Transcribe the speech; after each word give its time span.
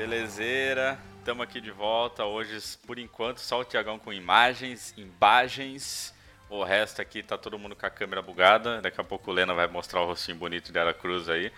belezeira? 0.00 0.98
Estamos 1.18 1.42
aqui 1.42 1.60
de 1.60 1.70
volta. 1.70 2.24
Hoje, 2.24 2.58
por 2.86 2.98
enquanto, 2.98 3.36
só 3.36 3.60
o 3.60 3.64
Tiagão 3.66 3.98
com 3.98 4.10
imagens, 4.10 4.94
imagens. 4.96 6.14
O 6.48 6.64
resto 6.64 7.02
aqui 7.02 7.22
tá 7.22 7.36
todo 7.36 7.58
mundo 7.58 7.76
com 7.76 7.84
a 7.84 7.90
câmera 7.90 8.22
bugada. 8.22 8.80
Daqui 8.80 8.98
a 8.98 9.04
pouco 9.04 9.30
o 9.30 9.34
Lena 9.34 9.52
vai 9.52 9.66
mostrar 9.66 10.00
o 10.00 10.06
rostinho 10.06 10.38
bonito 10.38 10.72
de 10.72 10.78
Ara 10.78 10.94
Cruz 10.94 11.28
aí. 11.28 11.52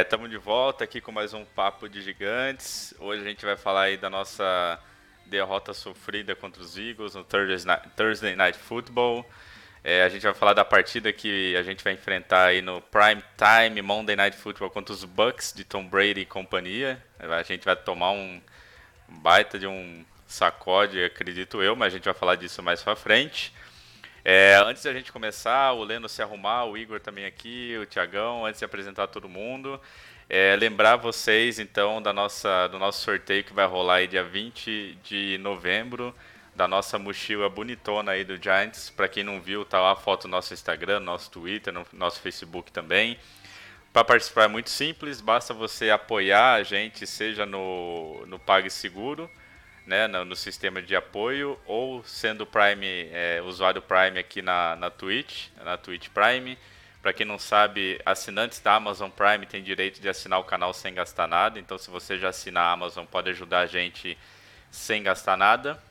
Estamos 0.00 0.30
de 0.30 0.38
volta 0.38 0.84
aqui 0.84 0.98
com 0.98 1.12
mais 1.12 1.34
um 1.34 1.44
Papo 1.44 1.90
de 1.90 2.00
Gigantes. 2.00 2.94
Hoje 2.98 3.20
a 3.20 3.28
gente 3.28 3.44
vai 3.44 3.56
falar 3.58 3.82
aí 3.82 3.98
da 3.98 4.08
nossa 4.08 4.80
derrota 5.26 5.74
sofrida 5.74 6.34
contra 6.34 6.62
os 6.62 6.78
Eagles 6.78 7.14
no 7.14 7.22
Thursday 7.22 7.66
Night, 7.66 7.88
Thursday 7.94 8.34
Night 8.34 8.56
Football. 8.56 9.26
É, 9.84 10.04
a 10.04 10.08
gente 10.08 10.22
vai 10.22 10.32
falar 10.32 10.52
da 10.52 10.64
partida 10.64 11.12
que 11.12 11.56
a 11.56 11.62
gente 11.62 11.82
vai 11.82 11.92
enfrentar 11.92 12.46
aí 12.46 12.62
no 12.62 12.80
Prime 12.80 13.22
Time 13.36 13.82
Monday 13.82 14.14
Night 14.14 14.36
Football 14.36 14.70
contra 14.70 14.94
os 14.94 15.04
Bucks 15.04 15.52
de 15.52 15.64
Tom 15.64 15.84
Brady 15.84 16.20
e 16.20 16.26
companhia. 16.26 17.02
A 17.18 17.42
gente 17.42 17.64
vai 17.64 17.74
tomar 17.74 18.12
um 18.12 18.40
baita 19.08 19.58
de 19.58 19.66
um 19.66 20.04
sacode, 20.26 21.02
acredito 21.02 21.60
eu, 21.60 21.74
mas 21.74 21.92
a 21.92 21.96
gente 21.96 22.04
vai 22.04 22.14
falar 22.14 22.36
disso 22.36 22.62
mais 22.62 22.80
pra 22.80 22.94
frente. 22.94 23.52
É, 24.24 24.54
antes 24.64 24.84
da 24.84 24.92
gente 24.92 25.10
começar, 25.10 25.72
o 25.72 25.82
Leno 25.82 26.08
se 26.08 26.22
arrumar, 26.22 26.64
o 26.66 26.78
Igor 26.78 27.00
também 27.00 27.24
aqui, 27.24 27.76
o 27.82 27.84
Tiagão, 27.84 28.46
antes 28.46 28.60
de 28.60 28.64
apresentar 28.64 29.08
todo 29.08 29.28
mundo, 29.28 29.80
é, 30.28 30.54
lembrar 30.54 30.94
vocês 30.94 31.58
então 31.58 32.00
da 32.00 32.12
nossa, 32.12 32.68
do 32.68 32.78
nosso 32.78 33.02
sorteio 33.02 33.42
que 33.42 33.52
vai 33.52 33.66
rolar 33.66 33.96
aí 33.96 34.06
dia 34.06 34.22
20 34.22 34.96
de 35.02 35.38
novembro, 35.38 36.14
da 36.54 36.68
nossa 36.68 36.98
mochila 36.98 37.48
bonitona 37.48 38.12
aí 38.12 38.24
do 38.24 38.40
Giants. 38.40 38.90
Para 38.90 39.08
quem 39.08 39.24
não 39.24 39.40
viu, 39.40 39.64
tá 39.64 39.80
lá 39.80 39.92
a 39.92 39.96
foto 39.96 40.28
no 40.28 40.32
nosso 40.32 40.52
Instagram, 40.52 41.00
no 41.00 41.06
nosso 41.06 41.30
Twitter, 41.30 41.72
no 41.72 41.86
nosso 41.92 42.20
Facebook 42.20 42.70
também. 42.70 43.18
Para 43.92 44.04
participar 44.04 44.44
é 44.44 44.48
muito 44.48 44.70
simples, 44.70 45.20
basta 45.20 45.52
você 45.52 45.90
apoiar 45.90 46.54
a 46.54 46.62
gente, 46.62 47.06
seja 47.06 47.44
no, 47.44 48.24
no 48.26 48.38
PagSeguro, 48.38 49.30
né, 49.86 50.06
no, 50.06 50.24
no 50.24 50.34
sistema 50.34 50.80
de 50.80 50.96
apoio, 50.96 51.58
ou 51.66 52.02
sendo 52.04 52.46
Prime, 52.46 52.86
é, 53.12 53.42
usuário 53.44 53.82
Prime 53.82 54.18
aqui 54.18 54.40
na, 54.40 54.76
na 54.76 54.90
Twitch, 54.90 55.48
na 55.62 55.76
Twitch 55.76 56.08
Prime. 56.08 56.56
Para 57.02 57.12
quem 57.12 57.26
não 57.26 57.38
sabe, 57.38 58.00
assinantes 58.06 58.60
da 58.60 58.76
Amazon 58.76 59.10
Prime 59.10 59.44
têm 59.44 59.62
direito 59.62 60.00
de 60.00 60.08
assinar 60.08 60.38
o 60.38 60.44
canal 60.44 60.72
sem 60.72 60.94
gastar 60.94 61.26
nada. 61.26 61.58
Então, 61.58 61.76
se 61.76 61.90
você 61.90 62.16
já 62.16 62.28
assina 62.28 62.60
a 62.60 62.72
Amazon, 62.72 63.04
pode 63.04 63.28
ajudar 63.28 63.60
a 63.60 63.66
gente 63.66 64.16
sem 64.70 65.02
gastar 65.02 65.36
nada. 65.36 65.82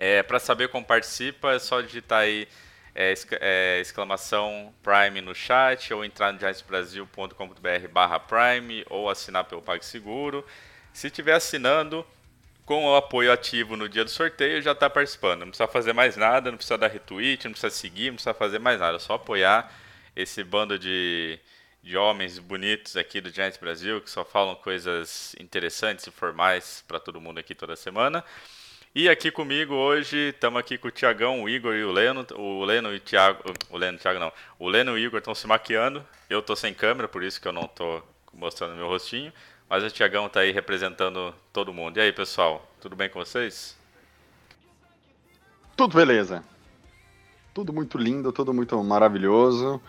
É, 0.00 0.22
para 0.22 0.38
saber 0.38 0.68
como 0.68 0.82
participa, 0.82 1.52
é 1.52 1.58
só 1.58 1.82
digitar 1.82 2.20
aí 2.20 2.48
é, 2.94 3.12
é, 3.38 3.80
exclamação 3.80 4.74
Prime 4.82 5.20
no 5.20 5.34
chat 5.34 5.92
ou 5.92 6.02
entrar 6.02 6.32
no 6.32 6.40
giantsbrasil.com.br 6.40 7.88
barra 7.92 8.18
Prime 8.18 8.82
ou 8.88 9.10
assinar 9.10 9.44
pelo 9.44 9.60
PagSeguro. 9.60 10.42
Se 10.90 11.08
estiver 11.08 11.34
assinando 11.34 12.04
com 12.64 12.86
o 12.86 12.96
apoio 12.96 13.30
ativo 13.30 13.76
no 13.76 13.90
dia 13.90 14.02
do 14.02 14.10
sorteio, 14.10 14.62
já 14.62 14.72
está 14.72 14.88
participando. 14.88 15.40
Não 15.40 15.48
precisa 15.48 15.68
fazer 15.68 15.92
mais 15.92 16.16
nada, 16.16 16.50
não 16.50 16.56
precisa 16.56 16.78
dar 16.78 16.88
retweet, 16.88 17.44
não 17.44 17.52
precisa 17.52 17.70
seguir, 17.70 18.06
não 18.06 18.14
precisa 18.14 18.32
fazer 18.32 18.58
mais 18.58 18.80
nada. 18.80 18.96
É 18.96 19.00
só 19.00 19.14
apoiar 19.16 19.70
esse 20.16 20.42
bando 20.42 20.78
de, 20.78 21.38
de 21.82 21.94
homens 21.98 22.38
bonitos 22.38 22.96
aqui 22.96 23.20
do 23.20 23.28
Giants 23.28 23.58
Brasil 23.58 24.00
que 24.00 24.08
só 24.10 24.24
falam 24.24 24.54
coisas 24.54 25.36
interessantes 25.38 26.06
e 26.06 26.10
formais 26.10 26.82
para 26.88 26.98
todo 26.98 27.20
mundo 27.20 27.38
aqui 27.38 27.54
toda 27.54 27.76
semana. 27.76 28.24
E 28.92 29.08
aqui 29.08 29.30
comigo 29.30 29.72
hoje, 29.72 30.30
estamos 30.30 30.58
aqui 30.58 30.76
com 30.76 30.88
o 30.88 30.90
Tiagão, 30.90 31.44
o 31.44 31.48
Igor 31.48 31.76
e 31.76 31.84
o 31.84 31.92
Leno. 31.92 32.26
O 32.36 32.64
Leno 32.64 32.92
e 32.92 32.96
o 32.96 33.00
Thiago. 33.00 33.38
O 33.70 33.78
Leno 33.78 33.96
e 33.96 33.96
o 33.96 34.00
Thiago 34.00 34.18
não. 34.18 34.32
O 34.58 34.68
Leno 34.68 34.98
e 34.98 35.04
o 35.04 35.06
Igor 35.06 35.18
estão 35.18 35.32
se 35.32 35.46
maquiando. 35.46 36.04
Eu 36.28 36.40
estou 36.40 36.56
sem 36.56 36.74
câmera, 36.74 37.06
por 37.06 37.22
isso 37.22 37.40
que 37.40 37.46
eu 37.46 37.52
não 37.52 37.66
estou 37.66 38.02
mostrando 38.34 38.74
meu 38.74 38.88
rostinho. 38.88 39.32
Mas 39.68 39.84
o 39.84 39.90
Tiagão 39.90 40.26
está 40.26 40.40
aí 40.40 40.50
representando 40.50 41.32
todo 41.52 41.72
mundo. 41.72 41.98
E 41.98 42.00
aí, 42.00 42.12
pessoal, 42.12 42.68
tudo 42.80 42.96
bem 42.96 43.08
com 43.08 43.20
vocês? 43.20 43.76
Tudo 45.76 45.96
beleza. 45.96 46.42
Tudo 47.54 47.72
muito 47.72 47.96
lindo, 47.96 48.32
tudo 48.32 48.52
muito 48.52 48.82
maravilhoso. 48.82 49.80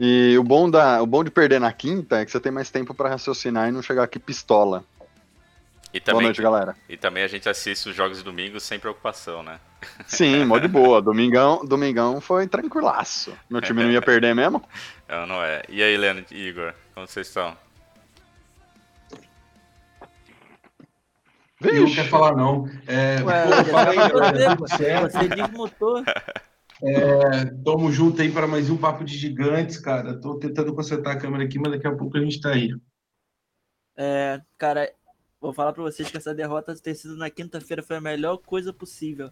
E 0.00 0.36
o 0.36 0.42
bom, 0.42 0.68
da, 0.68 1.00
o 1.00 1.06
bom 1.06 1.22
de 1.22 1.30
perder 1.30 1.60
na 1.60 1.72
quinta 1.72 2.16
é 2.16 2.24
que 2.24 2.32
você 2.32 2.40
tem 2.40 2.50
mais 2.50 2.68
tempo 2.68 2.92
para 2.92 3.10
raciocinar 3.10 3.68
e 3.68 3.72
não 3.72 3.80
chegar 3.80 4.02
aqui 4.02 4.18
pistola. 4.18 4.84
E 5.92 6.00
também, 6.00 6.20
boa 6.20 6.22
noite, 6.24 6.40
galera. 6.40 6.74
E 6.88 6.96
também 6.96 7.22
a 7.22 7.28
gente 7.28 7.48
assiste 7.48 7.90
os 7.90 7.94
jogos 7.94 8.18
de 8.18 8.24
domingo 8.24 8.58
sem 8.58 8.78
preocupação, 8.78 9.42
né? 9.42 9.60
Sim, 10.06 10.44
mó 10.44 10.58
de 10.58 10.66
boa. 10.66 11.02
Domingão, 11.02 11.64
domingão 11.64 12.20
foi 12.20 12.46
tranquilaço. 12.46 13.36
Meu 13.50 13.60
time 13.60 13.82
não 13.82 13.90
ia 13.90 14.00
perder 14.02 14.34
mesmo? 14.34 14.62
Não, 15.06 15.26
não 15.26 15.42
é. 15.42 15.62
E 15.68 15.82
aí, 15.82 15.96
Leandro 15.96 16.24
e 16.30 16.48
Igor, 16.48 16.72
como 16.94 17.06
vocês 17.06 17.26
estão? 17.26 17.56
Vixe. 21.60 21.78
Não 21.78 21.94
quer 21.94 22.08
falar, 22.08 22.34
não. 22.34 22.68
É, 22.86 23.22
Ué, 23.22 23.44
pô, 23.44 23.64
fala 23.70 23.90
aí, 23.90 23.96
galera. 23.96 24.56
Tudo 24.56 24.68
você, 24.68 24.76
certo? 24.76 25.12
você 25.12 25.28
desmutou. 25.28 26.04
É, 26.82 27.44
tamo 27.64 27.92
junto 27.92 28.20
aí 28.20 28.32
para 28.32 28.48
mais 28.48 28.68
um 28.68 28.76
Papo 28.76 29.04
de 29.04 29.16
Gigantes, 29.16 29.78
cara. 29.78 30.18
Tô 30.18 30.38
tentando 30.38 30.74
consertar 30.74 31.12
a 31.12 31.18
câmera 31.18 31.44
aqui, 31.44 31.58
mas 31.58 31.70
daqui 31.70 31.86
a 31.86 31.94
pouco 31.94 32.16
a 32.16 32.20
gente 32.20 32.40
tá 32.40 32.50
aí. 32.50 32.74
É, 33.96 34.40
cara, 34.58 34.90
vou 35.42 35.52
falar 35.52 35.72
pra 35.72 35.82
vocês 35.82 36.08
que 36.08 36.16
essa 36.16 36.32
derrota 36.32 36.74
ter 36.76 36.94
sido 36.94 37.16
na 37.16 37.28
quinta-feira 37.28 37.82
foi 37.82 37.96
a 37.96 38.00
melhor 38.00 38.38
coisa 38.38 38.72
possível. 38.72 39.28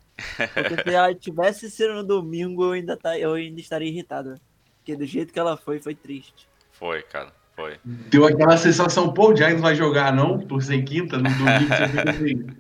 Porque 0.53 0.83
se 0.83 0.95
ela 0.95 1.15
tivesse 1.15 1.71
sido 1.71 1.95
no 1.95 2.03
domingo, 2.03 2.65
eu 2.65 2.73
ainda, 2.73 2.97
tá, 2.97 3.17
eu 3.17 3.35
ainda 3.35 3.61
estaria 3.61 3.89
irritado. 3.89 4.35
Porque 4.79 4.97
do 4.97 5.07
jeito 5.07 5.33
que 5.33 5.39
ela 5.39 5.57
foi, 5.57 5.79
foi 5.79 5.95
triste. 5.95 6.49
Foi, 6.73 7.03
cara, 7.03 7.33
foi. 7.55 7.79
Deu 7.85 8.27
aquela 8.27 8.57
sensação, 8.57 9.15
pô, 9.15 9.31
o 9.31 9.37
Giants 9.37 9.61
vai 9.61 9.77
jogar, 9.77 10.13
não? 10.13 10.39
Por 10.39 10.61
ser 10.63 10.83
quinta, 10.83 11.17
no 11.17 11.31
domingo. 11.31 12.57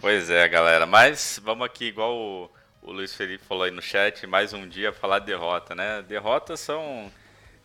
Pois 0.00 0.30
é, 0.30 0.48
galera. 0.48 0.86
Mas 0.86 1.40
vamos 1.44 1.66
aqui, 1.66 1.86
igual 1.86 2.16
o, 2.16 2.50
o 2.82 2.92
Luiz 2.92 3.14
Felipe 3.14 3.44
falou 3.44 3.64
aí 3.64 3.72
no 3.72 3.82
chat, 3.82 4.26
mais 4.28 4.52
um 4.52 4.66
dia 4.66 4.92
falar 4.92 5.18
de 5.18 5.26
derrota, 5.26 5.74
né? 5.74 6.02
Derrotas 6.02 6.60
são. 6.60 7.10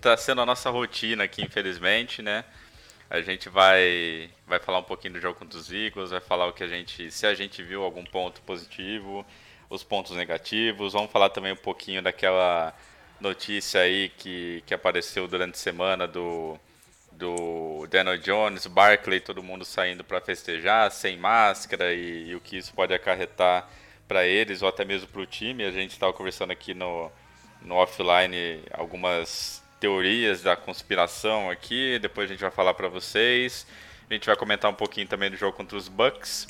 tá 0.02 0.18
sendo 0.18 0.42
a 0.42 0.46
nossa 0.46 0.72
rotina 0.72 1.24
aqui, 1.24 1.44
infelizmente, 1.44 2.24
né? 2.24 2.44
A 3.10 3.22
gente 3.22 3.50
vai, 3.50 4.30
vai 4.48 4.60
falar 4.60 4.80
um 4.80 4.84
pouquinho 4.84 5.14
do 5.14 5.20
jogo 5.20 5.38
contra 5.38 5.58
os 5.58 5.72
Eagles, 5.72 6.12
vai 6.12 6.22
falar 6.22 6.48
o 6.48 6.54
que 6.54 6.64
a 6.64 6.68
gente. 6.68 7.12
se 7.12 7.28
a 7.28 7.34
gente 7.34 7.62
viu 7.62 7.84
algum 7.84 8.04
ponto 8.04 8.42
positivo, 8.42 9.26
os 9.70 9.84
pontos 9.84 10.16
negativos. 10.16 10.94
Vamos 10.94 11.12
falar 11.12 11.30
também 11.30 11.52
um 11.54 11.58
pouquinho 11.58 12.02
daquela 12.02 12.74
notícia 13.20 13.82
aí 13.82 14.10
que, 14.10 14.64
que 14.66 14.74
apareceu 14.74 15.28
durante 15.28 15.56
a 15.56 15.58
semana 15.58 16.08
do, 16.08 16.60
do 17.12 17.88
Daniel 17.90 18.18
Jones, 18.18 18.68
Barkley, 18.68 19.20
todo 19.20 19.44
mundo 19.44 19.64
saindo 19.64 20.04
para 20.04 20.20
festejar, 20.20 20.92
sem 20.92 21.18
máscara 21.18 21.94
e, 21.94 22.30
e 22.30 22.36
o 22.36 22.42
que 22.42 22.58
isso 22.58 22.74
pode 22.74 22.94
acarretar 22.94 23.70
para 24.08 24.26
eles 24.26 24.62
ou 24.62 24.70
até 24.70 24.84
mesmo 24.84 25.08
para 25.08 25.22
o 25.22 25.26
time. 25.26 25.64
A 25.64 25.72
gente 25.72 25.92
estava 25.92 26.14
conversando 26.14 26.52
aqui 26.52 26.74
no, 26.74 27.12
no 27.62 27.76
offline 27.76 28.62
algumas 28.72 29.63
teorias 29.84 30.42
da 30.42 30.56
conspiração 30.56 31.50
aqui, 31.50 32.00
depois 32.00 32.30
a 32.30 32.34
gente 32.34 32.40
vai 32.40 32.50
falar 32.50 32.74
para 32.74 32.88
vocês. 32.88 33.68
A 34.10 34.14
gente 34.14 34.26
vai 34.26 34.36
comentar 34.38 34.72
um 34.72 34.74
pouquinho 34.74 35.06
também 35.06 35.30
do 35.30 35.36
jogo 35.36 35.58
contra 35.58 35.78
os 35.78 35.90
Bucks. 35.90 36.48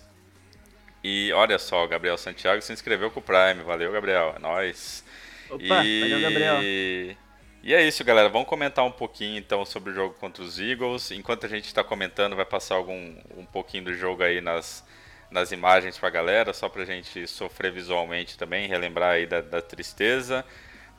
E 1.04 1.34
olha 1.34 1.58
só, 1.58 1.84
o 1.84 1.88
Gabriel 1.88 2.16
Santiago 2.16 2.62
se 2.62 2.72
inscreveu 2.72 3.10
com 3.10 3.19
o 3.19 3.24
Prime. 3.24 3.63
Valeu, 3.66 3.92
Gabriel. 3.92 4.36
É 4.36 4.40
nóis. 4.40 5.04
Opa, 5.50 5.66
valeu, 5.68 6.22
Gabriel. 6.22 6.62
E 6.62 7.74
é 7.74 7.81
isso, 7.81 8.04
galera. 8.04 8.30
Vamos 8.30 8.48
comentar 8.48 8.86
um 8.86 8.92
pouquinho 8.92 9.40
então 9.40 9.66
sobre 9.66 9.90
o 9.90 9.96
jogo 9.96 10.13
contra 10.19 10.44
os 10.44 10.60
Eagles. 10.60 11.10
Enquanto 11.10 11.48
a 11.48 11.50
gente 11.50 11.66
está 11.66 11.84
comentando, 11.84 12.36
vai 12.36 12.46
passar 12.46 12.75
algum 12.75 13.18
um 13.36 13.48
pouquinho 13.48 13.86
do 13.86 13.96
jogo 13.96 14.22
aí 14.22 14.42
nas, 14.42 14.86
nas 15.31 15.52
imagens 15.52 15.98
para 15.98 16.08
a 16.08 16.12
galera, 16.12 16.54
só 16.54 16.69
para 16.69 16.84
a 16.84 16.86
gente 16.86 17.25
sofrer 17.25 17.72
visualmente 17.72 18.38
também, 18.38 18.68
relembrar 18.68 19.13
aí 19.13 19.25
da, 19.25 19.42
da 19.42 19.60
tristeza. 19.60 20.46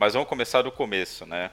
Mas 0.01 0.15
vamos 0.15 0.29
começar 0.29 0.63
do 0.63 0.73
começo, 0.73 1.25
né? 1.25 1.53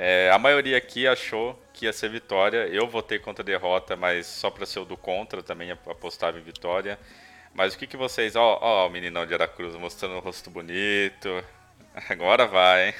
É, 0.00 0.30
a 0.30 0.38
maioria 0.38 0.78
aqui 0.78 1.08
achou 1.08 1.60
que 1.72 1.84
ia 1.86 1.92
ser 1.92 2.08
vitória. 2.08 2.68
Eu 2.68 2.86
votei 2.86 3.18
contra 3.18 3.42
derrota, 3.42 3.96
mas 3.96 4.26
só 4.28 4.48
para 4.48 4.64
ser 4.64 4.78
o 4.78 4.84
do 4.84 4.96
contra 4.96 5.42
também 5.42 5.72
apostava 5.72 6.38
em 6.38 6.42
vitória. 6.42 6.96
Mas 7.52 7.74
o 7.74 7.78
que, 7.78 7.84
que 7.84 7.96
vocês. 7.96 8.36
Ó, 8.36 8.58
ó, 8.62 8.86
o 8.86 8.90
meninão 8.90 9.26
de 9.26 9.34
Aracruz 9.34 9.74
mostrando 9.74 10.14
o 10.14 10.20
rosto 10.20 10.50
bonito. 10.50 11.44
Agora 12.08 12.46
vai, 12.46 12.88
hein? 12.88 12.94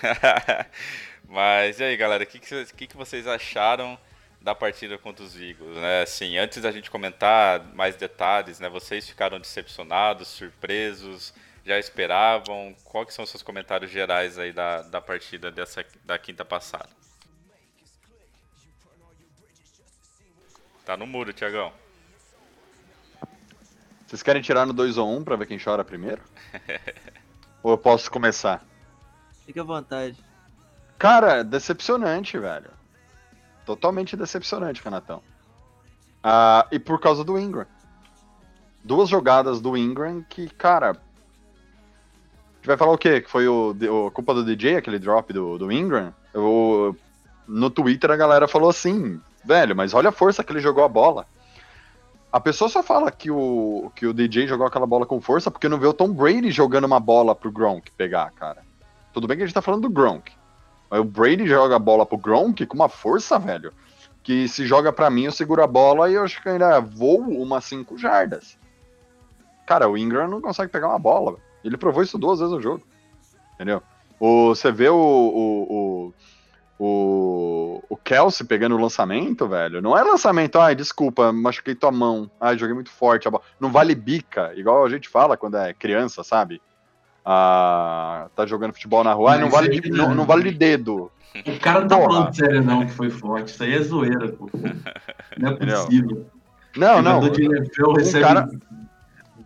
Mas 1.29 1.79
e 1.79 1.85
aí, 1.85 1.97
galera, 1.97 2.25
o 2.25 2.27
que, 2.27 2.41
que, 2.41 2.65
que, 2.75 2.87
que 2.89 2.97
vocês 2.97 3.29
acharam 3.29 3.97
da 4.41 4.53
partida 4.53 4.99
contra 4.99 5.25
os 5.25 5.41
Eagles, 5.41 5.77
né? 5.77 6.03
Assim, 6.03 6.37
antes 6.37 6.61
da 6.61 6.73
gente 6.73 6.91
comentar 6.91 7.63
mais 7.77 7.95
detalhes, 7.95 8.59
né? 8.59 8.69
Vocês 8.69 9.09
ficaram 9.09 9.39
decepcionados, 9.39 10.27
surpresos, 10.27 11.33
já 11.69 11.79
esperavam? 11.79 12.75
Quais 12.83 13.09
que 13.09 13.13
são 13.13 13.25
os 13.25 13.31
seus 13.31 13.43
comentários 13.43 13.91
gerais 13.91 14.39
aí 14.39 14.53
da, 14.53 14.81
da 14.83 15.01
partida 15.01 15.51
dessa 15.51 15.85
da 16.03 16.19
quinta 16.19 16.45
passada? 16.45 16.89
Tá 20.85 20.97
no 20.97 21.07
muro, 21.07 21.33
Tiagão. 21.35 21.71
Vocês 24.07 24.23
querem 24.23 24.41
tirar 24.41 24.65
no 24.65 24.73
2 24.73 24.97
ou 24.97 25.15
1 25.19 25.25
pra 25.25 25.37
ver 25.37 25.47
quem 25.47 25.59
chora 25.59 25.85
primeiro? 25.85 26.23
ou 27.63 27.73
eu 27.73 27.79
posso 27.79 28.11
começar? 28.11 28.65
Fique 29.45 29.61
à 29.61 29.63
vontade. 29.63 30.17
Cara, 30.99 31.45
decepcionante, 31.45 32.39
velho. 32.39 32.71
Totalmente 33.67 34.17
decepcionante, 34.17 34.83
Renatão. 34.83 35.23
Ah, 36.23 36.67
e 36.73 36.79
por 36.79 36.99
causa 36.99 37.23
do 37.23 37.39
Ingram. 37.39 37.67
Duas 38.83 39.11
jogadas 39.11 39.61
do 39.61 39.77
Ingram 39.77 40.25
que, 40.27 40.49
cara. 40.49 40.97
Gente 42.59 42.67
vai 42.67 42.77
falar 42.77 42.93
o 42.93 42.99
quê? 42.99 43.21
Que 43.21 43.31
foi 43.31 43.47
o, 43.49 43.71
o 43.71 44.11
culpa 44.11 44.35
do 44.35 44.45
DJ, 44.45 44.77
aquele 44.77 44.99
drop 44.99 45.33
do, 45.33 45.59
do 45.59 45.73
Ingram? 45.73 46.13
No 47.47 47.71
Twitter 47.71 48.11
a 48.11 48.17
galera 48.17 48.47
falou 48.47 48.69
assim, 48.69 49.21
velho, 49.45 49.75
mas 49.75 49.95
olha 49.95 50.11
a 50.11 50.13
força 50.13 50.45
que 50.45 50.53
ele 50.53 50.61
jogou 50.61 50.85
a 50.85 50.89
bola. 50.89 51.27
A 52.31 52.39
pessoa 52.39 52.69
só 52.69 52.83
fala 52.83 53.11
que 53.11 53.31
o, 53.31 53.91
que 53.95 54.07
o 54.07 54.13
DJ 54.13 54.47
jogou 54.47 54.67
aquela 54.67 54.87
bola 54.87 55.07
com 55.07 55.21
força 55.21 55.51
porque 55.51 55.69
não 55.69 55.79
vê 55.79 55.87
o 55.87 55.95
Tom 55.95 56.13
Brady 56.13 56.51
jogando 56.51 56.85
uma 56.85 57.01
bola 57.01 57.35
pro 57.35 57.51
Gronk 57.51 57.91
pegar, 57.93 58.31
cara. 58.33 58.63
Tudo 59.15 59.27
bem 59.27 59.37
que 59.37 59.45
a 59.45 59.47
gente 59.47 59.55
tá 59.55 59.63
falando 59.63 59.83
do 59.83 59.91
Gronk. 59.91 60.31
Mas 60.91 61.01
o 61.01 61.05
Brady 61.05 61.47
joga 61.47 61.77
a 61.77 61.79
bola 61.79 62.05
pro 62.05 62.19
Gronk 62.19 62.67
com 62.67 62.75
uma 62.75 62.89
força, 62.89 63.39
velho. 63.39 63.73
Que 64.23 64.47
se 64.47 64.67
joga 64.67 64.93
para 64.93 65.09
mim, 65.09 65.25
eu 65.25 65.33
seguro 65.33 65.63
a 65.63 65.67
bola 65.67 66.11
e 66.11 66.15
eu 66.15 66.25
acho 66.25 66.43
que 66.43 66.49
ainda 66.51 66.81
vou 66.81 67.21
umas 67.21 67.65
5 67.65 67.97
jardas. 67.97 68.59
Cara, 69.67 69.89
o 69.89 69.97
Ingram 69.97 70.29
não 70.29 70.43
consegue 70.43 70.71
pegar 70.71 70.89
uma 70.89 70.99
bola. 70.99 71.39
Ele 71.65 71.77
provou 71.77 72.03
isso 72.03 72.19
duas 72.19 72.39
vezes 72.39 72.55
no 72.55 72.61
jogo. 72.61 72.83
Entendeu? 73.55 73.83
O, 74.21 74.49
você 74.49 74.71
vê 74.73 74.89
o, 74.89 74.97
o, 74.97 76.15
o, 76.79 77.83
o, 77.89 77.97
Kelsey 77.97 78.47
pegando 78.47 78.77
o 78.77 78.81
lançamento, 78.81 79.47
velho. 79.47 79.83
Não 79.83 79.97
é 79.97 80.03
lançamento, 80.03 80.59
ai, 80.59 80.75
desculpa, 80.75 81.33
machuquei 81.33 81.75
tua 81.75 81.93
mão. 81.93 82.31
Ai, 82.41 82.57
joguei 82.59 82.75
muito 82.75 82.91
forte. 82.91 83.29
Não 83.61 83.71
vale 83.71 83.95
bica, 83.95 84.53
igual 84.57 84.85
a 84.85 84.89
gente 84.89 85.09
fala 85.09 85.37
quando 85.37 85.57
é 85.57 85.75
criança, 85.75 86.23
sabe? 86.25 86.61
Ah, 87.25 88.29
tá 88.35 88.47
jogando 88.47 88.73
futebol 88.73 89.05
na 89.05 89.13
rua, 89.13 89.33
ai, 89.33 89.41
não, 89.41 89.51
vale 89.51 89.69
de, 89.69 89.91
não, 89.91 90.15
não 90.15 90.25
vale 90.25 90.51
de 90.51 90.57
dedo. 90.57 91.11
O 91.47 91.61
cara 91.61 91.81
não 91.81 91.89
tá 91.89 91.97
falando 91.97 92.35
sério, 92.35 92.63
não, 92.63 92.87
que 92.87 92.93
foi 92.93 93.11
forte. 93.11 93.49
Isso 93.49 93.63
aí 93.63 93.75
é 93.75 93.83
zoeira, 93.83 94.33
pô. 94.33 94.49
Não 95.37 95.51
é 95.51 95.57
possível. 95.57 96.27
Não, 96.77 97.03
não. 97.03 97.21
O 97.21 97.31
de 97.31 97.45
NFL 97.45 97.93
recebe 97.93 98.25
cara... 98.25 98.49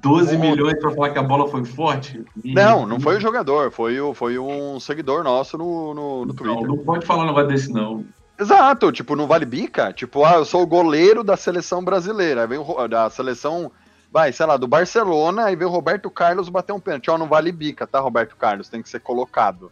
12 0.03 0.37
milhões 0.37 0.79
pra 0.81 0.91
falar 0.91 1.11
que 1.11 1.19
a 1.19 1.23
bola 1.23 1.49
foi 1.49 1.65
forte? 1.65 2.25
Não, 2.45 2.85
não 2.85 2.99
foi 2.99 3.17
o 3.17 3.21
jogador, 3.21 3.71
foi, 3.71 4.01
o, 4.01 4.13
foi 4.13 4.37
um 4.37 4.81
seguidor 4.81 5.23
nosso 5.23 5.57
no, 5.57 5.95
no, 5.95 6.27
no 6.27 6.35
Twitter. 6.35 6.67
Não, 6.67 6.77
não 6.77 6.79
pode 6.79 7.07
falar 7.07 7.23
um 7.23 7.27
negócio 7.29 7.49
desse, 7.49 7.73
não. 7.73 8.05
Exato, 8.39 8.91
tipo, 8.91 9.15
não 9.15 9.29
vale 9.29 9.47
bica. 9.47 9.93
Tipo, 9.93 10.25
ah, 10.25 10.35
eu 10.35 10.45
sou 10.45 10.63
o 10.63 10.67
goleiro 10.67 11.23
da 11.23 11.37
seleção 11.37 11.85
brasileira. 11.85 12.43
Aí 12.43 12.49
vem 12.49 12.59
o, 12.59 12.89
da 12.89 13.09
seleção, 13.09 13.71
vai, 14.11 14.33
sei 14.33 14.45
lá, 14.45 14.57
do 14.57 14.67
Barcelona, 14.67 15.45
aí 15.45 15.55
vem 15.55 15.69
o 15.69 15.71
Roberto 15.71 16.11
Carlos 16.11 16.49
bater 16.49 16.73
um 16.73 16.81
pênalti. 16.81 17.09
Ó, 17.09 17.17
não 17.17 17.29
vale 17.29 17.53
bica, 17.53 17.87
tá, 17.87 18.01
Roberto 18.01 18.37
Carlos? 18.37 18.69
Tem 18.69 18.83
que 18.83 18.89
ser 18.89 18.99
colocado. 18.99 19.71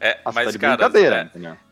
É, 0.00 0.20
Nossa, 0.24 0.44
mas, 0.44 0.52
tá 0.52 0.58
cara, 0.58 0.90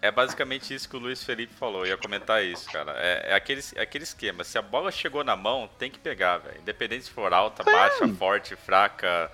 é, 0.03 0.09
é, 0.09 0.11
basicamente 0.11 0.75
isso 0.75 0.89
que 0.89 0.97
o 0.97 0.99
Luiz 0.99 1.23
Felipe 1.23 1.55
falou. 1.55 1.87
Eu 1.87 1.91
ia 1.91 1.97
comentar 1.97 2.45
isso, 2.45 2.69
cara. 2.71 2.93
É, 2.97 3.31
é, 3.31 3.35
aquele, 3.35 3.63
é 3.77 3.83
aquele 3.83 4.03
esquema. 4.03 4.43
Se 4.43 4.59
a 4.59 4.63
bola 4.63 4.91
chegou 4.91 5.23
na 5.23 5.37
mão, 5.37 5.71
tem 5.79 5.91
que 5.91 5.99
pegar, 5.99 6.39
velho. 6.39 6.61
Independente 6.61 7.05
se 7.05 7.11
for 7.11 7.33
alta, 7.33 7.63
Sim. 7.63 7.71
baixa, 7.71 8.09
forte, 8.15 8.57
fraca. 8.57 9.31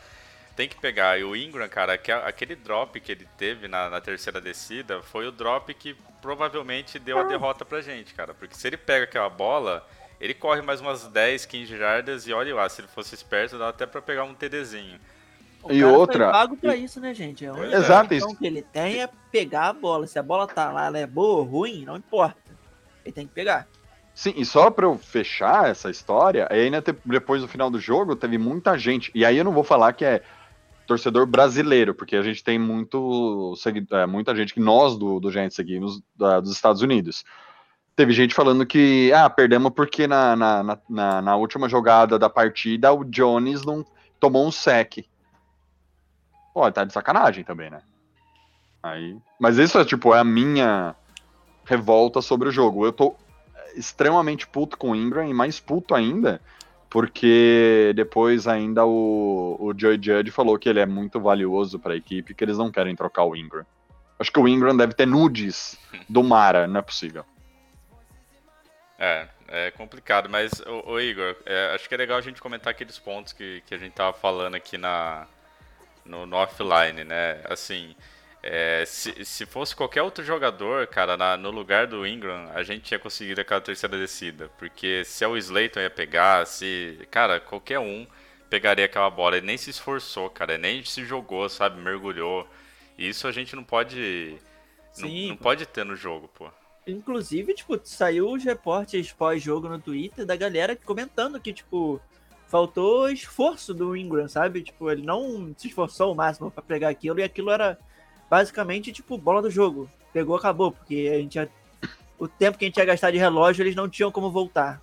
Tem 0.54 0.68
que 0.68 0.76
pegar. 0.76 1.18
E 1.18 1.24
o 1.24 1.34
Ingram, 1.34 1.66
cara, 1.70 1.94
aquele 1.94 2.54
drop 2.54 3.00
que 3.00 3.12
ele 3.12 3.26
teve 3.38 3.66
na, 3.66 3.88
na 3.88 4.00
terceira 4.00 4.42
descida 4.42 5.02
foi 5.02 5.26
o 5.26 5.32
drop 5.32 5.72
que 5.72 5.96
provavelmente 6.20 6.98
deu 6.98 7.18
a 7.18 7.22
derrota 7.24 7.64
pra 7.64 7.80
gente, 7.80 8.12
cara. 8.12 8.34
Porque 8.34 8.54
se 8.54 8.66
ele 8.66 8.76
pega 8.76 9.04
aquela 9.04 9.30
bola, 9.30 9.88
ele 10.20 10.34
corre 10.34 10.60
mais 10.60 10.82
umas 10.82 11.06
10, 11.06 11.46
15 11.46 11.78
jardas 11.78 12.26
e 12.26 12.32
olha 12.32 12.54
lá, 12.54 12.68
se 12.68 12.82
ele 12.82 12.88
fosse 12.88 13.14
esperto, 13.14 13.58
dá 13.58 13.70
até 13.70 13.86
pra 13.86 14.02
pegar 14.02 14.24
um 14.24 14.34
TDzinho. 14.34 15.00
O 15.62 15.72
e 15.72 15.84
outra. 15.84 16.24
Foi 16.24 16.32
pago 16.32 16.56
pra 16.56 16.76
isso, 16.76 17.00
né, 17.00 17.14
gente? 17.14 17.44
É 17.44 17.50
a 17.50 17.78
Exato, 17.78 18.14
isso. 18.14 18.36
que 18.36 18.46
ele 18.46 18.62
tem 18.62 19.02
é 19.02 19.08
pegar 19.30 19.68
a 19.68 19.72
bola. 19.72 20.06
Se 20.06 20.18
a 20.18 20.22
bola 20.22 20.46
tá 20.46 20.70
lá, 20.70 20.86
ela 20.86 20.98
é 20.98 21.06
boa 21.06 21.38
ou 21.38 21.44
ruim, 21.44 21.84
não 21.84 21.96
importa. 21.96 22.36
Ele 23.04 23.12
tem 23.12 23.26
que 23.26 23.32
pegar. 23.32 23.66
Sim, 24.14 24.34
e 24.36 24.44
só 24.44 24.70
pra 24.70 24.86
eu 24.86 24.98
fechar 24.98 25.70
essa 25.70 25.90
história, 25.90 26.46
aí 26.50 26.64
ainda 26.64 26.82
depois 27.04 27.40
do 27.40 27.48
final 27.48 27.70
do 27.70 27.80
jogo, 27.80 28.14
teve 28.14 28.36
muita 28.36 28.76
gente. 28.76 29.10
E 29.14 29.24
aí 29.24 29.38
eu 29.38 29.44
não 29.44 29.52
vou 29.52 29.64
falar 29.64 29.92
que 29.94 30.04
é 30.04 30.22
torcedor 30.86 31.26
brasileiro, 31.26 31.94
porque 31.94 32.16
a 32.16 32.22
gente 32.22 32.44
tem 32.44 32.58
muito, 32.58 33.54
é, 33.90 34.06
muita 34.06 34.36
gente 34.36 34.52
que 34.52 34.60
nós 34.60 34.98
do, 34.98 35.18
do 35.18 35.30
Giants 35.30 35.54
seguimos 35.54 36.02
da, 36.14 36.40
dos 36.40 36.52
Estados 36.52 36.82
Unidos. 36.82 37.24
Teve 37.96 38.12
gente 38.12 38.34
falando 38.34 38.66
que, 38.66 39.12
ah, 39.12 39.28
perdemos 39.30 39.72
porque 39.74 40.06
na, 40.06 40.36
na, 40.36 40.78
na, 40.88 41.22
na 41.22 41.36
última 41.36 41.68
jogada 41.68 42.18
da 42.18 42.28
partida 42.28 42.92
o 42.92 43.04
Jones 43.04 43.64
não 43.64 43.84
tomou 44.18 44.46
um 44.46 44.52
sec. 44.52 45.04
Pô, 46.52 46.70
tá 46.70 46.84
de 46.84 46.92
sacanagem 46.92 47.44
também, 47.44 47.70
né? 47.70 47.80
Aí, 48.82 49.16
mas 49.38 49.58
isso 49.58 49.78
é 49.78 49.84
tipo 49.84 50.14
é 50.14 50.18
a 50.18 50.24
minha 50.24 50.94
revolta 51.64 52.20
sobre 52.20 52.48
o 52.48 52.52
jogo. 52.52 52.84
Eu 52.84 52.92
tô 52.92 53.14
extremamente 53.74 54.46
puto 54.46 54.76
com 54.76 54.90
o 54.90 54.96
Ingram 54.96 55.28
e 55.28 55.32
mais 55.32 55.60
puto 55.60 55.94
ainda 55.94 56.40
porque 56.92 57.90
depois 57.96 58.46
ainda 58.46 58.84
o, 58.84 59.56
o 59.58 59.72
Joey 59.74 59.96
Judge 59.96 60.30
falou 60.30 60.58
que 60.58 60.68
ele 60.68 60.78
é 60.78 60.84
muito 60.84 61.18
valioso 61.18 61.78
para 61.78 61.94
a 61.94 61.96
equipe, 61.96 62.34
que 62.34 62.44
eles 62.44 62.58
não 62.58 62.70
querem 62.70 62.94
trocar 62.94 63.24
o 63.24 63.34
Ingram. 63.34 63.64
Acho 64.18 64.30
que 64.30 64.38
o 64.38 64.46
Ingram 64.46 64.76
deve 64.76 64.92
ter 64.92 65.06
nudes 65.06 65.78
do 66.06 66.22
Mara, 66.22 66.66
não 66.66 66.80
é 66.80 66.82
possível. 66.82 67.24
É, 68.98 69.26
é 69.48 69.70
complicado, 69.70 70.28
mas, 70.28 70.52
o, 70.86 71.00
Igor, 71.00 71.34
é, 71.46 71.74
acho 71.74 71.88
que 71.88 71.94
é 71.94 71.96
legal 71.96 72.18
a 72.18 72.20
gente 72.20 72.42
comentar 72.42 72.70
aqueles 72.70 72.98
pontos 72.98 73.32
que, 73.32 73.62
que 73.64 73.74
a 73.74 73.78
gente 73.78 73.94
tava 73.94 74.12
falando 74.12 74.54
aqui 74.54 74.76
na, 74.76 75.26
no, 76.04 76.26
no 76.26 76.36
offline, 76.36 77.04
né? 77.04 77.40
Assim, 77.48 77.94
é, 78.42 78.84
se, 78.84 79.24
se 79.24 79.46
fosse 79.46 79.74
qualquer 79.74 80.02
outro 80.02 80.24
jogador, 80.24 80.86
cara, 80.88 81.16
na, 81.16 81.36
no 81.36 81.50
lugar 81.50 81.86
do 81.86 82.06
Ingram, 82.06 82.50
a 82.52 82.62
gente 82.62 82.82
tinha 82.82 82.98
conseguido 82.98 83.40
aquela 83.40 83.60
terceira 83.60 83.96
descida. 83.96 84.48
Porque 84.58 85.04
se 85.04 85.24
é 85.24 85.28
o 85.28 85.36
Slayton 85.36 85.80
ia 85.80 85.90
pegar, 85.90 86.46
se. 86.46 86.98
Cara, 87.10 87.38
qualquer 87.38 87.78
um 87.78 88.06
pegaria 88.50 88.84
aquela 88.84 89.08
bola. 89.08 89.36
Ele 89.36 89.46
nem 89.46 89.56
se 89.56 89.70
esforçou, 89.70 90.28
cara. 90.28 90.54
Ele 90.54 90.62
nem 90.62 90.84
se 90.84 91.04
jogou, 91.04 91.48
sabe? 91.48 91.80
Mergulhou. 91.80 92.46
E 92.98 93.08
isso 93.08 93.28
a 93.28 93.32
gente 93.32 93.54
não 93.54 93.64
pode. 93.64 94.36
Sim, 94.92 95.22
não, 95.22 95.28
não 95.30 95.36
pode 95.36 95.64
ter 95.64 95.84
no 95.84 95.94
jogo, 95.94 96.28
pô. 96.28 96.50
Inclusive, 96.86 97.54
tipo, 97.54 97.80
saiu 97.84 98.28
os 98.30 98.42
reportes 98.42 99.12
pós-jogo 99.12 99.68
no 99.68 99.78
Twitter 99.78 100.26
da 100.26 100.34
galera 100.34 100.74
comentando 100.74 101.40
que, 101.40 101.52
tipo, 101.52 102.00
faltou 102.52 103.08
esforço 103.08 103.72
do 103.72 103.96
Ingram, 103.96 104.28
sabe? 104.28 104.60
Tipo, 104.62 104.90
ele 104.90 105.00
não 105.00 105.54
se 105.56 105.68
esforçou 105.68 106.12
o 106.12 106.14
máximo 106.14 106.50
para 106.50 106.62
pegar 106.62 106.90
aquilo 106.90 107.18
e 107.18 107.22
aquilo 107.22 107.50
era 107.50 107.78
basicamente 108.28 108.92
tipo 108.92 109.16
bola 109.16 109.40
do 109.40 109.50
jogo. 109.50 109.90
Pegou, 110.12 110.36
acabou, 110.36 110.70
porque 110.70 111.10
a 111.10 111.16
gente 111.16 111.36
ia... 111.36 111.48
o 112.18 112.28
tempo 112.28 112.58
que 112.58 112.66
a 112.66 112.68
gente 112.68 112.76
ia 112.76 112.84
gastar 112.84 113.10
de 113.10 113.16
relógio, 113.16 113.62
eles 113.62 113.74
não 113.74 113.88
tinham 113.88 114.12
como 114.12 114.30
voltar. 114.30 114.82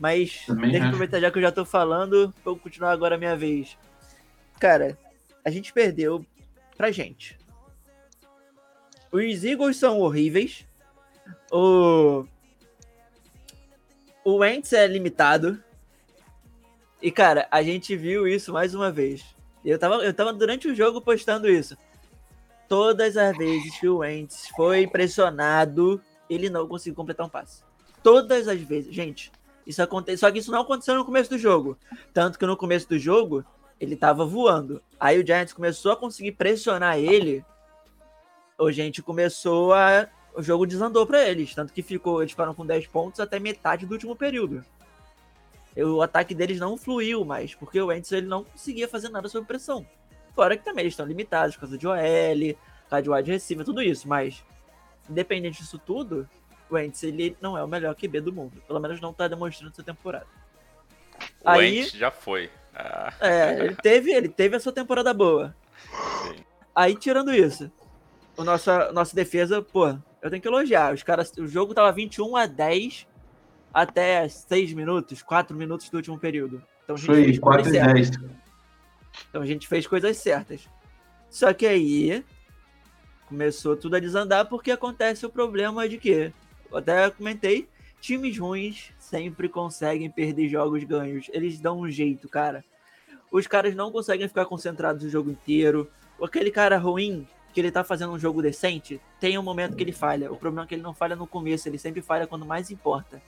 Mas 0.00 0.46
Também 0.46 0.70
tem 0.70 0.80
que 0.80 0.86
aproveitar 0.86 1.20
já 1.20 1.30
que 1.30 1.36
eu 1.36 1.42
já 1.42 1.52
tô 1.52 1.66
falando, 1.66 2.32
vou 2.42 2.56
continuar 2.56 2.92
agora 2.92 3.16
a 3.16 3.18
minha 3.18 3.36
vez. 3.36 3.76
Cara, 4.58 4.96
a 5.44 5.50
gente 5.50 5.70
perdeu 5.70 6.24
pra 6.78 6.90
gente. 6.90 7.38
Os 9.12 9.44
Eagles 9.44 9.76
são 9.76 10.00
horríveis. 10.00 10.66
O 11.52 12.24
o 14.24 14.36
Wentz 14.36 14.72
é 14.72 14.86
limitado. 14.86 15.62
E, 17.00 17.10
cara, 17.12 17.46
a 17.50 17.62
gente 17.62 17.94
viu 17.96 18.26
isso 18.26 18.52
mais 18.52 18.74
uma 18.74 18.90
vez. 18.90 19.24
Eu 19.64 19.78
tava, 19.78 19.96
eu 19.96 20.12
tava 20.12 20.32
durante 20.32 20.68
o 20.68 20.74
jogo 20.74 21.00
postando 21.00 21.48
isso. 21.48 21.76
Todas 22.68 23.16
as 23.16 23.36
vezes 23.36 23.78
que 23.78 23.88
o 23.88 23.98
Wentz 23.98 24.48
foi 24.56 24.86
pressionado, 24.86 26.00
ele 26.28 26.50
não 26.50 26.66
conseguiu 26.66 26.96
completar 26.96 27.24
um 27.24 27.30
passe. 27.30 27.62
Todas 28.02 28.48
as 28.48 28.60
vezes. 28.60 28.92
Gente, 28.92 29.30
isso 29.66 29.82
acontece. 29.82 30.18
Só 30.18 30.30
que 30.30 30.38
isso 30.38 30.50
não 30.50 30.62
aconteceu 30.62 30.94
no 30.96 31.04
começo 31.04 31.30
do 31.30 31.38
jogo. 31.38 31.78
Tanto 32.12 32.38
que 32.38 32.46
no 32.46 32.56
começo 32.56 32.88
do 32.88 32.98
jogo, 32.98 33.44
ele 33.80 33.96
tava 33.96 34.26
voando. 34.26 34.82
Aí 34.98 35.20
o 35.20 35.26
Giants 35.26 35.52
começou 35.52 35.92
a 35.92 35.96
conseguir 35.96 36.32
pressionar 36.32 36.98
ele. 36.98 37.44
O 38.58 38.72
gente 38.72 39.02
começou 39.02 39.72
a. 39.72 40.08
O 40.34 40.42
jogo 40.42 40.66
desandou 40.66 41.06
para 41.06 41.26
eles. 41.28 41.54
Tanto 41.54 41.72
que 41.72 41.82
ficou. 41.82 42.20
Eles 42.20 42.32
ficaram 42.32 42.54
com 42.54 42.66
10 42.66 42.88
pontos 42.88 43.20
até 43.20 43.38
metade 43.38 43.86
do 43.86 43.92
último 43.92 44.16
período 44.16 44.64
o 45.84 46.02
ataque 46.02 46.34
deles 46.34 46.58
não 46.58 46.76
fluiu 46.76 47.24
mais, 47.24 47.54
porque 47.54 47.80
o 47.80 47.86
Wentz 47.86 48.10
ele 48.12 48.26
não 48.26 48.44
conseguia 48.44 48.88
fazer 48.88 49.08
nada 49.08 49.28
sob 49.28 49.46
pressão. 49.46 49.86
Fora 50.34 50.56
que 50.56 50.64
também 50.64 50.82
eles 50.82 50.92
estão 50.92 51.06
limitados 51.06 51.54
por 51.56 51.62
causa 51.62 51.76
de 51.78 51.86
OL, 51.86 51.96
por 52.84 52.90
causa 52.90 53.02
de 53.02 53.10
wide 53.10 53.30
receiver, 53.32 53.64
tudo 53.64 53.82
isso, 53.82 54.06
mas 54.08 54.44
independente 55.08 55.60
disso 55.62 55.78
tudo, 55.78 56.28
Wentz, 56.70 57.02
ele 57.02 57.36
não 57.40 57.56
é 57.56 57.64
o 57.64 57.68
melhor 57.68 57.94
QB 57.94 58.20
do 58.20 58.32
mundo. 58.32 58.62
Pelo 58.66 58.78
menos 58.80 59.00
não 59.00 59.12
tá 59.12 59.26
demonstrando 59.26 59.72
essa 59.72 59.82
temporada. 59.82 60.26
O 61.44 61.48
Aí- 61.48 61.78
Wentz 61.80 61.92
já 61.92 62.10
foi. 62.10 62.50
Ah, 62.74 63.12
É, 63.20 63.64
ele 63.64 63.74
teve, 63.76 64.12
ele 64.12 64.28
teve 64.28 64.56
a 64.56 64.60
sua 64.60 64.72
temporada 64.72 65.12
boa. 65.14 65.54
sim. 66.28 66.44
Aí, 66.74 66.94
tirando 66.94 67.32
isso, 67.34 67.70
o 68.36 68.44
nossa, 68.44 68.92
nossa 68.92 69.16
defesa, 69.16 69.60
pô, 69.60 69.88
eu 70.22 70.30
tenho 70.30 70.40
que 70.40 70.46
elogiar. 70.46 70.94
Os 70.94 71.02
caras, 71.02 71.32
o 71.38 71.46
jogo 71.48 71.74
tava 71.74 71.90
21 71.90 72.36
a 72.36 72.46
10 72.46 73.04
até 73.72 74.28
6 74.28 74.72
minutos, 74.72 75.22
4 75.22 75.56
minutos 75.56 75.88
do 75.90 75.96
último 75.96 76.18
período. 76.18 76.62
Então 76.84 76.96
a 76.96 76.98
gente 76.98 77.10
aí, 77.10 77.24
fez 77.24 77.38
coisas 77.38 77.62
4 77.62 77.68
e 77.68 77.72
certas. 77.72 78.10
10. 78.10 78.30
Então 79.28 79.42
a 79.42 79.46
gente 79.46 79.68
fez 79.68 79.86
coisas 79.86 80.16
certas. 80.16 80.68
Só 81.30 81.52
que 81.52 81.66
aí 81.66 82.24
começou 83.28 83.76
tudo 83.76 83.96
a 83.96 84.00
desandar 84.00 84.46
porque 84.46 84.70
acontece 84.70 85.26
o 85.26 85.30
problema 85.30 85.88
de 85.88 85.98
que, 85.98 86.32
eu 86.70 86.78
até 86.78 87.10
comentei, 87.10 87.68
times 88.00 88.38
ruins 88.38 88.90
sempre 88.98 89.48
conseguem 89.48 90.10
perder 90.10 90.48
jogos 90.48 90.82
ganhos. 90.84 91.26
Eles 91.32 91.60
dão 91.60 91.80
um 91.80 91.90
jeito, 91.90 92.28
cara. 92.28 92.64
Os 93.30 93.46
caras 93.46 93.74
não 93.74 93.92
conseguem 93.92 94.26
ficar 94.26 94.46
concentrados 94.46 95.04
o 95.04 95.10
jogo 95.10 95.30
inteiro. 95.30 95.90
Aquele 96.22 96.50
cara 96.50 96.78
ruim 96.78 97.26
que 97.52 97.60
ele 97.60 97.70
tá 97.70 97.82
fazendo 97.82 98.12
um 98.12 98.18
jogo 98.18 98.40
decente, 98.40 99.00
tem 99.18 99.38
um 99.38 99.42
momento 99.42 99.76
que 99.76 99.82
ele 99.82 99.92
falha. 99.92 100.30
O 100.32 100.36
problema 100.36 100.64
é 100.64 100.68
que 100.68 100.74
ele 100.74 100.82
não 100.82 100.94
falha 100.94 101.16
no 101.16 101.26
começo, 101.26 101.68
ele 101.68 101.78
sempre 101.78 102.00
falha 102.00 102.26
quando 102.26 102.46
mais 102.46 102.70
importa. 102.70 103.20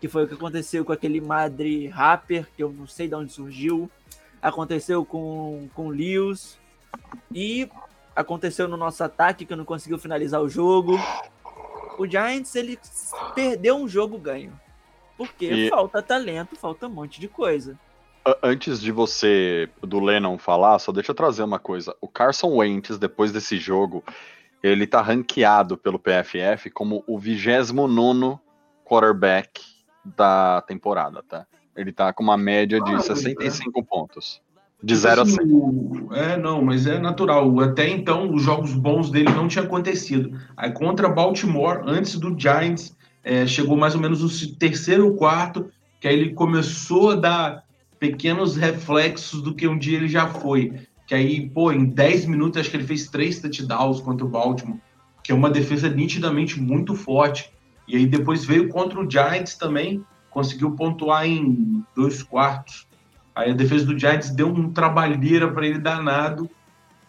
Que 0.00 0.08
foi 0.08 0.24
o 0.24 0.28
que 0.28 0.34
aconteceu 0.34 0.84
com 0.84 0.92
aquele 0.92 1.20
Madre 1.20 1.88
Rapper, 1.88 2.46
que 2.54 2.62
eu 2.62 2.70
não 2.70 2.86
sei 2.86 3.08
de 3.08 3.14
onde 3.14 3.32
surgiu. 3.32 3.90
Aconteceu 4.42 5.04
com, 5.04 5.68
com 5.74 5.88
o 5.88 5.90
Lewis. 5.90 6.58
E 7.32 7.68
aconteceu 8.14 8.68
no 8.68 8.76
nosso 8.76 9.02
ataque, 9.02 9.44
que 9.44 9.56
não 9.56 9.64
conseguiu 9.64 9.98
finalizar 9.98 10.40
o 10.40 10.48
jogo. 10.48 10.98
O 11.98 12.06
Giants, 12.06 12.54
ele 12.54 12.78
perdeu 13.34 13.76
um 13.76 13.88
jogo 13.88 14.18
ganho. 14.18 14.52
Porque 15.16 15.46
E- 15.46 15.70
falta 15.70 16.02
talento, 16.02 16.56
falta 16.56 16.86
um 16.86 16.90
monte 16.90 17.20
de 17.20 17.28
coisa. 17.28 17.78
Antes 18.42 18.80
de 18.80 18.90
você, 18.90 19.68
do 19.80 20.00
Lennon, 20.00 20.36
falar, 20.36 20.78
só 20.80 20.90
deixa 20.90 21.12
eu 21.12 21.14
trazer 21.14 21.44
uma 21.44 21.60
coisa. 21.60 21.96
O 22.00 22.08
Carson 22.08 22.56
Wentz, 22.56 22.98
depois 22.98 23.30
desse 23.30 23.56
jogo, 23.56 24.02
ele 24.62 24.84
tá 24.86 25.00
ranqueado 25.00 25.76
pelo 25.78 25.98
PFF 25.98 26.68
como 26.70 27.04
o 27.06 27.18
29 27.18 28.38
quarterback 28.84 29.62
da 30.16 30.62
temporada, 30.62 31.22
tá? 31.28 31.46
Ele 31.76 31.92
tá 31.92 32.12
com 32.12 32.22
uma 32.22 32.36
média 32.36 32.80
de 32.80 32.94
Ah, 32.94 32.98
65 33.00 33.82
pontos. 33.82 34.40
De 34.82 34.94
0 34.94 35.20
a 35.20 35.24
Assim, 35.24 35.36
100. 35.36 35.46
o- 35.46 36.08
É, 36.12 36.36
não, 36.36 36.62
mas 36.62 36.86
é 36.86 36.98
natural. 36.98 37.58
Até 37.60 37.88
então, 37.88 38.32
os 38.32 38.42
jogos 38.42 38.72
bons 38.74 39.10
dele 39.10 39.30
não 39.32 39.48
tinham 39.48 39.64
acontecido. 39.66 40.38
Aí, 40.56 40.70
contra 40.70 41.08
Baltimore, 41.08 41.82
antes 41.86 42.16
do 42.18 42.38
Giants, 42.38 42.94
é, 43.24 43.46
chegou 43.46 43.76
mais 43.76 43.94
ou 43.94 44.00
menos 44.00 44.22
o 44.22 44.56
terceiro 44.56 45.06
ou 45.06 45.14
quarto, 45.16 45.70
que 46.00 46.06
aí 46.06 46.14
ele 46.14 46.34
começou 46.34 47.10
a 47.12 47.16
dar 47.16 47.64
pequenos 47.98 48.56
reflexos 48.56 49.40
do 49.42 49.54
que 49.54 49.66
um 49.66 49.78
dia 49.78 49.96
ele 49.96 50.08
já 50.08 50.28
foi. 50.28 50.72
Que 51.06 51.14
aí, 51.14 51.48
pô, 51.48 51.72
em 51.72 51.86
10 51.86 52.26
minutos, 52.26 52.60
acho 52.60 52.70
que 52.70 52.76
ele 52.76 52.86
fez 52.86 53.08
três 53.08 53.40
touchdowns 53.40 54.00
contra 54.00 54.26
o 54.26 54.28
Baltimore, 54.28 54.78
que 55.24 55.32
é 55.32 55.34
uma 55.34 55.50
defesa 55.50 55.88
nitidamente 55.88 56.60
muito 56.60 56.94
forte. 56.94 57.50
E 57.86 57.96
aí, 57.96 58.06
depois 58.06 58.44
veio 58.44 58.68
contra 58.68 59.00
o 59.00 59.10
Giants 59.10 59.54
também, 59.54 60.04
conseguiu 60.30 60.72
pontuar 60.72 61.26
em 61.26 61.82
dois 61.94 62.22
quartos. 62.22 62.86
Aí 63.34 63.50
a 63.50 63.54
defesa 63.54 63.84
do 63.86 63.98
Giants 63.98 64.30
deu 64.30 64.48
um 64.48 64.72
trabalheira 64.72 65.50
para 65.50 65.66
ele 65.66 65.78
danado. 65.78 66.48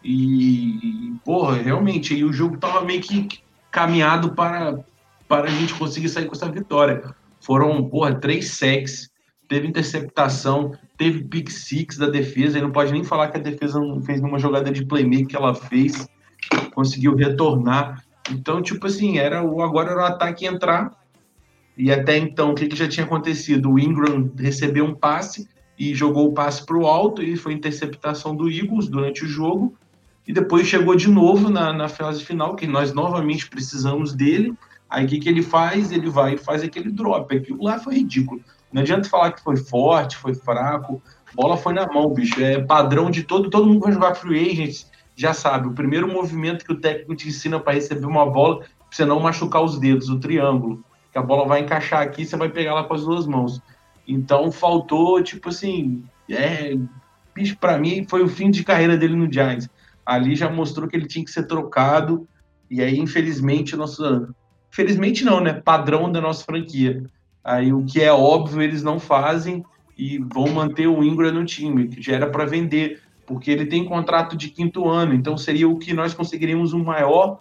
E, 0.04 1.10
e, 1.10 1.14
porra, 1.26 1.56
realmente, 1.56 2.14
aí 2.14 2.24
o 2.24 2.32
jogo 2.32 2.58
tava 2.58 2.82
meio 2.86 3.02
que 3.02 3.28
caminhado 3.72 4.34
para, 4.34 4.80
para 5.28 5.48
a 5.48 5.52
gente 5.52 5.74
conseguir 5.74 6.10
sair 6.10 6.26
com 6.26 6.36
essa 6.36 6.50
vitória. 6.50 7.16
Foram, 7.42 7.88
porra, 7.90 8.16
três 8.16 8.52
sacks, 8.58 9.10
teve 9.48 9.68
interceptação, 9.68 10.72
teve 10.98 11.24
pick 11.24 11.50
six 11.50 11.98
da 11.98 12.08
defesa. 12.08 12.58
Ele 12.58 12.66
não 12.66 12.74
pode 12.74 12.92
nem 12.92 13.04
falar 13.04 13.30
que 13.30 13.38
a 13.38 13.42
defesa 13.42 13.80
não 13.80 14.02
fez 14.02 14.20
nenhuma 14.20 14.40
jogada 14.40 14.72
de 14.72 14.86
playmaker 14.86 15.28
que 15.28 15.36
ela 15.36 15.54
fez, 15.54 16.08
conseguiu 16.74 17.16
retornar. 17.16 18.04
Então, 18.32 18.62
tipo 18.62 18.88
assim, 18.88 19.18
era 19.18 19.44
o, 19.44 19.62
agora 19.62 19.92
era 19.92 20.02
o 20.02 20.06
ataque 20.06 20.46
entrar. 20.46 20.92
E 21.78 21.92
até 21.92 22.18
então, 22.18 22.52
o 22.52 22.56
que, 22.56 22.68
que 22.68 22.76
já 22.76 22.88
tinha 22.88 23.06
acontecido? 23.06 23.72
O 23.72 23.80
Ingram 23.80 24.32
recebeu 24.38 24.86
um 24.86 24.96
passe 24.96 25.48
e 25.78 25.94
jogou 25.94 26.28
o 26.28 26.34
passe 26.34 26.66
para 26.66 26.78
o 26.78 26.88
alto 26.88 27.22
e 27.22 27.38
foi 27.38 27.54
interceptação 27.54 28.36
do 28.36 28.50
Eagles 28.50 28.88
durante 28.88 29.24
o 29.24 29.28
jogo. 29.28 29.76
E 30.28 30.34
depois 30.34 30.68
chegou 30.68 30.96
de 30.96 31.08
novo 31.08 31.50
na, 31.50 31.72
na 31.72 31.88
fase 31.88 32.24
final, 32.24 32.56
que 32.56 32.68
nós 32.68 32.94
novamente 32.94 33.48
precisamos 33.48 34.14
dele. 34.14 34.54
Aí 34.90 35.06
o 35.06 35.08
que, 35.08 35.20
que 35.20 35.30
ele 35.30 35.44
faz? 35.44 35.92
Ele 35.92 36.10
vai 36.10 36.34
e 36.34 36.38
faz 36.38 36.64
aquele 36.64 36.92
drop. 36.92 37.36
Aquilo 37.36 37.64
lá 37.64 37.80
foi 37.80 37.96
ridículo. 37.96 38.42
Não 38.74 38.82
adianta 38.82 39.08
falar 39.08 39.32
que 39.32 39.42
foi 39.42 39.56
forte, 39.56 40.18
foi 40.18 40.34
fraco. 40.34 41.02
Bola 41.34 41.56
foi 41.56 41.74
na 41.74 41.86
mão, 41.86 42.10
bicho. 42.10 42.42
É 42.42 42.62
padrão 42.62 43.12
de 43.12 43.24
todo. 43.24 43.50
Todo 43.50 43.68
mundo 43.68 43.82
vai 43.82 43.94
jogar 43.94 44.16
free 44.16 44.52
agents 44.52 44.90
já 45.18 45.34
sabe. 45.34 45.68
O 45.68 45.74
primeiro 45.74 46.08
movimento 46.08 46.64
que 46.64 46.72
o 46.72 46.80
técnico 46.80 47.16
te 47.16 47.28
ensina 47.28 47.60
para 47.60 47.74
receber 47.74 48.06
uma 48.06 48.30
bola, 48.30 48.60
pra 48.60 48.68
você 48.90 49.04
não 49.04 49.20
machucar 49.20 49.64
os 49.64 49.80
dedos, 49.80 50.10
o 50.10 50.20
triângulo. 50.20 50.84
Que 51.12 51.18
a 51.18 51.24
bola 51.24 51.48
vai 51.48 51.62
encaixar 51.62 52.02
aqui, 52.02 52.26
você 52.26 52.38
vai 52.38 52.50
pegar 52.50 52.72
ela 52.72 52.84
com 52.84 52.94
as 52.94 53.04
duas 53.04 53.26
mãos. 53.26 53.60
Então 54.08 54.52
faltou, 54.52 55.22
tipo 55.22 55.50
assim, 55.50 56.04
é, 56.30 56.78
bicho, 57.34 57.58
para 57.58 57.78
mim 57.80 58.06
foi 58.08 58.22
o 58.22 58.30
fim 58.30 58.52
de 58.52 58.64
carreira 58.64 58.96
dele 58.96 59.16
no 59.16 59.32
Giants. 59.32 59.68
Ali 60.06 60.36
já 60.36 60.50
mostrou 60.50 60.88
que 60.88 60.96
ele 60.96 61.08
tinha 61.08 61.26
que 61.26 61.32
ser 61.32 61.48
trocado, 61.48 62.28
e 62.70 62.82
aí, 62.82 63.00
infelizmente, 63.00 63.76
nosso. 63.76 64.28
Infelizmente 64.72 65.26
não, 65.26 65.42
né? 65.42 65.54
Padrão 65.54 66.12
da 66.12 66.22
nossa 66.22 66.44
franquia. 66.44 67.04
Aí 67.44 67.74
o 67.74 67.84
que 67.84 68.02
é 68.02 68.12
óbvio 68.12 68.62
eles 68.62 68.84
não 68.84 69.00
fazem 69.00 69.64
e 69.98 70.20
vão 70.20 70.50
manter 70.50 70.88
o 70.88 71.04
Ingram 71.04 71.32
no 71.32 71.46
time, 71.46 71.88
que 71.88 72.02
já 72.02 72.14
era 72.14 72.30
para 72.30 72.46
vender, 72.46 73.02
porque 73.28 73.52
ele 73.52 73.68
tem 73.68 73.86
contrato 73.86 74.36
de 74.36 74.50
quinto 74.50 74.90
ano, 74.90 75.14
então 75.14 75.38
seria 75.38 75.70
o 75.70 75.78
que 75.78 75.94
nós 75.94 76.16
conseguiríamos 76.16 76.74
um 76.74 76.84
maior 76.84 77.40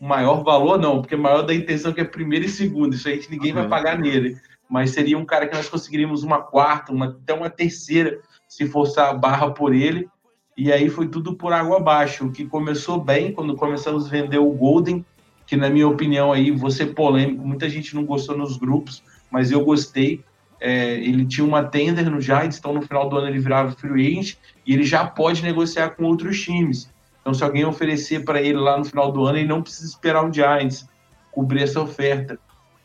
um 0.00 0.08
maior 0.08 0.42
valor, 0.42 0.80
não, 0.80 1.00
porque 1.00 1.14
maior 1.14 1.42
da 1.42 1.54
intenção 1.54 1.92
que 1.92 2.00
é 2.00 2.04
primeiro 2.04 2.44
e 2.44 2.48
segundo, 2.48 2.96
isso 2.96 3.06
aí 3.06 3.18
que 3.18 3.30
ninguém 3.30 3.52
vai 3.52 3.62
Uhum. 3.62 3.70
pagar 3.70 3.96
nele 3.96 4.36
mas 4.72 4.92
seria 4.92 5.18
um 5.18 5.24
cara 5.26 5.46
que 5.46 5.54
nós 5.54 5.68
conseguiríamos 5.68 6.22
uma 6.22 6.40
quarta, 6.40 6.92
uma, 6.92 7.08
até 7.08 7.34
uma 7.34 7.50
terceira, 7.50 8.22
se 8.48 8.66
forçar 8.66 9.10
a 9.10 9.12
barra 9.12 9.50
por 9.50 9.74
ele. 9.74 10.08
E 10.56 10.72
aí 10.72 10.88
foi 10.88 11.08
tudo 11.08 11.34
por 11.36 11.52
água 11.52 11.76
abaixo. 11.76 12.24
O 12.24 12.32
que 12.32 12.46
começou 12.46 12.98
bem 12.98 13.32
quando 13.32 13.54
começamos 13.54 14.06
a 14.06 14.08
vender 14.08 14.38
o 14.38 14.50
Golden, 14.50 15.04
que 15.46 15.58
na 15.58 15.68
minha 15.68 15.86
opinião 15.86 16.32
aí, 16.32 16.58
ser 16.70 16.94
polêmico, 16.94 17.46
muita 17.46 17.68
gente 17.68 17.94
não 17.94 18.06
gostou 18.06 18.34
nos 18.34 18.56
grupos, 18.56 19.02
mas 19.30 19.50
eu 19.50 19.62
gostei. 19.62 20.24
É, 20.64 20.94
ele 20.94 21.26
tinha 21.26 21.44
uma 21.44 21.64
tender 21.64 22.08
no 22.08 22.20
Giants, 22.20 22.56
então 22.56 22.72
no 22.72 22.82
final 22.82 23.08
do 23.08 23.16
ano 23.16 23.26
ele 23.26 23.40
virava 23.40 23.72
free 23.72 24.06
agent 24.06 24.36
e 24.64 24.72
ele 24.72 24.84
já 24.84 25.04
pode 25.04 25.42
negociar 25.42 25.90
com 25.90 26.04
outros 26.04 26.40
times. 26.40 26.88
Então 27.20 27.34
se 27.34 27.42
alguém 27.42 27.64
oferecer 27.64 28.24
para 28.24 28.40
ele 28.40 28.58
lá 28.58 28.78
no 28.78 28.84
final 28.84 29.10
do 29.10 29.24
ano, 29.26 29.38
ele 29.38 29.48
não 29.48 29.60
precisa 29.60 29.88
esperar 29.88 30.24
o 30.24 30.32
Giants 30.32 30.88
cobrir 31.32 31.64
essa 31.64 31.80
oferta. 31.80 32.38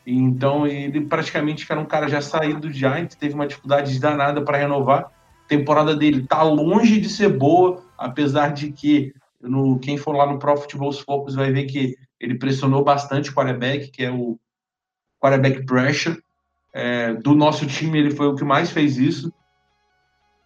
Então 0.08 0.66
ele 0.66 1.02
praticamente 1.02 1.68
era 1.70 1.80
um 1.80 1.86
cara 1.86 2.08
já 2.08 2.20
saído 2.20 2.62
do 2.62 2.72
Giants, 2.72 3.16
teve 3.16 3.36
uma 3.36 3.46
dificuldade 3.46 4.00
danada 4.00 4.42
para 4.42 4.58
renovar. 4.58 5.12
A 5.46 5.48
temporada 5.48 5.96
dele 5.96 6.26
tá 6.26 6.42
longe 6.42 7.00
de 7.00 7.08
ser 7.10 7.30
boa, 7.30 7.84
apesar 7.96 8.54
de 8.54 8.72
que 8.72 9.14
no, 9.40 9.78
quem 9.78 9.98
for 9.98 10.16
lá 10.16 10.26
no 10.26 10.40
Pro 10.40 10.58
Football 10.58 10.94
Focus 10.94 11.36
vai 11.36 11.52
ver 11.52 11.66
que 11.66 11.96
ele 12.20 12.40
pressionou 12.40 12.84
bastante 12.84 13.30
o 13.30 13.34
quarterback, 13.34 13.92
que 13.92 14.04
é 14.04 14.12
o 14.12 14.40
quarterback 15.22 15.64
pressure. 15.64 16.20
É, 16.80 17.12
do 17.12 17.34
nosso 17.34 17.66
time 17.66 17.98
ele 17.98 18.12
foi 18.12 18.28
o 18.28 18.36
que 18.36 18.44
mais 18.44 18.70
fez 18.70 19.00
isso, 19.00 19.34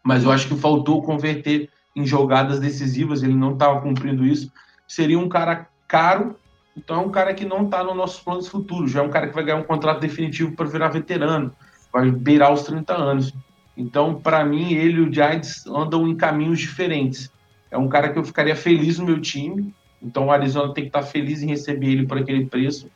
mas 0.02 0.24
eu 0.24 0.32
acho 0.32 0.48
que 0.48 0.56
faltou 0.56 1.02
converter 1.02 1.70
em 1.94 2.06
jogadas 2.06 2.58
decisivas, 2.58 3.22
ele 3.22 3.36
não 3.36 3.52
estava 3.52 3.82
cumprindo 3.82 4.26
isso. 4.26 4.50
Seria 4.88 5.20
um 5.20 5.28
cara 5.28 5.68
caro, 5.90 6.38
então 6.76 7.02
é 7.02 7.06
um 7.06 7.10
cara 7.10 7.34
que 7.34 7.44
não 7.44 7.66
está 7.66 7.84
nos 7.84 7.98
nossos 7.98 8.22
planos 8.22 8.48
futuros. 8.48 8.92
Já 8.92 9.02
é 9.02 9.04
um 9.04 9.10
cara 9.10 9.28
que 9.28 9.36
vai 9.36 9.44
ganhar 9.44 9.58
um 9.58 9.66
contrato 9.66 10.00
definitivo 10.00 10.56
para 10.56 10.68
virar 10.68 10.88
veterano, 10.88 11.52
vai 11.92 12.10
beirar 12.10 12.54
os 12.54 12.64
30 12.64 12.96
anos. 12.96 13.34
Então, 13.76 14.16
para 14.16 14.46
mim, 14.46 14.72
ele 14.72 15.00
e 15.00 15.02
o 15.02 15.14
Giants 15.14 15.68
andam 15.68 16.08
em 16.08 16.16
caminhos 16.16 16.62
diferentes. 16.62 17.30
É 17.70 17.78
um 17.78 17.90
cara 17.90 18.10
que 18.10 18.18
eu 18.18 18.24
ficaria 18.24 18.56
feliz 18.56 18.98
no 18.98 19.06
meu 19.06 19.20
time. 19.20 19.76
Então, 20.02 20.28
o 20.28 20.32
Arizona 20.32 20.74
tem 20.74 20.86
que 20.86 20.90
estar 20.90 21.04
feliz 21.04 21.44
em 21.44 21.48
receber 21.48 21.88
ele 21.88 22.08
por 22.08 22.18
aquele 22.18 22.46
preço. 22.46 22.90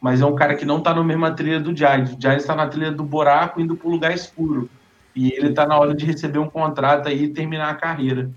Mas 0.00 0.20
é 0.20 0.26
um 0.26 0.34
cara 0.34 0.54
que 0.54 0.64
não 0.64 0.78
está 0.78 0.94
na 0.94 1.04
mesma 1.04 1.32
trilha 1.32 1.60
do 1.60 1.76
Giants. 1.76 2.14
O 2.14 2.20
Giants 2.20 2.42
está 2.42 2.54
na 2.56 2.66
trilha 2.66 2.90
do 2.90 3.04
buraco, 3.04 3.60
indo 3.60 3.76
para 3.76 3.88
o 3.88 3.90
lugar 3.90 4.14
escuro. 4.14 4.70
E 5.14 5.32
ele 5.32 5.48
está 5.48 5.66
na 5.66 5.78
hora 5.78 5.94
de 5.94 6.06
receber 6.06 6.38
um 6.38 6.48
contrato 6.48 7.08
aí 7.08 7.24
e 7.24 7.28
terminar 7.28 7.70
a 7.70 7.74
carreira. 7.74 8.30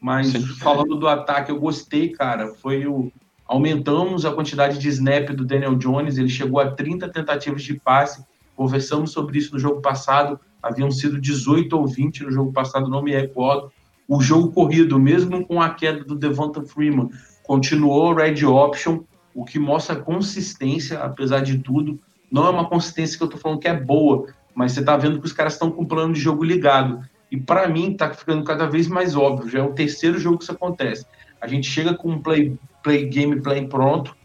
Mas 0.00 0.28
Sim. 0.28 0.46
falando 0.58 0.94
do 0.94 1.08
ataque, 1.08 1.50
eu 1.50 1.58
gostei, 1.58 2.10
cara. 2.10 2.54
Foi 2.54 2.86
o, 2.86 3.10
aumentamos 3.48 4.26
a 4.26 4.32
quantidade 4.32 4.78
de 4.78 4.88
snap 4.88 5.30
do 5.30 5.44
Daniel 5.44 5.74
Jones, 5.74 6.18
ele 6.18 6.28
chegou 6.28 6.60
a 6.60 6.70
30 6.70 7.08
tentativas 7.08 7.62
de 7.62 7.74
passe, 7.74 8.24
conversamos 8.54 9.10
sobre 9.10 9.38
isso 9.38 9.54
no 9.54 9.58
jogo 9.58 9.80
passado, 9.80 10.38
haviam 10.62 10.90
sido 10.90 11.18
18 11.18 11.74
ou 11.76 11.86
20 11.86 12.24
no 12.24 12.30
jogo 12.30 12.52
passado, 12.52 12.90
não 12.90 13.02
me 13.02 13.12
recordo. 13.12 13.72
O 14.06 14.20
jogo 14.20 14.52
corrido, 14.52 14.98
mesmo 14.98 15.46
com 15.46 15.60
a 15.60 15.70
queda 15.70 16.04
do 16.04 16.14
Devonta 16.14 16.62
Freeman, 16.62 17.10
continuou 17.42 18.14
red 18.14 18.44
option, 18.44 19.00
o 19.38 19.44
que 19.44 19.56
mostra 19.56 19.94
consistência, 19.94 20.98
apesar 20.98 21.40
de 21.40 21.58
tudo. 21.58 21.96
Não 22.28 22.44
é 22.44 22.50
uma 22.50 22.68
consistência 22.68 23.16
que 23.16 23.22
eu 23.22 23.28
tô 23.28 23.36
falando 23.36 23.60
que 23.60 23.68
é 23.68 23.80
boa, 23.80 24.26
mas 24.52 24.72
você 24.72 24.82
tá 24.82 24.96
vendo 24.96 25.20
que 25.20 25.26
os 25.26 25.32
caras 25.32 25.52
estão 25.52 25.70
com 25.70 25.82
o 25.82 25.86
plano 25.86 26.12
de 26.12 26.18
jogo 26.18 26.42
ligado. 26.42 27.00
E 27.30 27.36
para 27.36 27.68
mim 27.68 27.96
tá 27.96 28.12
ficando 28.12 28.42
cada 28.42 28.66
vez 28.66 28.88
mais 28.88 29.14
óbvio. 29.14 29.48
Já 29.48 29.60
é 29.60 29.62
o 29.62 29.72
terceiro 29.72 30.18
jogo 30.18 30.38
que 30.38 30.42
isso 30.42 30.50
acontece. 30.50 31.06
A 31.40 31.46
gente 31.46 31.70
chega 31.70 31.94
com 31.94 32.10
um 32.10 32.20
play, 32.20 32.58
play 32.82 33.08
gameplay 33.08 33.64
pronto. 33.64 34.16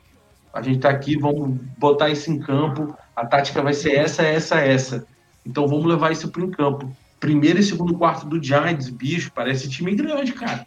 A 0.51 0.63
gente 0.63 0.79
tá 0.79 0.89
aqui, 0.89 1.15
vamos 1.15 1.59
botar 1.77 2.09
isso 2.09 2.31
em 2.31 2.39
campo. 2.39 2.97
A 3.15 3.23
tática 3.23 3.61
vai 3.61 3.75
ser 3.75 3.93
essa, 3.93 4.23
essa, 4.23 4.55
essa. 4.61 5.05
Então 5.45 5.67
vamos 5.67 5.85
levar 5.85 6.11
isso 6.11 6.27
para 6.29 6.43
em 6.43 6.49
campo. 6.49 6.91
Primeiro 7.19 7.59
e 7.59 7.63
segundo 7.63 7.99
quarto 7.99 8.25
do 8.25 8.43
Giants, 8.43 8.89
bicho, 8.89 9.31
parece 9.31 9.69
time 9.69 9.93
grande, 9.93 10.33
cara. 10.33 10.65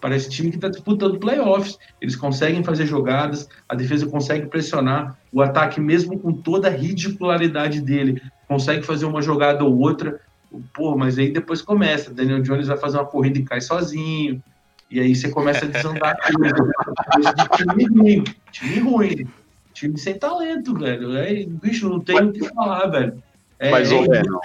Parece 0.00 0.30
time 0.30 0.50
que 0.50 0.56
está 0.56 0.68
disputando 0.68 1.18
playoffs. 1.18 1.78
Eles 2.00 2.14
conseguem 2.14 2.62
fazer 2.62 2.86
jogadas, 2.86 3.48
a 3.68 3.74
defesa 3.74 4.06
consegue 4.06 4.46
pressionar, 4.46 5.18
o 5.32 5.42
ataque, 5.42 5.80
mesmo 5.80 6.18
com 6.18 6.32
toda 6.32 6.68
a 6.68 6.70
ridicularidade 6.70 7.80
dele, 7.80 8.22
consegue 8.46 8.82
fazer 8.82 9.06
uma 9.06 9.20
jogada 9.20 9.64
ou 9.64 9.78
outra. 9.78 10.20
Pô, 10.72 10.96
mas 10.96 11.18
aí 11.18 11.30
depois 11.30 11.60
começa. 11.60 12.12
Daniel 12.12 12.42
Jones 12.42 12.68
vai 12.68 12.76
fazer 12.76 12.98
uma 12.98 13.06
corrida 13.06 13.38
e 13.38 13.44
cai 13.44 13.60
sozinho. 13.60 14.42
E 14.90 15.00
aí 15.00 15.14
você 15.14 15.28
começa 15.28 15.66
a 15.66 15.68
desandar 15.68 16.16
tudo. 16.26 17.56
time 17.56 17.86
ruim, 17.86 18.24
time 18.50 18.80
ruim. 18.80 19.28
Time 19.74 19.98
sem 19.98 20.18
talento, 20.18 20.74
velho. 20.74 21.16
É, 21.16 21.44
bicho, 21.44 21.88
não 21.88 22.00
tem 22.00 22.20
o 22.20 22.32
que 22.32 22.48
falar, 22.48 22.86
velho. 22.86 23.22
É, 23.58 23.70
Mas, 23.70 23.92
é, 23.92 23.94
ô, 23.94 24.00
Lennon, 24.00 24.40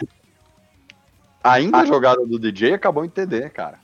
ainda 1.43 1.77
a 1.79 1.85
jogada 1.85 2.25
do 2.25 2.37
DJ 2.37 2.73
acabou 2.73 3.05
em 3.05 3.09
TD, 3.09 3.49
cara. 3.49 3.82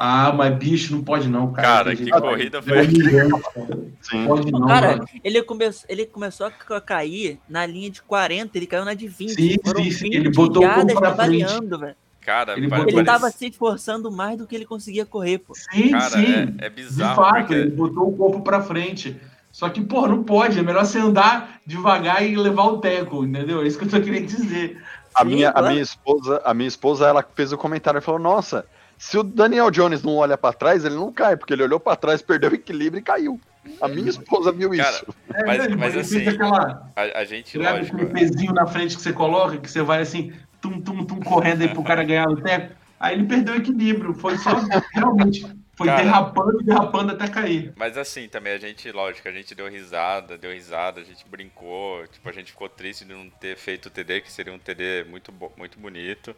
Ah, 0.00 0.32
mas 0.32 0.56
bicho, 0.56 0.94
não 0.94 1.02
pode 1.02 1.28
não, 1.28 1.52
cara. 1.52 1.66
Cara, 1.68 1.96
que 1.96 2.04
gente- 2.04 2.20
corrida 2.20 2.62
foi. 2.62 2.86
Sim. 4.00 4.26
Pode 4.26 4.52
não, 4.52 4.66
Cara, 4.66 4.90
mano. 4.92 5.04
ele, 5.24 5.42
come... 5.42 5.68
ele 5.88 6.06
começou 6.06 6.46
a 6.46 6.50
ca- 6.52 6.80
cair 6.80 7.40
na 7.48 7.66
linha 7.66 7.90
de 7.90 8.00
40, 8.02 8.56
ele 8.56 8.66
caiu 8.68 8.84
na 8.84 8.94
de 8.94 9.08
20. 9.08 9.30
Sim, 9.30 9.56
sim, 9.64 9.90
sim, 9.90 10.04
20 10.10 10.14
ele 10.14 10.30
botou 10.30 10.64
o 10.64 10.72
corpo 10.72 10.94
pra 11.00 11.14
frente. 11.16 11.44
velho. 11.66 11.96
Cara, 12.20 12.56
Ele 12.56 12.68
pare- 12.68 12.92
Ele 12.92 13.04
tava 13.04 13.30
se 13.30 13.46
esforçando 13.48 14.10
mais 14.12 14.36
do 14.38 14.46
que 14.46 14.54
ele 14.54 14.66
conseguia 14.66 15.04
correr, 15.06 15.38
pô. 15.38 15.54
Sim, 15.54 15.90
Cara, 15.90 16.10
sim. 16.10 16.56
é, 16.60 16.66
é 16.66 16.68
De 16.68 16.76
bizarro. 16.76 17.16
fato, 17.16 17.38
porque- 17.38 17.54
ele 17.54 17.70
botou 17.70 18.08
o 18.08 18.16
corpo 18.16 18.40
pra 18.42 18.60
frente. 18.62 19.16
Só 19.50 19.68
que, 19.68 19.80
pô, 19.80 20.06
não 20.06 20.22
pode. 20.22 20.58
É 20.58 20.62
melhor 20.62 20.84
você 20.84 20.98
andar 21.00 21.58
devagar 21.66 22.24
e 22.24 22.36
levar 22.36 22.64
o 22.66 22.78
teco, 22.78 23.24
entendeu? 23.24 23.62
É 23.62 23.66
isso 23.66 23.78
que 23.78 23.84
eu 23.86 23.88
tô 23.90 24.00
querendo 24.00 24.26
dizer. 24.26 24.80
A 25.12 25.22
Sim, 25.22 25.26
minha, 25.28 25.48
a 25.48 25.52
claro. 25.54 25.68
minha 25.70 25.82
esposa, 25.82 26.40
a 26.44 26.54
minha 26.54 26.68
esposa, 26.68 27.06
ela 27.08 27.26
fez 27.34 27.50
o 27.52 27.58
comentário 27.58 27.98
e 27.98 28.02
falou: 28.02 28.20
Nossa, 28.20 28.64
se 28.98 29.16
o 29.16 29.22
Daniel 29.22 29.70
Jones 29.70 30.02
não 30.02 30.16
olha 30.16 30.36
pra 30.36 30.52
trás, 30.52 30.84
ele 30.84 30.96
não 30.96 31.12
cai, 31.12 31.36
porque 31.36 31.52
ele 31.52 31.62
olhou 31.62 31.78
pra 31.80 31.96
trás, 31.96 32.20
perdeu 32.20 32.50
o 32.50 32.54
equilíbrio 32.54 33.00
e 33.00 33.02
caiu. 33.02 33.40
A 33.80 33.86
minha 33.88 34.08
esposa 34.08 34.50
viu 34.50 34.70
Cara, 34.70 34.90
isso. 34.90 35.14
É, 35.34 35.44
Mas- 35.44 35.76
mas 35.76 35.96
assim, 35.96 36.26
aquela. 36.26 36.90
A, 36.96 37.20
a 37.20 37.24
gente, 37.24 37.56
lógico. 37.58 37.96
aquele 37.96 38.10
pezinho 38.10 38.52
na 38.52 38.66
frente 38.66 38.96
que 38.96 39.02
você 39.02 39.12
coloca, 39.12 39.58
que 39.58 39.70
você 39.70 39.82
vai 39.82 40.00
assim, 40.00 40.32
tum, 40.60 40.80
tum, 40.80 41.04
tum, 41.04 41.20
correndo 41.20 41.62
aí 41.62 41.68
pro 41.68 41.82
cara 41.84 42.02
ganhar 42.02 42.28
o 42.28 42.36
teco. 42.40 42.74
Aí 42.98 43.14
ele 43.14 43.26
perdeu 43.26 43.54
o 43.54 43.58
equilíbrio. 43.58 44.14
Foi 44.14 44.36
só, 44.38 44.50
realmente, 44.92 45.46
foi 45.76 45.86
Cara. 45.86 46.02
derrapando, 46.02 46.58
derrapando 46.64 47.12
até 47.12 47.28
cair. 47.28 47.72
Mas 47.76 47.96
assim, 47.98 48.26
também 48.26 48.54
a 48.54 48.58
gente, 48.58 48.90
lógico, 48.90 49.28
a 49.28 49.32
gente 49.32 49.54
deu 49.54 49.68
risada, 49.68 50.36
deu 50.38 50.50
risada, 50.52 51.00
a 51.00 51.04
gente 51.04 51.24
brincou, 51.28 52.04
tipo, 52.08 52.28
a 52.28 52.32
gente 52.32 52.50
ficou 52.50 52.68
triste 52.68 53.04
de 53.04 53.12
não 53.12 53.28
ter 53.30 53.56
feito 53.56 53.86
o 53.86 53.90
TD, 53.90 54.22
que 54.22 54.32
seria 54.32 54.52
um 54.52 54.58
TD 54.58 55.04
muito, 55.08 55.32
muito 55.56 55.78
bonito. 55.78 56.34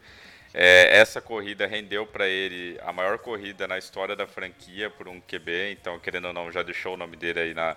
É, 0.52 0.98
essa 0.98 1.20
corrida 1.20 1.66
rendeu 1.66 2.06
pra 2.06 2.26
ele 2.26 2.78
a 2.82 2.92
maior 2.92 3.18
corrida 3.18 3.68
na 3.68 3.78
história 3.78 4.16
da 4.16 4.26
franquia 4.26 4.90
por 4.90 5.06
um 5.06 5.20
QB, 5.20 5.72
então, 5.72 5.98
querendo 6.00 6.26
ou 6.26 6.32
não, 6.32 6.50
já 6.50 6.62
deixou 6.62 6.94
o 6.94 6.96
nome 6.96 7.16
dele 7.16 7.40
aí 7.40 7.54
na, 7.54 7.76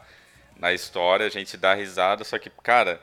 na 0.58 0.74
história, 0.74 1.25
a 1.25 1.30
gente 1.30 1.56
dá 1.56 1.75
risada, 1.75 2.24
só 2.24 2.39
que, 2.39 2.50
cara, 2.50 3.00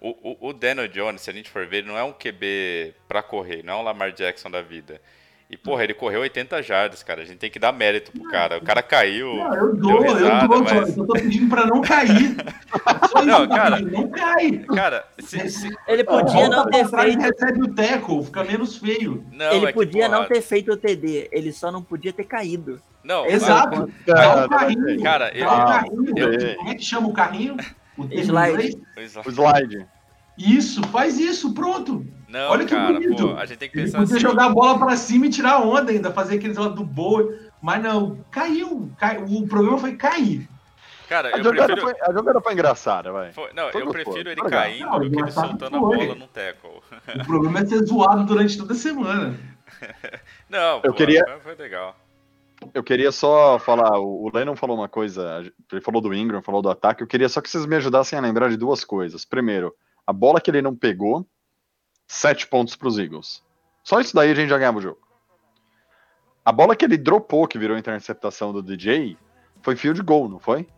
o, 0.00 0.10
o, 0.30 0.48
o 0.48 0.52
Daniel 0.52 0.88
Jones, 0.88 1.20
se 1.20 1.30
a 1.30 1.32
gente 1.32 1.48
for 1.48 1.64
ver, 1.66 1.78
ele 1.78 1.88
não 1.88 1.96
é 1.96 2.02
um 2.02 2.12
QB 2.12 2.94
pra 3.06 3.22
correr, 3.22 3.62
não 3.62 3.74
é 3.74 3.76
um 3.76 3.82
Lamar 3.82 4.12
Jackson 4.12 4.50
da 4.50 4.60
vida. 4.60 5.00
E, 5.54 5.56
porra, 5.56 5.84
ele 5.84 5.94
correu 5.94 6.22
80 6.22 6.60
jardas, 6.64 7.04
cara. 7.04 7.22
A 7.22 7.24
gente 7.24 7.36
tem 7.38 7.48
que 7.48 7.60
dar 7.60 7.70
mérito 7.72 8.10
pro 8.10 8.28
cara. 8.28 8.58
O 8.58 8.60
cara 8.60 8.82
caiu. 8.82 9.36
Não, 9.36 9.54
eu 9.54 9.72
deu 9.76 9.82
dou, 9.82 10.00
risada, 10.02 10.44
eu 10.44 10.48
dou, 10.48 10.64
mas- 10.64 10.96
eu 10.96 11.06
tô 11.06 11.12
pedindo 11.12 11.48
pra 11.48 11.64
não 11.64 11.80
cair. 11.80 12.10
Isso 13.14 13.24
Não, 13.24 13.46
que 13.46 13.54
cara. 13.54 13.78
não 13.78 14.08
cai. 14.10 14.50
Cara, 14.74 15.06
se, 15.20 15.48
se- 15.48 15.72
Ele 15.86 16.02
podia 16.02 16.48
não 16.48 16.66
ter 16.66 16.84
e 16.84 16.88
feito. 16.88 17.20
recebe 17.20 17.62
o 17.62 17.72
teco, 17.72 18.24
fica 18.24 18.42
menos 18.42 18.76
feio. 18.78 19.24
não, 19.30 19.52
ele 19.52 19.66
é 19.66 19.68
que, 19.68 19.74
podia 19.74 20.08
não 20.08 20.22
porra, 20.24 20.28
ter 20.34 20.42
feito 20.42 20.72
o 20.72 20.76
TD, 20.76 21.28
ele 21.30 21.52
só 21.52 21.70
não 21.70 21.80
podia 21.84 22.12
ter 22.12 22.24
caído. 22.24 22.82
Não, 23.04 23.24
Exato. 23.26 23.88
Dá 24.04 24.14
Cara, 24.14 24.48
carrinho. 24.48 25.02
Cara, 25.04 25.30
eu- 25.38 25.46
um 25.46 25.64
carrinho. 25.66 26.18
eu- 26.18 26.56
Como 26.56 26.68
é 26.70 26.74
que 26.74 26.84
chama 26.84 27.06
o 27.06 27.12
carrinho? 27.12 27.56
O 27.96 28.06
Slide. 28.12 28.76
O 29.24 29.30
slide. 29.30 29.86
Isso, 30.36 30.82
faz 30.88 31.16
isso, 31.16 31.54
pronto. 31.54 32.04
Não, 32.34 32.50
Olha 32.50 32.64
que 32.64 32.74
cara, 32.74 32.92
bonito. 32.94 33.28
pô, 33.28 33.36
a 33.36 33.46
gente 33.46 33.58
tem 33.58 33.70
que 33.70 33.78
Ele 33.78 33.84
pensar 33.86 33.98
podia 34.00 34.16
assim. 34.16 34.26
jogar 34.26 34.46
a 34.46 34.48
bola 34.48 34.76
pra 34.76 34.96
cima 34.96 35.26
e 35.26 35.30
tirar 35.30 35.60
onda 35.62 35.92
ainda, 35.92 36.10
fazer 36.12 36.34
aqueles 36.36 36.56
lá 36.56 36.66
do 36.68 36.84
boa. 36.84 37.32
Mas 37.62 37.80
não, 37.80 38.18
caiu. 38.30 38.90
cai- 38.98 39.22
O 39.22 39.46
problema 39.46 39.78
foi 39.78 39.94
cair. 39.96 40.48
Cara, 41.08 41.28
A 41.28 41.38
eu 41.38 41.44
jogada, 41.44 41.74
prefiro. 41.74 41.92
foi, 41.96 42.08
a 42.08 42.12
jogada 42.12 42.40
foi 42.40 42.52
engraçada, 42.54 43.12
vai. 43.12 43.32
foi- 43.32 43.52
Não, 43.54 43.70
foi 43.70 43.82
eu 43.82 43.90
prefiro 43.90 44.28
ele 44.30 44.40
foi 44.40 44.44
legal. 44.50 44.62
caindo 44.62 44.84
Não, 44.86 44.92
do 44.94 45.00
que 45.00 45.06
ele 45.06 45.14
engraçado 45.16 45.48
soltando 45.48 45.76
a 45.76 45.80
foi. 45.80 45.96
bola 46.06 46.14
num 46.18 46.26
tackle. 46.26 46.70
O 47.20 47.24
problema 47.24 47.60
é 47.60 47.66
ser 47.66 47.84
zoado 47.86 48.24
durante 48.24 48.58
toda 48.58 48.72
a 48.72 48.76
semana. 48.76 49.38
Não, 50.50 50.76
Eu 50.76 50.90
pô, 50.90 50.92
queria- 50.94 51.24
foi- 51.42 51.54
legal. 51.54 51.96
Eu 52.72 52.82
queria 52.82 53.12
só 53.12 53.58
falar, 53.58 53.98
o 53.98 54.24
o 54.24 54.30
Lennon 54.34 54.56
falou 54.56 54.76
uma 54.76 54.88
coisa, 54.88 55.44
ele 55.70 55.80
falou 55.80 56.00
do 56.00 56.14
Ingram, 56.14 56.40
falou 56.42 56.62
do 56.62 56.70
ataque, 56.70 57.02
eu 57.02 57.06
queria 57.06 57.28
só 57.28 57.40
que 57.40 57.50
vocês 57.50 57.66
me 57.66 57.76
ajudassem 57.76 58.18
a 58.18 58.22
lembrar 58.22 58.48
de 58.48 58.56
duas 58.56 58.84
coisas. 58.84 59.24
Primeiro, 59.24 59.74
a 60.06 60.12
bola 60.12 60.40
que 60.40 60.50
ele 60.50 60.62
não 60.62 60.74
pegou, 60.74 61.26
sete 62.06 62.46
pontos 62.46 62.76
para 62.76 62.88
os 62.88 62.98
Eagles. 62.98 63.42
Só 63.82 64.00
isso 64.00 64.14
daí 64.14 64.30
a 64.30 64.34
gente 64.34 64.48
já 64.48 64.58
ganhava 64.58 64.78
o 64.78 64.82
jogo. 64.82 64.98
A 66.44 66.52
bola 66.52 66.76
que 66.76 66.84
ele 66.84 66.96
dropou, 66.98 67.46
que 67.48 67.58
virou 67.58 67.76
interceptação 67.78 68.52
do 68.52 68.62
DJ, 68.62 69.16
foi 69.62 69.76
field 69.76 70.02
goal, 70.02 70.28
não 70.28 70.38
foi? 70.38 70.68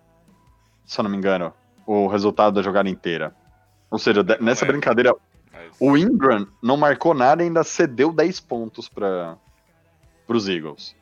Se 0.85 1.01
eu 1.01 1.03
não 1.03 1.11
me 1.11 1.17
engano, 1.17 1.53
o 1.85 2.07
resultado 2.07 2.55
da 2.55 2.63
jogada 2.63 2.89
inteira. 2.89 3.35
Ou 3.91 3.99
seja, 3.99 4.23
nessa 4.41 4.65
lembro. 4.65 4.79
brincadeira, 4.79 5.15
Mas- 5.53 5.77
o 5.81 5.97
Ingram 5.97 6.47
não 6.63 6.77
marcou 6.77 7.15
nada 7.15 7.43
e 7.43 7.47
ainda 7.47 7.65
cedeu 7.65 8.13
10 8.13 8.39
pontos 8.41 8.89
para 8.89 9.37
os 10.29 10.49
Eagles. 10.49 10.95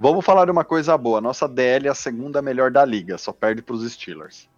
Vamos 0.00 0.24
falar 0.24 0.46
de 0.46 0.50
uma 0.50 0.64
coisa 0.64 0.96
boa. 0.98 1.20
Nossa 1.20 1.46
DL 1.46 1.86
é 1.86 1.90
a 1.90 1.94
segunda 1.94 2.42
melhor 2.42 2.70
da 2.70 2.84
liga, 2.84 3.16
só 3.18 3.32
perde 3.32 3.62
para 3.62 3.74
os 3.74 3.90
Steelers. 3.92 4.48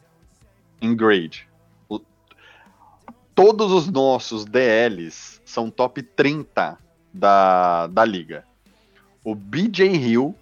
Em 0.80 0.94
grade. 0.96 1.48
Todos 3.34 3.72
os 3.72 3.88
nossos 3.90 4.44
DLs 4.44 5.40
são 5.44 5.70
top 5.70 6.02
30 6.02 6.78
da, 7.12 7.86
da 7.88 8.04
liga. 8.04 8.44
O 9.24 9.34
BJ 9.34 9.86
Hill 9.86 10.34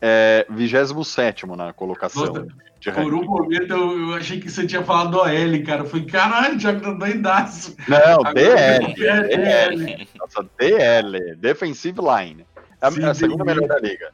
é 0.00 0.46
27 0.48 1.46
na 1.46 1.72
colocação. 1.72 2.26
Nossa, 2.26 2.46
de 2.78 2.92
Por 2.92 3.12
um 3.12 3.24
momento 3.24 3.72
eu, 3.72 4.10
eu 4.10 4.14
achei 4.14 4.38
que 4.38 4.48
você 4.48 4.66
tinha 4.66 4.84
falado 4.84 5.10
do 5.10 5.18
OL, 5.18 5.64
cara. 5.66 5.84
Foi 5.84 6.04
caralho, 6.04 6.60
já 6.60 6.78
tá 6.78 6.92
doidaço. 6.92 7.74
Não, 7.88 8.20
Agora 8.20 8.34
DL. 8.34 8.94
DL. 8.94 10.08
Nossa, 10.16 10.48
DL, 10.56 11.36
Defensive 11.36 11.98
Line. 12.00 12.46
É 12.80 12.86
a, 12.86 12.90
Sim, 12.90 13.02
é 13.02 13.06
a 13.06 13.14
segunda 13.14 13.44
melhor 13.44 13.66
da 13.66 13.80
liga. 13.80 14.12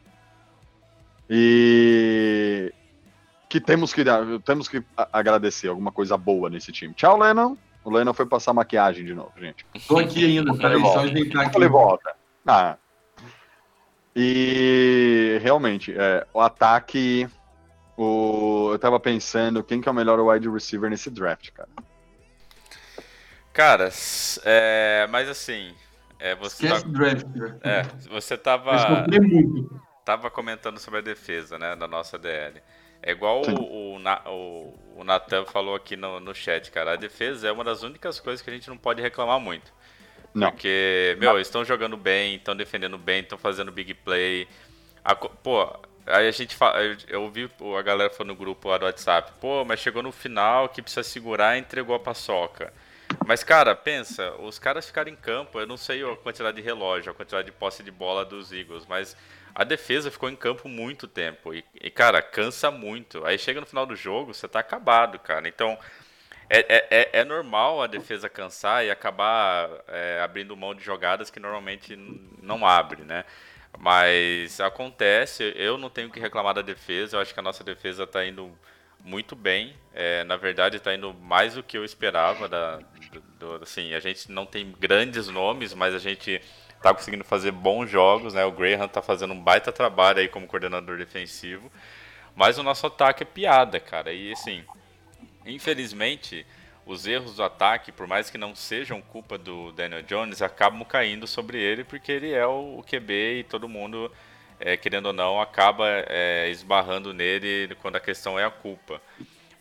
E 1.29 2.73
que 3.49 3.61
temos 3.61 3.93
que 3.93 4.03
temos 4.45 4.69
que 4.69 4.83
agradecer 5.13 5.69
alguma 5.69 5.93
coisa 5.93 6.17
boa 6.17 6.49
nesse 6.49 6.73
time. 6.73 6.95
Tchau, 6.95 7.19
Lennon. 7.19 7.57
O 7.85 7.91
Lennon 7.91 8.15
foi 8.15 8.25
passar 8.25 8.55
maquiagem 8.55 9.05
de 9.05 9.15
novo, 9.15 9.33
gente. 9.39 9.67
Tô 9.87 9.99
aqui 9.99 10.25
ainda, 10.25 10.55
peraí, 10.57 10.81
só 10.81 11.01
ajeitar 11.01 11.47
aqui. 11.47 11.59
Ele 11.59 11.69
volta. 11.69 12.17
Ah. 12.47 12.77
E 14.17 15.39
realmente, 15.43 15.95
é, 15.97 16.27
o 16.33 16.41
ataque. 16.41 17.29
O, 17.97 18.71
eu 18.73 18.79
tava 18.79 18.99
pensando 18.99 19.63
quem 19.63 19.81
que 19.81 19.89
é 19.89 19.93
o 19.93 19.95
melhor 19.95 20.19
wide 20.19 20.49
receiver 20.49 20.91
nesse 20.91 21.11
draft, 21.11 21.51
cara. 21.53 21.69
Cara, 23.53 23.89
é, 24.45 25.07
mas 25.11 25.29
assim, 25.29 25.73
é, 26.19 26.35
você, 26.35 26.65
Esquece 26.67 26.83
tá, 26.83 26.89
o 26.89 26.93
draft. 26.93 27.27
né? 27.27 27.59
é, 27.63 27.83
você 28.09 28.37
tava, 28.37 29.07
tava 30.05 30.29
comentando 30.29 30.79
sobre 30.79 30.99
a 30.99 31.03
defesa, 31.03 31.57
né, 31.57 31.77
da 31.77 31.87
nossa 31.87 32.19
DL. 32.19 32.61
É 33.01 33.13
igual 33.13 33.45
Sim. 33.45 33.55
o, 33.55 33.95
o, 33.95 33.99
Na- 34.01 34.23
o, 34.27 34.75
o 34.97 35.05
Natan 35.05 35.45
falou 35.45 35.75
aqui 35.75 35.97
no, 35.97 36.21
no 36.21 36.35
chat, 36.35 36.71
cara. 36.71 36.93
A 36.93 36.97
defesa 36.97 37.49
é 37.49 37.53
uma 37.53 37.65
das 37.65 37.83
únicas 37.83 38.21
coisas 38.21 38.41
que 38.41 38.51
a 38.51 38.53
gente 38.53 38.69
não 38.69 38.77
pode 38.77 39.03
reclamar 39.03 39.41
muito. 39.41 39.73
Não. 40.33 40.51
Porque, 40.51 41.17
meu, 41.21 41.35
eles 41.35 41.47
estão 41.47 41.65
jogando 41.65 41.97
bem, 41.97 42.37
estão 42.37 42.57
defendendo 42.57 42.99
bem, 42.99 43.21
estão 43.21 43.39
fazendo 43.39 43.71
big 43.71 43.95
play. 43.95 44.49
A 45.05 45.15
pô, 45.15 45.69
aí 46.07 46.27
a 46.27 46.31
gente 46.31 46.57
fala, 46.57 46.83
eu, 46.83 46.97
eu 47.09 47.23
ouvi 47.23 47.51
a 47.79 47.83
galera 47.83 48.11
falando 48.11 48.31
no 48.31 48.37
grupo 48.37 48.69
lá 48.69 48.79
do 48.79 48.85
WhatsApp, 48.85 49.33
pô, 49.41 49.65
mas 49.65 49.81
chegou 49.81 50.03
no 50.03 50.11
final 50.11 50.69
que 50.69 50.83
precisa 50.83 51.03
segurar 51.03 51.57
e 51.57 51.61
entregou 51.61 51.95
a 51.95 52.01
paçoca. 52.01 52.73
Mas, 53.27 53.45
cara, 53.45 53.75
pensa, 53.77 54.33
os 54.41 54.59
caras 54.59 54.87
ficaram 54.87 55.11
em 55.11 55.17
campo, 55.17 55.61
eu 55.61 55.67
não 55.67 55.77
sei 55.77 56.03
a 56.03 56.17
quantidade 56.17 56.57
de 56.57 56.63
relógio, 56.63 57.13
a 57.13 57.15
quantidade 57.15 57.47
de 57.47 57.53
posse 57.53 57.83
de 57.83 57.91
bola 57.91 58.25
dos 58.25 58.53
Eagles, 58.53 58.85
mas 58.89 59.17
a 59.55 59.63
defesa 59.63 60.11
ficou 60.11 60.29
em 60.29 60.37
campo 60.37 60.69
muito 60.69 61.07
tempo. 61.07 61.55
E, 61.55 61.65
e, 61.81 61.91
cara, 61.91 62.21
cansa 62.21 62.71
muito. 62.71 63.25
Aí 63.25 63.39
chega 63.39 63.61
no 63.61 63.67
final 63.67 63.87
do 63.87 63.95
jogo, 63.95 64.35
você 64.35 64.49
tá 64.49 64.59
acabado, 64.59 65.19
cara. 65.19 65.47
Então, 65.47 65.79
é, 66.51 66.59
é, 66.59 66.87
é, 66.91 67.21
é 67.21 67.25
normal 67.25 67.83
a 67.83 67.87
defesa 67.87 68.29
cansar 68.29 68.85
e 68.85 68.91
acabar 68.91 69.71
é, 69.89 70.21
abrindo 70.23 70.57
mão 70.57 70.75
de 70.75 70.83
jogadas 70.83 71.31
que 71.31 71.39
normalmente 71.39 71.97
não 72.43 72.67
abre, 72.67 73.03
né? 73.03 73.25
Mas 73.79 74.61
acontece, 74.61 75.53
eu 75.57 75.79
não 75.79 75.91
tenho 75.91 76.11
que 76.11 76.21
reclamar 76.21 76.55
da 76.55 76.63
defesa, 76.63 77.17
eu 77.17 77.21
acho 77.21 77.35
que 77.35 77.41
a 77.41 77.43
nossa 77.43 77.65
defesa 77.65 78.05
está 78.05 78.25
indo 78.25 78.57
muito 79.05 79.37
bem. 79.37 79.75
É, 79.93 80.25
na 80.25 80.37
verdade, 80.37 80.77
está 80.79 80.95
indo 80.95 81.13
mais 81.15 81.55
do 81.55 81.63
que 81.63 81.77
eu 81.77 81.85
esperava. 81.85 82.49
Da, 82.49 82.77
do, 83.13 83.21
do, 83.39 83.63
assim, 83.63 83.95
a 83.95 84.01
gente 84.01 84.31
não 84.31 84.47
tem 84.47 84.73
grandes 84.79 85.29
nomes, 85.29 85.75
mas 85.75 85.95
a 85.95 85.99
gente 85.99 86.41
está 86.85 86.93
conseguindo 86.93 87.25
fazer 87.25 87.51
bons 87.51 87.91
jogos. 87.91 88.35
Né? 88.35 88.45
O 88.45 88.53
Graham 88.53 88.85
está 88.85 89.01
fazendo 89.01 89.33
um 89.33 89.41
baita 89.41 89.73
trabalho 89.73 90.19
aí 90.19 90.29
como 90.29 90.47
coordenador 90.47 90.99
defensivo. 90.99 91.73
Mas 92.37 92.59
o 92.59 92.63
nosso 92.63 92.87
ataque 92.87 93.23
é 93.23 93.27
piada, 93.27 93.81
cara. 93.81 94.13
E 94.13 94.33
assim, 94.33 94.63
infelizmente, 95.47 96.47
os 96.85 97.07
erros 97.07 97.37
do 97.37 97.43
ataque, 97.43 97.91
por 97.91 98.07
mais 98.07 98.29
que 98.29 98.37
não 98.37 98.55
sejam 98.55 99.01
culpa 99.01 99.39
do 99.39 99.73
Daniel 99.73 100.03
Jones, 100.03 100.43
acabam 100.43 100.85
caindo 100.85 101.27
sobre 101.27 101.59
ele 101.59 101.85
porque 101.85 102.13
ele 102.13 102.33
é 102.33 102.47
o, 102.47 102.85
QB 102.87 103.39
e 103.39 103.45
todo 103.45 103.69
mundo, 103.69 104.13
é, 104.61 104.77
querendo 104.77 105.07
ou 105.07 105.13
não, 105.13 105.41
acaba 105.41 105.87
é, 105.89 106.51
esbarrando 106.51 107.15
nele 107.15 107.75
quando 107.77 107.97
a 107.97 108.01
questão 108.01 108.39
é 108.39 108.45
a 108.45 108.51
culpa. 108.51 109.01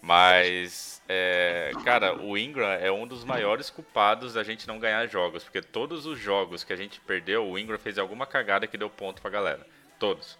Mas, 0.06 1.02
é, 1.08 1.72
cara, 1.86 2.22
o 2.22 2.38
Ingram 2.38 2.68
é 2.68 2.92
um 2.92 3.08
dos 3.08 3.24
maiores 3.24 3.70
culpados 3.70 4.34
da 4.34 4.44
gente 4.44 4.68
não 4.68 4.78
ganhar 4.78 5.08
jogos, 5.08 5.46
porque 5.46 5.62
todos 5.62 6.06
os 6.06 6.20
jogos 6.20 6.62
que 6.62 6.74
a 6.74 6.76
gente 6.76 7.00
perdeu, 7.00 7.48
o 7.48 7.58
Ingram 7.58 7.80
fez 7.80 7.98
alguma 7.98 8.26
cagada 8.26 8.68
que 8.68 8.78
deu 8.78 8.90
ponto 8.90 9.22
pra 9.22 9.32
galera. 9.32 9.66
Todos. 9.98 10.38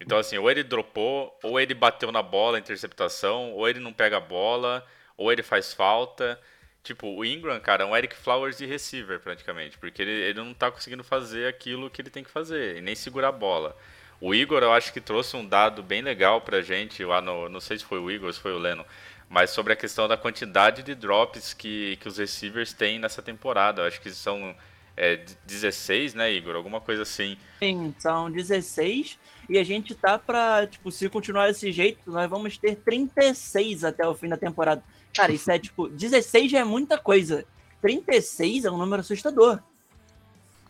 Então, 0.00 0.16
assim, 0.16 0.38
ou 0.38 0.50
ele 0.50 0.62
dropou, 0.62 1.38
ou 1.42 1.60
ele 1.60 1.74
bateu 1.74 2.10
na 2.10 2.22
bola, 2.22 2.58
interceptação, 2.58 3.52
ou 3.52 3.68
ele 3.68 3.80
não 3.80 3.92
pega 3.92 4.16
a 4.16 4.20
bola, 4.20 4.82
ou 5.14 5.30
ele 5.30 5.42
faz 5.42 5.74
falta. 5.74 6.40
Tipo, 6.82 7.06
o 7.08 7.22
Ingram, 7.22 7.60
cara, 7.60 7.84
é 7.84 7.86
um 7.86 7.94
Eric 7.94 8.16
Flowers 8.16 8.56
de 8.56 8.64
receiver, 8.64 9.20
praticamente, 9.20 9.76
porque 9.76 10.00
ele, 10.00 10.10
ele 10.10 10.40
não 10.40 10.54
tá 10.54 10.70
conseguindo 10.70 11.04
fazer 11.04 11.48
aquilo 11.48 11.90
que 11.90 12.00
ele 12.00 12.08
tem 12.08 12.24
que 12.24 12.30
fazer, 12.30 12.78
e 12.78 12.80
nem 12.80 12.94
segurar 12.94 13.28
a 13.28 13.32
bola. 13.32 13.76
O 14.20 14.34
Igor, 14.34 14.62
eu 14.62 14.72
acho 14.72 14.92
que 14.92 15.00
trouxe 15.00 15.36
um 15.36 15.46
dado 15.46 15.82
bem 15.82 16.02
legal 16.02 16.40
pra 16.40 16.62
gente, 16.62 17.04
lá 17.04 17.20
no, 17.20 17.48
não 17.48 17.60
sei 17.60 17.78
se 17.78 17.84
foi 17.84 17.98
o 17.98 18.10
Igor, 18.10 18.32
se 18.32 18.40
foi 18.40 18.52
o 18.52 18.58
Leno, 18.58 18.84
mas 19.28 19.50
sobre 19.50 19.72
a 19.72 19.76
questão 19.76 20.08
da 20.08 20.16
quantidade 20.16 20.82
de 20.82 20.94
drops 20.94 21.52
que, 21.52 21.96
que 21.96 22.08
os 22.08 22.16
receivers 22.16 22.72
têm 22.72 22.98
nessa 22.98 23.20
temporada. 23.20 23.82
Eu 23.82 23.86
acho 23.86 24.00
que 24.00 24.10
são 24.10 24.54
é, 24.96 25.20
16, 25.44 26.14
né, 26.14 26.32
Igor? 26.32 26.56
Alguma 26.56 26.80
coisa 26.80 27.02
assim. 27.02 27.36
Sim, 27.58 27.94
são 27.98 28.30
16 28.30 29.18
e 29.48 29.58
a 29.58 29.64
gente 29.64 29.94
tá 29.94 30.18
pra, 30.18 30.66
tipo, 30.66 30.90
se 30.90 31.08
continuar 31.08 31.48
desse 31.48 31.70
jeito, 31.70 32.10
nós 32.10 32.28
vamos 32.28 32.56
ter 32.56 32.76
36 32.76 33.84
até 33.84 34.06
o 34.06 34.14
fim 34.14 34.28
da 34.28 34.36
temporada. 34.36 34.82
Cara, 35.14 35.32
isso 35.32 35.50
é 35.50 35.58
tipo, 35.58 35.88
16 35.88 36.50
já 36.50 36.60
é 36.60 36.64
muita 36.64 36.98
coisa. 36.98 37.44
36 37.82 38.64
é 38.64 38.70
um 38.70 38.78
número 38.78 39.00
assustador. 39.00 39.60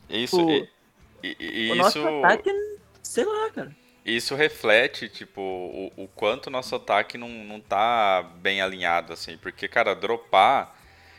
Isso, 0.09 0.37
tipo, 0.37 0.69
e, 1.23 1.37
e, 1.39 1.67
e 1.67 1.71
o 1.71 1.75
isso... 1.75 1.77
nosso 1.77 2.07
ataque, 2.07 2.51
sei 3.07 3.25
lá, 3.25 3.51
cara. 3.51 3.77
Isso 4.05 4.35
reflete, 4.35 5.09
tipo, 5.09 5.41
o, 5.41 6.05
o 6.05 6.09
quanto 6.09 6.49
nosso 6.49 6.77
ataque 6.77 7.19
não, 7.19 7.29
não 7.29 7.61
tá 7.61 8.23
bem 8.23 8.61
alinhado, 8.61 9.13
assim. 9.13 9.37
Porque, 9.37 9.67
cara, 9.67 9.95
dropar 9.95 10.77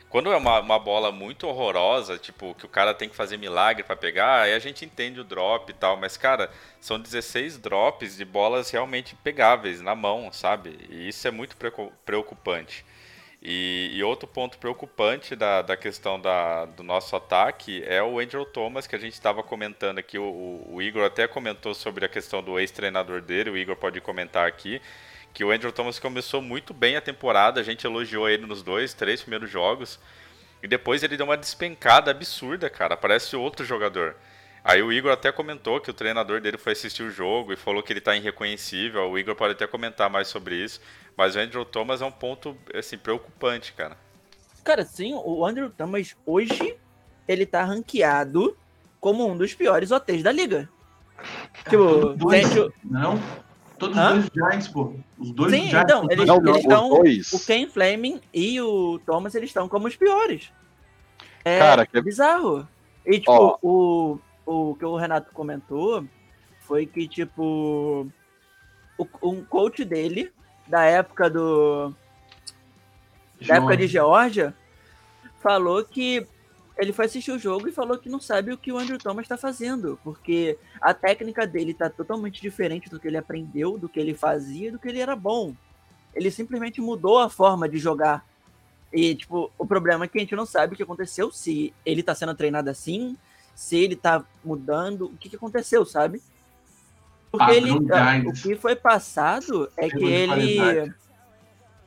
quando 0.10 0.32
é 0.32 0.38
uma, 0.38 0.60
uma 0.62 0.80
bola 0.80 1.12
muito 1.12 1.48
horrorosa, 1.48 2.18
tipo, 2.18 2.56
que 2.56 2.66
o 2.66 2.70
cara 2.70 2.94
tem 2.94 3.10
que 3.10 3.16
fazer 3.16 3.38
milagre 3.38 3.84
para 3.84 3.96
pegar, 3.96 4.44
aí 4.44 4.54
a 4.54 4.60
gente 4.60 4.86
entende 4.86 5.20
o 5.20 5.24
drop 5.24 5.70
e 5.70 5.74
tal, 5.74 5.98
mas, 5.98 6.16
cara, 6.16 6.50
são 6.80 6.98
16 6.98 7.58
drops 7.58 8.16
de 8.16 8.24
bolas 8.24 8.70
realmente 8.70 9.16
pegáveis 9.16 9.82
na 9.82 9.96
mão, 9.96 10.32
sabe? 10.32 10.78
E 10.90 11.10
isso 11.10 11.28
é 11.28 11.32
muito 11.32 11.58
preocupante. 12.06 12.86
E, 13.50 13.92
e 13.94 14.04
outro 14.04 14.28
ponto 14.28 14.58
preocupante 14.58 15.34
da, 15.34 15.62
da 15.62 15.78
questão 15.78 16.20
da, 16.20 16.66
do 16.66 16.84
nosso 16.84 17.16
ataque 17.16 17.82
é 17.86 18.04
o 18.04 18.20
Angel 18.20 18.46
Thomas, 18.46 18.86
que 18.86 18.94
a 18.94 19.00
gente 19.00 19.14
estava 19.14 19.42
comentando 19.42 20.00
aqui, 20.00 20.20
o, 20.20 20.66
o 20.70 20.82
Igor 20.82 21.06
até 21.06 21.26
comentou 21.30 21.74
sobre 21.74 22.04
a 22.04 22.10
questão 22.10 22.44
do 22.44 22.60
ex-treinador 22.60 23.22
dele, 23.22 23.50
o 23.50 23.56
Igor 23.56 23.78
pode 23.78 24.02
comentar 24.02 24.46
aqui 24.46 24.82
que 25.34 25.46
o 25.46 25.52
Andrew 25.52 25.72
Thomas 25.72 25.98
começou 25.98 26.42
muito 26.42 26.74
bem 26.74 26.98
a 26.98 27.02
temporada, 27.02 27.62
a 27.62 27.64
gente 27.64 27.88
elogiou 27.88 28.28
ele 28.28 28.46
nos 28.46 28.62
dois, 28.62 28.94
três 28.94 29.22
primeiros 29.22 29.50
jogos, 29.50 29.98
e 30.62 30.68
depois 30.68 31.02
ele 31.02 31.16
deu 31.16 31.26
uma 31.26 31.38
despencada 31.38 32.12
absurda, 32.12 32.70
cara, 32.70 32.98
parece 32.98 33.34
outro 33.38 33.66
jogador. 33.66 34.18
Aí 34.62 34.84
o 34.84 34.92
Igor 34.92 35.14
até 35.14 35.32
comentou 35.32 35.80
que 35.80 35.90
o 35.90 35.94
treinador 35.94 36.42
dele 36.42 36.58
foi 36.58 36.74
assistir 36.74 37.04
o 37.04 37.10
jogo 37.10 37.54
e 37.54 37.56
falou 37.56 37.82
que 37.82 37.94
ele 37.94 38.00
está 38.00 38.14
irreconhecível. 38.14 39.10
O 39.10 39.18
Igor 39.18 39.34
pode 39.34 39.54
até 39.54 39.66
comentar 39.66 40.10
mais 40.10 40.28
sobre 40.28 40.56
isso, 40.56 40.82
mas 41.18 41.36
o 41.36 41.40
Andrew 41.40 41.66
Thomas 41.66 42.02
é 42.02 42.06
um 42.06 42.12
ponto 42.12 42.56
assim 42.74 42.98
preocupante, 42.98 43.74
cara. 43.74 43.98
Cara, 44.64 44.86
sim, 44.86 45.14
o 45.14 45.46
Andrew 45.46 45.70
Thomas 45.70 46.16
hoje 46.26 46.78
ele 47.28 47.46
tá 47.46 47.64
ranqueado 47.64 48.56
como 49.00 49.28
um 49.28 49.36
dos 49.36 49.54
piores 49.54 49.92
hotéis 49.92 50.22
da 50.22 50.32
liga. 50.32 50.70
Tipo, 51.70 52.14
dois, 52.16 52.48
não? 52.84 53.20
Todos 53.78 53.98
Hã? 53.98 54.18
os 54.18 54.30
dois 54.30 54.32
Giants, 54.34 54.68
pô. 54.68 54.94
Os 55.18 55.32
dois 55.32 55.52
Sim, 55.52 55.70
Giants. 55.70 55.84
Então, 55.84 56.08
eles, 56.10 56.26
não, 56.26 56.38
eles 56.38 56.58
estão. 56.58 56.92
O 56.92 57.46
Ken 57.46 57.68
Fleming 57.68 58.22
e 58.34 58.60
o 58.62 59.00
Thomas, 59.06 59.36
eles 59.36 59.50
estão 59.50 59.70
como 59.70 59.88
os 59.88 59.96
piores. 59.96 60.52
É 61.46 61.60
Cara, 61.60 61.86
que... 61.86 62.02
bizarro. 62.02 62.68
E, 63.06 63.20
tipo, 63.20 63.60
oh. 63.62 64.20
o, 64.46 64.72
o 64.72 64.76
que 64.76 64.86
o 64.86 64.96
Renato 64.98 65.32
comentou 65.32 66.04
foi 66.60 66.86
que, 66.86 67.08
tipo, 67.08 68.08
o, 68.98 69.08
um 69.24 69.44
coach 69.46 69.86
dele, 69.86 70.32
da 70.68 70.84
época 70.84 71.30
do. 71.30 71.94
Da 73.46 73.56
época 73.56 73.78
de 73.78 73.88
Georgia, 73.88 74.54
falou 75.40 75.84
que 75.84 76.26
ele 76.78 76.94
foi 76.94 77.06
assistir 77.06 77.32
o 77.32 77.40
jogo 77.40 77.68
e 77.68 77.72
falou 77.72 77.98
que 77.98 78.10
não 78.10 78.20
sabe 78.20 78.52
o 78.52 78.58
que 78.58 78.72
o 78.72 78.78
Andrew 78.78 78.98
Thomas 78.98 79.26
está 79.26 79.38
fazendo, 79.38 80.00
porque 80.04 80.58
a 80.80 80.94
técnica 80.94 81.46
dele 81.46 81.72
está 81.72 81.90
totalmente 81.90 82.42
diferente 82.42 82.90
do 82.90 83.00
que 83.00 83.08
ele 83.08 83.18
aprendeu, 83.18 83.78
do 83.78 83.90
que 83.90 84.00
ele 84.00 84.14
fazia, 84.14 84.72
do 84.72 84.80
que 84.80 84.88
ele 84.88 85.00
era 85.00 85.16
bom. 85.16 85.56
Ele 86.14 86.30
simplesmente 86.30 86.82
mudou 86.82 87.20
a 87.20 87.30
forma 87.30 87.68
de 87.68 87.78
jogar. 87.78 88.26
E, 88.92 89.16
tipo, 89.16 89.52
o 89.58 89.66
problema 89.66 90.06
é 90.06 90.08
que 90.08 90.18
a 90.18 90.22
gente 90.22 90.36
não 90.36 90.46
sabe 90.46 90.74
o 90.74 90.78
que 90.78 90.84
aconteceu, 90.84 91.32
se 91.32 91.74
ele 91.86 92.02
está 92.02 92.16
sendo 92.16 92.34
treinado 92.36 92.70
assim, 92.70 93.18
se 93.56 93.76
ele 93.76 93.96
está 93.96 94.24
mudando, 94.44 95.06
o 95.06 95.18
que, 95.18 95.30
que 95.30 95.36
aconteceu, 95.36 95.86
sabe? 95.86 96.22
Porque 97.32 97.52
ah, 97.52 97.56
ele, 97.56 97.72
o 97.72 98.34
que 98.34 98.56
foi 98.56 98.76
passado 98.76 99.70
é 99.76 99.90
que 99.90 100.06
ele. 100.06 100.94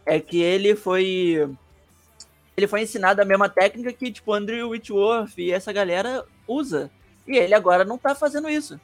É 0.07 0.19
que 0.19 0.41
ele 0.41 0.75
foi 0.75 1.49
ele 2.61 2.67
foi 2.67 2.83
ensinado 2.83 3.23
a 3.23 3.25
mesma 3.25 3.49
técnica 3.49 3.93
que, 3.93 4.13
tipo, 4.13 4.33
Andrew 4.35 4.71
Whitworth 4.71 5.39
e 5.39 5.51
essa 5.51 5.73
galera 5.73 6.25
usa. 6.47 6.91
E 7.27 7.37
ele 7.37 7.55
agora 7.55 7.85
não 7.85 7.97
tá 7.97 8.15
fazendo 8.15 8.51
isso. 8.51 8.79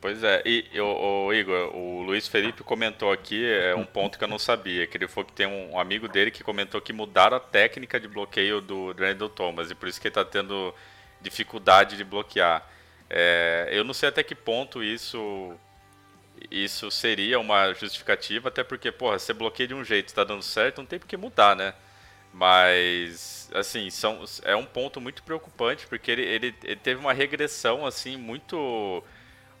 Pois 0.00 0.22
é, 0.22 0.42
e 0.44 0.68
o, 0.78 1.26
o, 1.26 1.32
Igor, 1.32 1.74
o 1.74 2.02
Luiz 2.02 2.28
Felipe 2.28 2.62
comentou 2.62 3.10
aqui 3.10 3.42
é 3.42 3.74
um 3.74 3.86
ponto 3.86 4.18
que 4.18 4.24
eu 4.24 4.28
não 4.28 4.38
sabia, 4.38 4.86
que 4.86 4.98
ele 4.98 5.08
falou 5.08 5.24
que 5.24 5.32
tem 5.32 5.46
um 5.46 5.78
amigo 5.78 6.06
dele 6.06 6.30
que 6.30 6.44
comentou 6.44 6.78
que 6.78 6.92
mudaram 6.92 7.38
a 7.38 7.40
técnica 7.40 7.98
de 7.98 8.06
bloqueio 8.06 8.60
do 8.60 8.92
Randall 8.92 9.30
Thomas, 9.30 9.70
e 9.70 9.74
por 9.74 9.88
isso 9.88 9.98
que 9.98 10.08
ele 10.08 10.14
tá 10.14 10.22
tendo 10.22 10.74
dificuldade 11.22 11.96
de 11.96 12.04
bloquear. 12.04 12.68
É, 13.08 13.68
eu 13.70 13.84
não 13.84 13.94
sei 13.94 14.08
até 14.08 14.22
que 14.22 14.34
ponto 14.34 14.82
isso 14.82 15.56
isso 16.50 16.90
seria 16.90 17.38
uma 17.38 17.72
justificativa, 17.72 18.48
até 18.48 18.62
porque, 18.64 18.90
porra, 18.92 19.18
você 19.18 19.32
bloqueia 19.32 19.68
de 19.68 19.74
um 19.74 19.84
jeito, 19.84 20.08
está 20.08 20.24
dando 20.24 20.42
certo, 20.42 20.78
não 20.78 20.86
tem 20.86 20.98
por 20.98 21.06
que 21.06 21.16
mudar, 21.16 21.56
né? 21.56 21.74
Mas, 22.32 23.48
assim, 23.54 23.88
são, 23.90 24.24
é 24.42 24.56
um 24.56 24.64
ponto 24.64 25.00
muito 25.00 25.22
preocupante, 25.22 25.86
porque 25.86 26.10
ele, 26.10 26.22
ele, 26.22 26.54
ele, 26.64 26.76
teve 26.76 27.00
uma 27.00 27.12
regressão, 27.12 27.86
assim, 27.86 28.16
muito, 28.16 29.04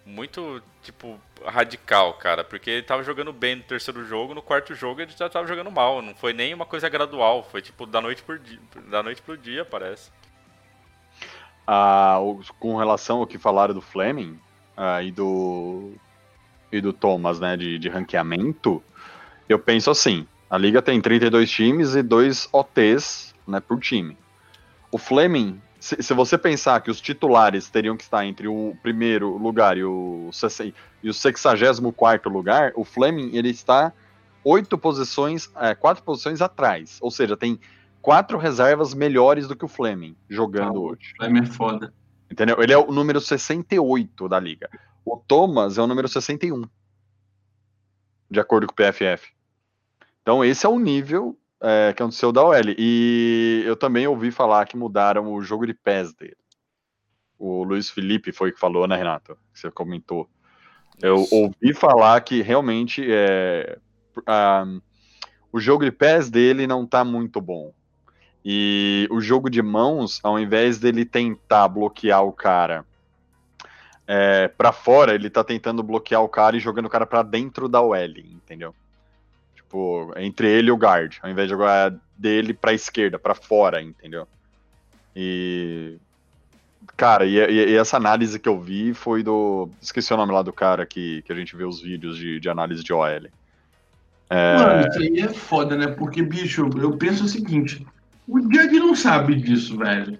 muito, 0.04 0.60
tipo, 0.82 1.20
radical, 1.44 2.14
cara. 2.14 2.42
Porque 2.42 2.68
ele 2.70 2.82
tava 2.82 3.04
jogando 3.04 3.32
bem 3.32 3.56
no 3.56 3.62
terceiro 3.62 4.04
jogo, 4.04 4.34
no 4.34 4.42
quarto 4.42 4.74
jogo 4.74 5.00
ele 5.00 5.12
já 5.16 5.28
tava 5.28 5.46
jogando 5.46 5.70
mal. 5.70 6.02
Não 6.02 6.14
foi 6.16 6.32
nem 6.32 6.52
uma 6.52 6.66
coisa 6.66 6.88
gradual, 6.88 7.44
foi, 7.44 7.62
tipo, 7.62 7.86
da 7.86 8.00
noite, 8.00 8.22
por 8.24 8.40
dia, 8.40 8.58
da 8.90 9.02
noite 9.04 9.22
pro 9.22 9.36
dia, 9.36 9.64
parece. 9.64 10.10
Ah, 11.66 12.18
com 12.60 12.76
relação 12.76 13.18
ao 13.18 13.26
que 13.26 13.38
falaram 13.38 13.74
do 13.74 13.80
Fleming 13.80 14.38
ah, 14.76 15.02
e 15.02 15.10
do 15.10 15.92
e 16.70 16.80
do 16.80 16.92
Thomas, 16.92 17.38
né, 17.38 17.56
de, 17.56 17.78
de 17.78 17.88
ranqueamento, 17.88 18.82
eu 19.48 19.60
penso 19.60 19.90
assim, 19.90 20.26
a 20.50 20.58
liga 20.58 20.82
tem 20.82 21.00
32 21.00 21.48
times 21.48 21.94
e 21.94 22.02
dois 22.02 22.48
OTs 22.52 23.34
né, 23.46 23.60
por 23.60 23.78
time. 23.78 24.16
O 24.90 24.98
Fleming, 24.98 25.60
se, 25.78 26.02
se, 26.02 26.12
você 26.12 26.36
pensar 26.36 26.80
que 26.80 26.90
os 26.90 27.00
titulares 27.00 27.68
teriam 27.70 27.96
que 27.96 28.02
estar 28.02 28.26
entre 28.26 28.48
o 28.48 28.76
primeiro 28.82 29.36
lugar 29.36 29.76
e 29.76 29.84
o, 29.84 30.30
e 31.02 31.08
o 31.08 31.14
64 31.14 32.30
lugar, 32.30 32.72
o 32.74 32.84
Fleming 32.84 33.30
ele 33.36 33.50
está 33.50 33.92
oito 34.42 34.76
posições, 34.76 35.50
é, 35.56 35.74
quatro 35.74 36.02
posições 36.02 36.42
atrás. 36.42 36.98
Ou 37.00 37.10
seja, 37.10 37.36
tem 37.36 37.58
quatro 38.04 38.36
reservas 38.36 38.92
melhores 38.92 39.48
do 39.48 39.56
que 39.56 39.64
o 39.64 39.68
Fleming 39.68 40.14
jogando 40.28 40.76
Ah, 40.76 40.90
hoje. 40.90 41.14
O 41.14 41.16
Fleming 41.16 41.40
é 41.40 41.46
foda. 41.46 41.94
Entendeu? 42.30 42.60
Ele 42.60 42.74
é 42.74 42.76
o 42.76 42.92
número 42.92 43.18
68 43.18 44.28
da 44.28 44.38
liga. 44.38 44.68
O 45.06 45.16
Thomas 45.16 45.78
é 45.78 45.82
o 45.82 45.86
número 45.86 46.06
61. 46.06 46.64
De 48.30 48.38
acordo 48.38 48.66
com 48.66 48.74
o 48.74 48.76
PFF. 48.76 49.32
Então, 50.20 50.44
esse 50.44 50.66
é 50.66 50.68
o 50.68 50.78
nível 50.78 51.38
é, 51.62 51.94
que 51.94 52.02
aconteceu 52.02 52.30
da 52.30 52.44
OL. 52.44 52.74
E 52.76 53.62
eu 53.64 53.74
também 53.74 54.06
ouvi 54.06 54.30
falar 54.30 54.66
que 54.66 54.76
mudaram 54.76 55.32
o 55.32 55.40
jogo 55.40 55.66
de 55.66 55.72
pés 55.72 56.12
dele. 56.12 56.36
O 57.38 57.64
Luiz 57.64 57.88
Felipe 57.88 58.32
foi 58.32 58.52
que 58.52 58.60
falou, 58.60 58.86
né, 58.86 58.96
Renato? 58.96 59.34
Você 59.50 59.70
comentou. 59.70 60.28
Eu 61.00 61.22
Isso. 61.22 61.34
ouvi 61.34 61.72
falar 61.72 62.20
que 62.20 62.42
realmente 62.42 63.02
é, 63.10 63.78
ah, 64.26 64.66
o 65.50 65.58
jogo 65.58 65.86
de 65.86 65.90
pés 65.90 66.28
dele 66.28 66.66
não 66.66 66.86
tá 66.86 67.02
muito 67.02 67.40
bom. 67.40 67.72
E 68.44 69.08
o 69.10 69.20
jogo 69.20 69.48
de 69.48 69.62
mãos, 69.62 70.20
ao 70.22 70.38
invés 70.38 70.78
dele 70.78 71.04
tentar 71.04 71.66
bloquear 71.68 72.22
o 72.22 72.32
cara 72.32 72.84
é, 74.06 74.48
para 74.48 74.70
fora, 74.70 75.14
ele 75.14 75.30
tá 75.30 75.42
tentando 75.42 75.82
bloquear 75.82 76.22
o 76.22 76.28
cara 76.28 76.56
e 76.56 76.60
jogando 76.60 76.86
o 76.86 76.90
cara 76.90 77.06
para 77.06 77.22
dentro 77.22 77.68
da 77.68 77.80
OL, 77.80 77.96
entendeu? 78.18 78.74
Tipo, 79.54 80.12
entre 80.16 80.48
ele 80.48 80.68
e 80.68 80.72
o 80.72 80.76
guard, 80.76 81.16
ao 81.22 81.30
invés 81.30 81.48
de 81.48 81.54
jogar 81.54 81.94
dele 82.16 82.52
pra 82.52 82.74
esquerda, 82.74 83.18
para 83.18 83.34
fora, 83.34 83.80
entendeu? 83.82 84.26
E. 85.16 85.96
Cara, 86.98 87.24
e, 87.24 87.36
e- 87.36 87.74
essa 87.76 87.96
análise 87.96 88.38
que 88.38 88.48
eu 88.48 88.60
vi 88.60 88.92
foi 88.92 89.22
do. 89.22 89.70
Esqueci 89.80 90.12
o 90.12 90.16
nome 90.16 90.32
lá 90.32 90.42
do 90.42 90.52
cara 90.52 90.84
que, 90.84 91.22
que 91.22 91.32
a 91.32 91.34
gente 91.36 91.56
vê 91.56 91.64
os 91.64 91.80
vídeos 91.80 92.18
de, 92.18 92.38
de 92.38 92.48
análise 92.48 92.84
de 92.84 92.92
OL. 92.92 93.06
É, 94.30 94.54
Mano, 94.54 94.88
isso 94.88 95.00
aí 95.00 95.20
é 95.20 95.28
foda, 95.28 95.76
né? 95.76 95.88
Porque, 95.88 96.22
bicho, 96.22 96.68
eu 96.78 96.96
penso 96.98 97.24
o 97.24 97.28
seguinte: 97.28 97.86
o 98.28 98.40
Judge 98.40 98.78
não 98.78 98.94
sabe 98.94 99.34
disso, 99.36 99.76
velho. 99.78 100.18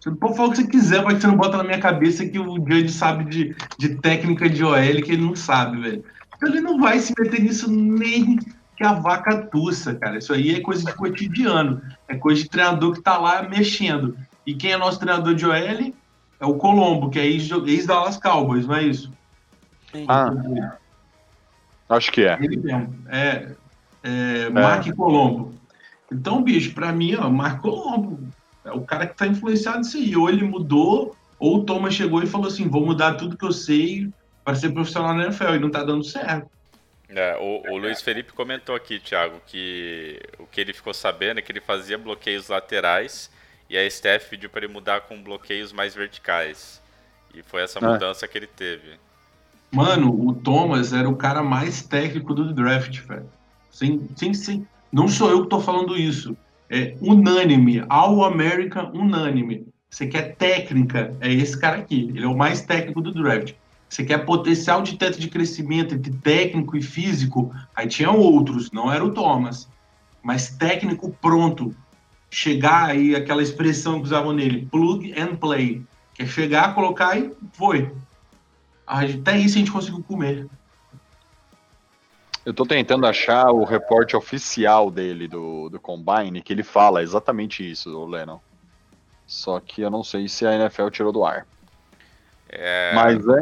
Você 0.00 0.10
pode 0.10 0.36
falar 0.36 0.48
o 0.48 0.50
que 0.52 0.58
você 0.58 0.66
quiser, 0.66 1.02
mas 1.02 1.20
você 1.20 1.26
não 1.26 1.36
bota 1.36 1.56
na 1.56 1.64
minha 1.64 1.78
cabeça 1.80 2.26
que 2.26 2.38
o 2.38 2.56
Judge 2.56 2.90
sabe 2.90 3.24
de, 3.24 3.56
de 3.78 3.96
técnica 3.96 4.48
de 4.50 4.62
OL 4.62 4.74
que 5.02 5.12
ele 5.12 5.22
não 5.22 5.34
sabe, 5.34 5.80
velho. 5.80 6.04
Então 6.36 6.48
ele 6.48 6.60
não 6.60 6.78
vai 6.78 6.98
se 6.98 7.14
meter 7.18 7.40
nisso 7.40 7.70
nem 7.70 8.38
que 8.76 8.84
a 8.84 8.92
vaca 8.92 9.38
tussa, 9.46 9.94
cara. 9.94 10.18
Isso 10.18 10.32
aí 10.34 10.54
é 10.54 10.60
coisa 10.60 10.84
de 10.84 10.92
cotidiano. 10.94 11.80
É 12.08 12.16
coisa 12.16 12.42
de 12.42 12.48
treinador 12.50 12.92
que 12.92 13.00
tá 13.00 13.16
lá 13.16 13.42
mexendo. 13.48 14.16
E 14.46 14.52
quem 14.54 14.72
é 14.72 14.76
nosso 14.76 14.98
treinador 14.98 15.34
de 15.34 15.46
OL? 15.46 15.54
É 16.40 16.44
o 16.46 16.54
Colombo, 16.54 17.08
que 17.08 17.18
é 17.18 17.26
ex- 17.26 17.50
ex-Dallas 17.50 18.18
Cowboys, 18.18 18.66
não 18.66 18.74
é 18.74 18.82
isso? 18.82 19.10
Ah, 20.08 20.32
acho 21.88 22.10
que 22.12 22.24
é. 22.24 22.36
Ele 22.42 22.56
mesmo. 22.58 22.94
É, 23.08 23.52
é 24.02 24.50
Mark 24.50 24.86
Colombo. 24.94 25.54
Então, 26.12 26.42
bicho, 26.42 26.74
pra 26.74 26.92
mim, 26.92 27.14
ó, 27.16 27.28
Mark 27.30 27.60
Colombo 27.60 28.20
é 28.64 28.72
o 28.72 28.82
cara 28.82 29.06
que 29.06 29.16
tá 29.16 29.26
influenciado 29.26 29.78
nisso 29.78 29.96
aí. 29.96 30.16
Ou 30.16 30.28
ele 30.28 30.44
mudou, 30.44 31.16
ou 31.38 31.58
o 31.58 31.64
Thomas 31.64 31.94
chegou 31.94 32.22
e 32.22 32.26
falou 32.26 32.46
assim: 32.46 32.68
vou 32.68 32.84
mudar 32.84 33.14
tudo 33.14 33.36
que 33.36 33.44
eu 33.44 33.52
sei 33.52 34.08
para 34.44 34.54
ser 34.54 34.70
profissional 34.72 35.14
na 35.14 35.24
NFL. 35.24 35.54
E 35.54 35.58
não 35.58 35.70
tá 35.70 35.82
dando 35.82 36.04
certo. 36.04 36.48
É, 37.08 37.36
o, 37.36 37.72
o 37.72 37.76
Luiz 37.76 38.00
Felipe 38.00 38.32
comentou 38.32 38.74
aqui, 38.74 38.98
Thiago, 38.98 39.40
que 39.46 40.20
o 40.38 40.46
que 40.46 40.60
ele 40.60 40.72
ficou 40.72 40.92
sabendo 40.94 41.38
é 41.38 41.42
que 41.42 41.52
ele 41.52 41.60
fazia 41.60 41.98
bloqueios 41.98 42.48
laterais 42.48 43.30
e 43.68 43.76
a 43.76 43.88
Steph 43.88 44.28
pediu 44.30 44.50
para 44.50 44.64
ele 44.64 44.72
mudar 44.72 45.02
com 45.02 45.22
bloqueios 45.22 45.72
mais 45.72 45.94
verticais. 45.94 46.82
E 47.34 47.42
foi 47.42 47.62
essa 47.62 47.78
Ah. 47.78 47.92
mudança 47.92 48.26
que 48.26 48.38
ele 48.38 48.46
teve. 48.46 48.98
Mano, 49.72 50.28
o 50.28 50.34
Thomas 50.34 50.92
era 50.92 51.08
o 51.08 51.16
cara 51.16 51.42
mais 51.42 51.82
técnico 51.82 52.32
do 52.32 52.52
draft, 52.52 53.00
velho. 53.00 53.28
Sem, 53.70 54.08
sem, 54.16 54.32
sem, 54.32 54.66
não 54.94 55.08
sou 55.08 55.28
eu 55.28 55.42
que 55.42 55.48
tô 55.48 55.58
falando 55.58 55.98
isso. 55.98 56.36
É 56.70 56.94
unânime, 57.00 57.84
All 57.88 58.24
American 58.24 58.92
unânime. 58.94 59.66
Você 59.90 60.06
quer 60.06 60.36
técnica, 60.36 61.12
é 61.20 61.32
esse 61.32 61.58
cara 61.58 61.78
aqui. 61.78 62.12
Ele 62.14 62.24
é 62.24 62.28
o 62.28 62.36
mais 62.36 62.60
técnico 62.62 63.00
do 63.00 63.12
draft. 63.12 63.54
Você 63.88 64.04
quer 64.04 64.18
potencial 64.18 64.82
de 64.82 64.96
teto 64.96 65.18
de 65.18 65.28
crescimento 65.28 65.96
entre 65.96 66.12
técnico 66.12 66.76
e 66.76 66.82
físico, 66.82 67.52
aí 67.74 67.88
tinha 67.88 68.12
outros, 68.12 68.70
não 68.70 68.92
era 68.92 69.04
o 69.04 69.10
Thomas. 69.10 69.68
Mas 70.22 70.50
técnico 70.50 71.10
pronto. 71.20 71.74
Chegar 72.30 72.90
aí, 72.90 73.16
aquela 73.16 73.42
expressão 73.42 73.98
que 73.98 74.06
usavam 74.06 74.32
nele, 74.32 74.68
plug 74.70 75.12
and 75.18 75.34
play. 75.34 75.82
Quer 76.14 76.28
chegar, 76.28 76.72
colocar 76.72 77.18
e 77.18 77.32
foi. 77.52 77.90
Até 78.86 79.38
isso 79.38 79.56
a 79.56 79.58
gente 79.58 79.72
conseguiu 79.72 80.04
comer. 80.04 80.46
Eu 82.44 82.52
tô 82.52 82.66
tentando 82.66 83.06
achar 83.06 83.50
o 83.50 83.64
reporte 83.64 84.14
oficial 84.16 84.90
dele 84.90 85.26
do, 85.26 85.68
do 85.70 85.80
Combine, 85.80 86.42
que 86.42 86.52
ele 86.52 86.62
fala 86.62 87.02
exatamente 87.02 87.68
isso, 87.68 87.96
o 87.96 88.06
Lennon. 88.06 88.38
Só 89.26 89.58
que 89.60 89.80
eu 89.80 89.90
não 89.90 90.04
sei 90.04 90.28
se 90.28 90.46
a 90.46 90.54
NFL 90.54 90.88
tirou 90.90 91.12
do 91.12 91.24
ar. 91.24 91.46
É, 92.48 92.92
Mas 92.94 93.26
é. 93.26 93.40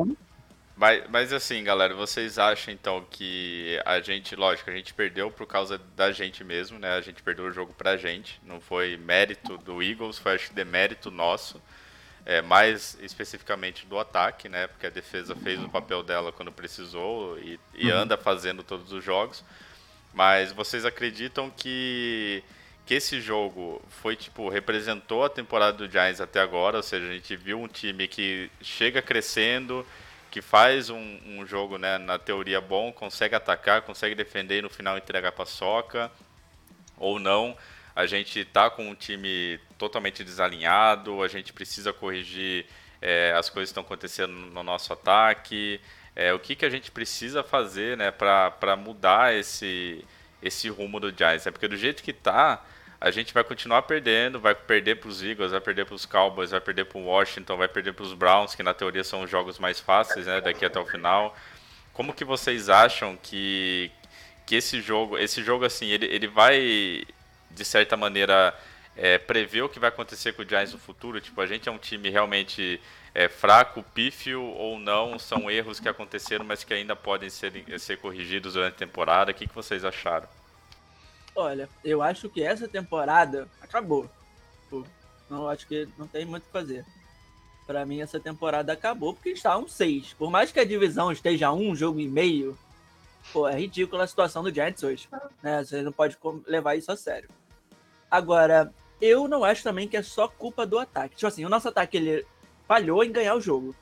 Mas, 0.83 1.05
mas 1.11 1.33
assim, 1.33 1.63
galera, 1.63 1.95
vocês 1.95 2.39
acham 2.39 2.73
então 2.75 3.05
que 3.09 3.81
a 3.85 4.01
gente, 4.01 4.35
lógico, 4.35 4.71
a 4.71 4.73
gente 4.73 4.93
perdeu 4.93 5.31
por 5.31 5.47
causa 5.47 5.81
da 5.95 6.11
gente 6.11 6.43
mesmo, 6.43 6.79
né? 6.79 6.95
A 6.95 7.01
gente 7.01 7.23
perdeu 7.23 7.45
o 7.45 7.53
jogo 7.53 7.73
pra 7.73 7.97
gente, 7.97 8.41
não 8.45 8.61
foi 8.61 8.97
mérito 8.97 9.59
do 9.59 9.83
Eagles, 9.83 10.19
foi 10.19 10.35
acho 10.35 10.49
que 10.49 10.55
demérito 10.55 11.11
nosso, 11.11 11.63
é, 12.25 12.41
mais 12.41 12.97
especificamente 13.01 13.87
do 13.87 13.99
ataque, 13.99 14.49
né? 14.49 14.67
Porque 14.67 14.87
a 14.87 14.91
defesa 14.91 15.35
fez 15.35 15.63
o 15.63 15.69
papel 15.69 16.03
dela 16.03 16.33
quando 16.33 16.53
precisou 16.53 17.39
e, 17.39 17.59
e 17.75 17.91
anda 17.91 18.17
fazendo 18.17 18.63
todos 18.63 18.93
os 18.93 19.05
jogos. 19.05 19.45
Mas 20.15 20.53
vocês 20.53 20.85
acreditam 20.85 21.51
que, 21.51 22.45
que 22.87 22.95
esse 22.95 23.21
jogo 23.21 23.83
foi 23.89 24.15
tipo 24.15 24.49
representou 24.49 25.25
a 25.25 25.31
temporada 25.31 25.79
do 25.79 25.91
Giants 25.91 26.21
até 26.21 26.41
agora? 26.41 26.77
Ou 26.77 26.83
seja, 26.83 27.09
a 27.09 27.13
gente 27.13 27.35
viu 27.35 27.61
um 27.61 27.69
time 27.69 28.07
que 28.07 28.51
chega 28.61 29.03
crescendo, 29.03 29.87
que 30.31 30.41
faz 30.41 30.91
um, 30.91 31.19
um 31.27 31.47
jogo, 31.47 31.77
né, 31.77 31.99
na 31.99 32.19
teoria 32.19 32.61
bom, 32.61 32.93
consegue 32.93 33.35
atacar, 33.35 33.83
consegue 33.83 34.15
defender 34.15 34.59
e 34.59 34.63
no 34.63 34.71
final 34.71 34.97
entregar 34.97 35.31
a 35.31 35.33
paçoca, 35.33 36.11
ou 36.97 37.19
não. 37.19 37.57
A 37.95 38.07
gente 38.07 38.45
tá 38.45 38.71
com 38.71 38.89
um 38.89 38.95
time 38.95 39.61
totalmente 39.77 40.25
desalinhado, 40.25 41.23
a 41.23 41.29
gente 41.29 41.53
precisa 41.53 41.93
corrigir 41.93 42.67
é, 43.01 43.35
as 43.37 43.51
coisas 43.51 43.69
que 43.69 43.73
estão 43.73 43.83
acontecendo 43.83 44.33
no 44.33 44.63
nosso 44.63 44.93
ataque. 44.93 45.81
É, 46.15 46.33
o 46.33 46.39
que, 46.39 46.55
que 46.55 46.65
a 46.65 46.71
gente 46.71 46.91
precisa 46.91 47.43
fazer 47.43 47.97
né, 47.97 48.11
para 48.11 48.77
mudar 48.77 49.35
esse, 49.35 50.05
esse 50.43 50.69
rumo 50.69 51.01
do 51.01 51.11
Giants? 51.11 51.47
É 51.47 51.51
porque 51.51 51.69
do 51.69 51.77
jeito 51.77 52.03
que 52.03 52.13
tá, 52.13 52.65
a 53.01 53.11
gente 53.11 53.35
vai 53.35 53.43
continuar 53.43 53.83
perdendo, 53.83 54.39
vai 54.39 54.55
perder 54.55 55.01
para 55.01 55.09
os 55.09 55.23
Eagles, 55.23 55.51
vai 55.51 55.61
perder 55.61 55.85
para 55.85 55.95
os 55.95 56.07
Cowboys, 56.07 56.53
vai 56.53 56.61
perder 56.61 56.85
para 56.85 56.99
o 56.99 57.05
Washington, 57.05 57.57
vai 57.57 57.69
perder 57.69 57.93
para 57.93 58.05
os 58.05 58.15
Browns, 58.15 58.55
que 58.55 58.63
na 58.63 58.73
teoria 58.73 59.03
são 59.03 59.23
os 59.23 59.31
jogos 59.31 59.59
mais 59.59 59.81
fáceis 59.81 60.27
né, 60.27 60.41
daqui 60.41 60.65
até 60.65 60.79
o 60.79 60.87
final. 60.87 61.37
Como 61.93 62.15
que 62.15 62.25
vocês 62.25 62.69
acham 62.69 63.19
que, 63.21 63.91
que 64.47 64.55
esse 64.55 64.81
jogo, 64.81 65.19
esse 65.19 65.43
jogo 65.43 65.65
assim, 65.65 65.87
ele, 65.89 66.07
ele 66.07 66.29
vai 66.29 67.05
de 67.55 67.65
certa 67.65 67.97
maneira 67.97 68.55
é, 68.97 69.19
prever 69.19 69.63
o 69.63 69.69
que 69.69 69.79
vai 69.79 69.89
acontecer 69.89 70.33
com 70.33 70.43
o 70.43 70.49
Giants 70.49 70.73
no 70.73 70.79
futuro? 70.79 71.21
Tipo, 71.21 71.41
a 71.41 71.47
gente 71.47 71.69
é 71.69 71.73
um 71.73 71.79
time 71.79 72.11
realmente 72.11 72.81
é, 73.15 73.29
fraco, 73.29 73.83
pífio 73.95 74.43
ou 74.43 74.79
não? 74.79 75.19
São 75.19 75.51
erros 75.51 75.81
que 75.81 75.89
aconteceram, 75.89 76.45
mas 76.45 76.65
que 76.65 76.75
ainda 76.75 76.95
podem 76.95 77.31
ser, 77.31 77.53
ser 77.79 77.99
corrigidos 77.99 78.55
durante 78.55 78.75
a 78.75 78.79
temporada? 78.79 79.31
O 79.31 79.35
que, 79.35 79.47
que 79.47 79.55
vocês 79.55 79.85
acharam? 79.85 80.29
Olha, 81.35 81.69
eu 81.83 82.03
acho 82.03 82.29
que 82.29 82.43
essa 82.43 82.69
temporada 82.69 83.49
acabou. 83.61 84.09
Pô, 84.69 84.85
não 85.31 85.49
acho 85.49 85.67
que 85.67 85.89
não 85.97 86.07
tem 86.07 86.25
muito 86.27 86.43
o 86.43 86.47
que 86.47 86.53
fazer. 86.53 86.85
Pra 87.67 87.87
mim, 87.87 88.01
essa 88.01 88.21
temporada 88.21 88.73
acabou 88.73 89.15
porque 89.15 89.31
está 89.31 89.57
um 89.57 89.67
6. 89.67 90.15
Por 90.15 90.31
mais 90.31 90.53
que 90.53 90.61
a 90.61 90.65
divisão 90.65 91.11
esteja 91.11 91.53
um 91.53 91.75
jogo 91.75 92.01
e 92.01 92.09
meio, 92.09 92.59
pô, 93.33 93.49
é 93.49 93.59
ridícula 93.59 94.05
a 94.05 94.07
situação 94.07 94.43
do 94.43 94.53
Giants 94.53 94.83
hoje. 94.83 95.09
Né? 95.43 95.65
Você 95.65 95.81
não 95.81 95.93
pode 95.93 96.19
levar 96.47 96.75
isso 96.75 96.93
a 96.93 96.97
sério. 96.97 97.31
Agora, 98.13 98.71
eu 99.01 99.27
não 99.27 99.43
acho 99.43 99.63
também 99.63 99.89
que 99.89 99.97
é 99.97 100.03
só 100.03 100.29
culpa 100.29 100.67
do 100.67 100.79
ataque. 100.79 101.17
Tipo 101.17 101.29
assim, 101.29 101.47
o 101.47 101.49
nosso 101.49 101.67
ataque 101.67 101.97
ele 101.97 102.27
falhou 102.69 103.03
em 103.03 103.11
ganhar 103.11 103.35
o 103.35 103.41
jogo. 103.41 103.75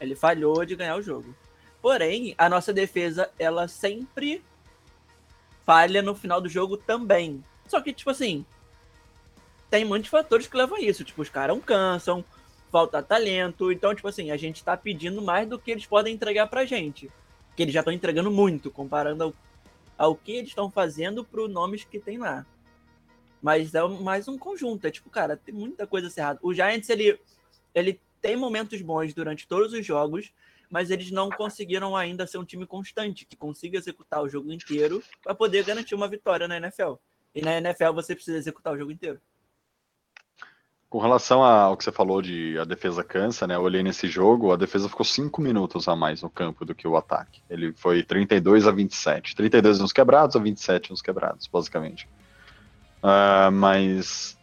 Ele 0.00 0.16
falhou 0.16 0.64
de 0.64 0.74
ganhar 0.74 0.96
o 0.96 1.02
jogo. 1.02 1.32
Porém, 1.80 2.34
a 2.36 2.48
nossa 2.48 2.72
defesa, 2.72 3.30
ela 3.38 3.68
sempre 3.68 4.42
falha 5.64 6.02
no 6.02 6.16
final 6.16 6.40
do 6.40 6.48
jogo 6.48 6.76
também. 6.76 7.44
Só 7.68 7.80
que, 7.80 7.92
tipo 7.92 8.10
assim, 8.10 8.44
tem 9.70 9.84
muitos 9.84 10.10
fatores 10.10 10.48
que 10.48 10.56
levam 10.56 10.78
a 10.78 10.80
isso. 10.80 11.04
Tipo, 11.04 11.22
os 11.22 11.28
caras 11.28 11.56
cansam, 11.64 12.24
falta 12.72 13.00
talento. 13.00 13.70
Então, 13.70 13.94
tipo 13.94 14.08
assim, 14.08 14.32
a 14.32 14.36
gente 14.36 14.64
tá 14.64 14.76
pedindo 14.76 15.22
mais 15.22 15.48
do 15.48 15.60
que 15.60 15.70
eles 15.70 15.86
podem 15.86 16.12
entregar 16.12 16.48
pra 16.48 16.66
gente. 16.66 17.08
Que 17.54 17.62
eles 17.62 17.72
já 17.72 17.82
estão 17.82 17.94
entregando 17.94 18.32
muito, 18.32 18.68
comparando 18.68 19.22
ao, 19.22 19.34
ao 19.96 20.16
que 20.16 20.32
eles 20.32 20.48
estão 20.48 20.68
fazendo 20.68 21.24
pro 21.24 21.46
nomes 21.46 21.84
que 21.84 22.00
tem 22.00 22.18
lá. 22.18 22.44
Mas 23.46 23.76
é 23.76 23.88
mais 24.02 24.26
um 24.26 24.36
conjunto. 24.36 24.88
É 24.88 24.90
tipo, 24.90 25.08
cara, 25.08 25.36
tem 25.36 25.54
muita 25.54 25.86
coisa 25.86 26.12
errada. 26.18 26.40
O 26.42 26.52
Giants, 26.52 26.90
ele, 26.90 27.16
ele 27.72 28.00
tem 28.20 28.36
momentos 28.36 28.82
bons 28.82 29.14
durante 29.14 29.46
todos 29.46 29.72
os 29.72 29.86
jogos, 29.86 30.32
mas 30.68 30.90
eles 30.90 31.12
não 31.12 31.30
conseguiram 31.30 31.94
ainda 31.94 32.26
ser 32.26 32.38
um 32.38 32.44
time 32.44 32.66
constante, 32.66 33.24
que 33.24 33.36
consiga 33.36 33.78
executar 33.78 34.20
o 34.20 34.28
jogo 34.28 34.50
inteiro 34.50 35.00
para 35.22 35.32
poder 35.32 35.62
garantir 35.62 35.94
uma 35.94 36.08
vitória 36.08 36.48
na 36.48 36.56
NFL. 36.56 36.94
E 37.32 37.40
na 37.40 37.56
NFL 37.58 37.92
você 37.94 38.16
precisa 38.16 38.36
executar 38.36 38.74
o 38.74 38.78
jogo 38.78 38.90
inteiro. 38.90 39.20
Com 40.90 40.98
relação 40.98 41.40
ao 41.44 41.76
que 41.76 41.84
você 41.84 41.92
falou 41.92 42.20
de 42.20 42.58
a 42.58 42.64
defesa 42.64 43.04
cansa, 43.04 43.46
né? 43.46 43.54
Eu 43.54 43.62
olhei 43.62 43.84
nesse 43.84 44.08
jogo, 44.08 44.50
a 44.50 44.56
defesa 44.56 44.88
ficou 44.88 45.06
5 45.06 45.40
minutos 45.40 45.86
a 45.86 45.94
mais 45.94 46.20
no 46.20 46.28
campo 46.28 46.64
do 46.64 46.74
que 46.74 46.88
o 46.88 46.96
ataque. 46.96 47.40
Ele 47.48 47.72
foi 47.74 48.02
32 48.02 48.66
a 48.66 48.72
27. 48.72 49.36
32 49.36 49.78
nos 49.78 49.92
quebrados 49.92 50.34
a 50.34 50.40
27 50.40 50.90
nos 50.90 51.00
quebrados, 51.00 51.46
basicamente. 51.46 52.08
Uh, 53.06 53.52
mas 53.52 54.36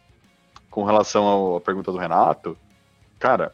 com 0.70 0.84
relação 0.84 1.24
ao- 1.24 1.56
à 1.56 1.60
pergunta 1.60 1.92
do 1.92 1.98
Renato, 1.98 2.56
cara, 3.18 3.52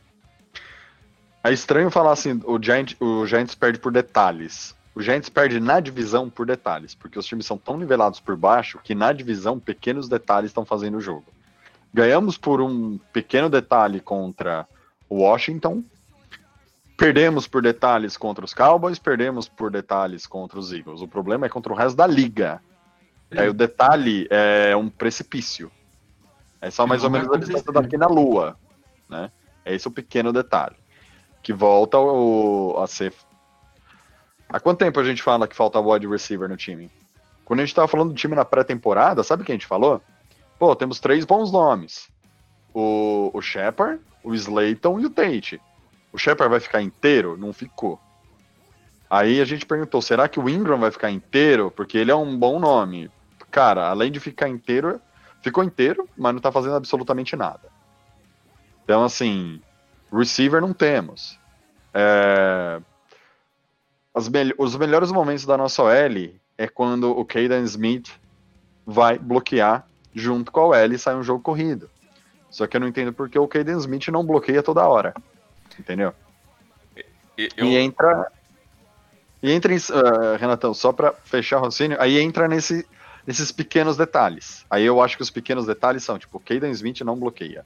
é 1.42 1.52
estranho 1.52 1.90
falar 1.90 2.12
assim, 2.12 2.40
o, 2.44 2.62
Giant, 2.62 2.94
o 3.00 3.26
Giants 3.26 3.56
perde 3.56 3.80
por 3.80 3.90
detalhes. 3.90 4.72
O 4.94 5.02
Giants 5.02 5.28
perde 5.28 5.58
na 5.58 5.80
divisão 5.80 6.30
por 6.30 6.46
detalhes, 6.46 6.94
porque 6.94 7.18
os 7.18 7.26
times 7.26 7.44
são 7.44 7.58
tão 7.58 7.76
nivelados 7.76 8.20
por 8.20 8.36
baixo 8.36 8.78
que 8.84 8.94
na 8.94 9.12
divisão 9.12 9.58
pequenos 9.58 10.08
detalhes 10.08 10.50
estão 10.50 10.64
fazendo 10.64 10.98
o 10.98 11.00
jogo. 11.00 11.26
Ganhamos 11.92 12.38
por 12.38 12.60
um 12.60 12.96
pequeno 13.12 13.50
detalhe 13.50 13.98
contra 13.98 14.64
o 15.08 15.22
Washington. 15.22 15.82
Perdemos 16.96 17.48
por 17.48 17.62
detalhes 17.62 18.16
contra 18.16 18.44
os 18.44 18.54
Cowboys, 18.54 18.98
perdemos 18.98 19.48
por 19.48 19.72
detalhes 19.72 20.24
contra 20.24 20.58
os 20.58 20.72
Eagles. 20.72 21.00
O 21.00 21.08
problema 21.08 21.46
é 21.46 21.48
contra 21.48 21.72
o 21.72 21.76
resto 21.76 21.96
da 21.96 22.06
liga. 22.06 22.62
Aí 23.30 23.48
o 23.48 23.54
detalhe 23.54 24.26
é 24.30 24.74
um 24.76 24.88
precipício. 24.88 25.70
É 26.60 26.70
só 26.70 26.86
mais 26.86 27.04
ou 27.04 27.10
menos 27.10 27.30
a 27.32 27.36
distância 27.36 27.72
daqui 27.72 27.96
na 27.96 28.06
Lua, 28.06 28.56
né? 29.08 29.30
É 29.64 29.74
esse 29.74 29.86
o 29.88 29.90
pequeno 29.90 30.32
detalhe. 30.32 30.76
Que 31.42 31.52
volta 31.52 31.96
ao- 31.96 32.82
a 32.82 32.86
ser... 32.86 33.14
Há 34.48 34.58
quanto 34.58 34.78
tempo 34.78 34.98
a 34.98 35.04
gente 35.04 35.22
fala 35.22 35.46
que 35.46 35.54
falta 35.56 35.80
wide 35.80 36.06
receiver 36.08 36.48
no 36.48 36.56
time? 36.56 36.90
Quando 37.44 37.60
a 37.60 37.64
gente 37.64 37.74
tava 37.74 37.88
falando 37.88 38.10
do 38.10 38.14
time 38.14 38.34
na 38.34 38.44
pré-temporada, 38.44 39.22
sabe 39.22 39.42
o 39.42 39.46
que 39.46 39.52
a 39.52 39.54
gente 39.54 39.66
falou? 39.66 40.02
Pô, 40.58 40.74
temos 40.76 41.00
três 41.00 41.24
bons 41.24 41.50
nomes. 41.52 42.08
O, 42.74 43.30
o 43.32 43.40
Shepard, 43.40 44.00
o 44.22 44.34
Slayton 44.34 45.00
e 45.00 45.06
o 45.06 45.10
Tate. 45.10 45.60
O 46.12 46.18
Shepard 46.18 46.50
vai 46.50 46.60
ficar 46.60 46.82
inteiro? 46.82 47.36
Não 47.38 47.52
ficou. 47.52 47.98
Aí 49.08 49.40
a 49.40 49.44
gente 49.44 49.64
perguntou, 49.66 50.02
será 50.02 50.28
que 50.28 50.38
o 50.38 50.48
Ingram 50.48 50.78
vai 50.78 50.90
ficar 50.90 51.10
inteiro? 51.10 51.70
Porque 51.70 51.96
ele 51.98 52.10
é 52.10 52.14
um 52.14 52.36
bom 52.36 52.60
nome. 52.60 53.10
Cara, 53.50 53.88
além 53.88 54.10
de 54.12 54.20
ficar 54.20 54.48
inteiro, 54.48 55.00
ficou 55.42 55.64
inteiro, 55.64 56.08
mas 56.16 56.32
não 56.32 56.40
tá 56.40 56.52
fazendo 56.52 56.76
absolutamente 56.76 57.34
nada. 57.36 57.68
Então, 58.84 59.04
assim, 59.04 59.60
receiver 60.12 60.60
não 60.60 60.72
temos. 60.72 61.38
É, 61.92 62.80
mel- 64.30 64.54
os 64.58 64.76
melhores 64.76 65.10
momentos 65.10 65.44
da 65.44 65.56
nossa 65.56 65.82
OL 65.82 66.34
é 66.58 66.68
quando 66.68 67.10
o 67.10 67.24
Caden 67.24 67.64
Smith 67.64 68.10
vai 68.86 69.18
bloquear 69.18 69.86
junto 70.14 70.50
com 70.52 70.60
a 70.60 70.66
OL 70.68 70.92
e 70.92 70.98
sai 70.98 71.14
um 71.14 71.22
jogo 71.22 71.42
corrido. 71.42 71.88
Só 72.50 72.66
que 72.66 72.76
eu 72.76 72.80
não 72.80 72.88
entendo 72.88 73.12
porque 73.12 73.38
o 73.38 73.46
Caden 73.48 73.78
Smith 73.78 74.08
não 74.08 74.24
bloqueia 74.24 74.62
toda 74.62 74.86
hora. 74.86 75.14
Entendeu? 75.78 76.12
E- 77.38 77.48
eu- 77.56 77.66
E 77.66 77.76
entra. 77.76 78.30
E 79.42 79.50
entra 79.52 79.72
em. 79.72 79.78
ah, 79.78 80.36
Renatão, 80.36 80.74
só 80.74 80.92
pra 80.92 81.12
fechar 81.24 81.58
o 81.58 81.60
raciocínio, 81.62 81.96
aí 82.00 82.18
entra 82.18 82.46
nesse, 82.46 82.86
nesses 83.30 83.52
pequenos 83.52 83.96
detalhes. 83.96 84.66
Aí 84.68 84.84
eu 84.84 85.00
acho 85.00 85.16
que 85.16 85.22
os 85.22 85.30
pequenos 85.30 85.64
detalhes 85.64 86.02
são, 86.02 86.18
tipo, 86.18 86.40
Caden 86.40 86.72
Smith 86.72 87.00
não 87.02 87.16
bloqueia. 87.16 87.64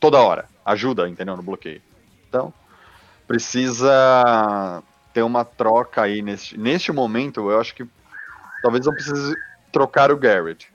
Toda 0.00 0.18
hora. 0.18 0.48
Ajuda, 0.64 1.06
entendeu? 1.06 1.36
No 1.36 1.42
bloqueio. 1.42 1.82
Então, 2.26 2.54
precisa 3.26 4.82
ter 5.12 5.20
uma 5.20 5.44
troca 5.44 6.00
aí 6.02 6.22
neste, 6.22 6.56
neste 6.56 6.90
momento. 6.90 7.50
Eu 7.50 7.60
acho 7.60 7.74
que 7.74 7.86
talvez 8.62 8.86
não 8.86 8.94
precise 8.94 9.36
trocar 9.70 10.10
o 10.10 10.16
Garrett. 10.16 10.70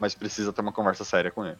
Mas 0.00 0.14
precisa 0.14 0.50
ter 0.50 0.62
uma 0.62 0.72
conversa 0.72 1.04
séria 1.04 1.30
com 1.30 1.44
ele. 1.44 1.58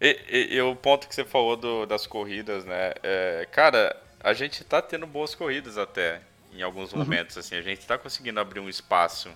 E, 0.00 0.20
e- 0.30 0.54
e 0.54 0.60
o 0.60 0.76
ponto 0.76 1.08
que 1.08 1.14
você 1.14 1.24
falou 1.24 1.56
do- 1.56 1.86
das 1.86 2.06
corridas, 2.06 2.64
né? 2.64 2.92
é, 3.02 3.48
cara, 3.50 3.96
a 4.20 4.32
gente 4.32 4.62
tá 4.62 4.80
tendo 4.80 5.08
boas 5.08 5.34
corridas 5.34 5.76
até, 5.76 6.20
em 6.52 6.62
alguns 6.62 6.92
momentos, 6.92 7.36
assim. 7.36 7.56
A 7.56 7.62
gente 7.62 7.84
tá 7.84 7.98
conseguindo 7.98 8.38
abrir 8.38 8.60
um 8.60 8.68
espaço 8.68 9.28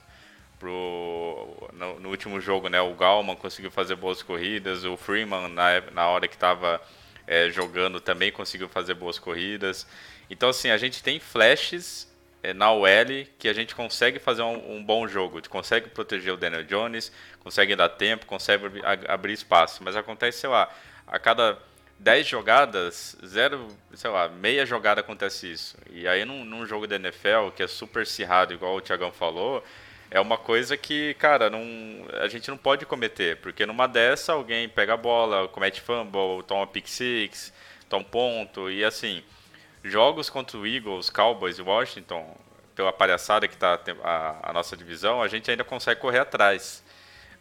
pro... 0.61 1.69
No, 1.73 1.99
no 1.99 2.11
último 2.11 2.41
jogo, 2.41 2.69
né? 2.69 2.81
O 2.81 2.95
Galman 2.95 3.35
conseguiu 3.37 3.71
fazer 3.71 3.97
boas 3.97 4.23
corridas, 4.23 4.85
o 4.85 4.97
Freeman, 4.97 5.49
na, 5.49 5.81
na 5.93 6.07
hora 6.07 6.29
que 6.29 6.39
tava 6.39 6.81
é, 7.27 7.51
jogando, 7.51 8.01
também 8.01 8.31
conseguiu 8.31 8.69
fazer 8.69 8.95
boas 8.95 9.19
corridas. 9.19 9.87
Então, 10.29 10.51
assim, 10.51 10.71
a 10.71 10.77
gente 10.77 11.03
tem 11.03 11.19
flashes 11.19 12.09
é, 12.43 12.53
na 12.55 12.71
OL 12.73 12.87
que 13.39 13.49
a 13.49 13.53
gente 13.53 13.75
consegue 13.75 14.19
fazer 14.19 14.43
um, 14.43 14.77
um 14.77 14.85
bom 14.85 15.09
jogo, 15.09 15.41
consegue 15.49 15.89
proteger 15.89 16.33
o 16.35 16.37
Daniel 16.37 16.65
Jones, 16.65 17.11
consegue 17.41 17.75
dar 17.75 17.89
tempo, 17.89 18.27
consegue 18.27 18.67
abrir, 18.67 18.85
a- 18.87 19.15
abrir 19.15 19.33
espaço. 19.33 19.83
Mas 19.83 19.97
acontece, 19.97 20.39
sei 20.39 20.51
lá, 20.51 20.73
a 21.07 21.19
cada 21.19 21.59
10 21.99 22.27
jogadas, 22.27 23.17
zero, 23.27 23.69
sei 23.95 24.11
lá, 24.11 24.29
meia 24.29 24.65
jogada 24.65 25.01
acontece 25.01 25.51
isso. 25.53 25.77
E 25.91 26.07
aí 26.09 26.25
num, 26.25 26.45
num 26.45 26.67
jogo 26.67 26.87
da 26.87 26.97
NFL, 26.97 27.51
que 27.55 27.63
é 27.63 27.67
super 27.67 28.03
acirrado, 28.03 28.55
igual 28.55 28.77
o 28.77 28.81
Thiagão 28.81 29.13
falou, 29.13 29.63
é 30.11 30.21
uma 30.21 30.37
coisa 30.37 30.77
que, 30.77 31.15
cara, 31.15 31.49
não, 31.49 31.63
a 32.21 32.27
gente 32.27 32.51
não 32.51 32.57
pode 32.57 32.85
cometer, 32.85 33.37
porque 33.37 33.65
numa 33.65 33.87
dessa 33.87 34.33
alguém 34.33 34.69
pega 34.69 34.95
a 34.95 34.97
bola, 34.97 35.47
comete 35.49 35.81
fumble, 35.81 36.43
toma 36.47 36.67
pick 36.67 36.89
six, 36.89 37.53
toma 37.89 38.05
ponto, 38.05 38.71
e 38.71 38.85
assim, 38.85 39.23
jogos 39.85 40.29
contra 40.29 40.59
o 40.59 40.67
Eagles, 40.67 41.11
Cowboys 41.11 41.59
e 41.59 41.63
Washington, 41.63 42.37
pela 42.75 42.93
palhaçada 42.93 43.47
que 43.47 43.55
está 43.55 43.79
a, 44.03 44.51
a 44.51 44.53
nossa 44.53 44.77
divisão, 44.77 45.23
a 45.23 45.29
gente 45.29 45.51
ainda 45.51 45.65
consegue 45.65 46.01
correr 46.01 46.19
atrás. 46.19 46.83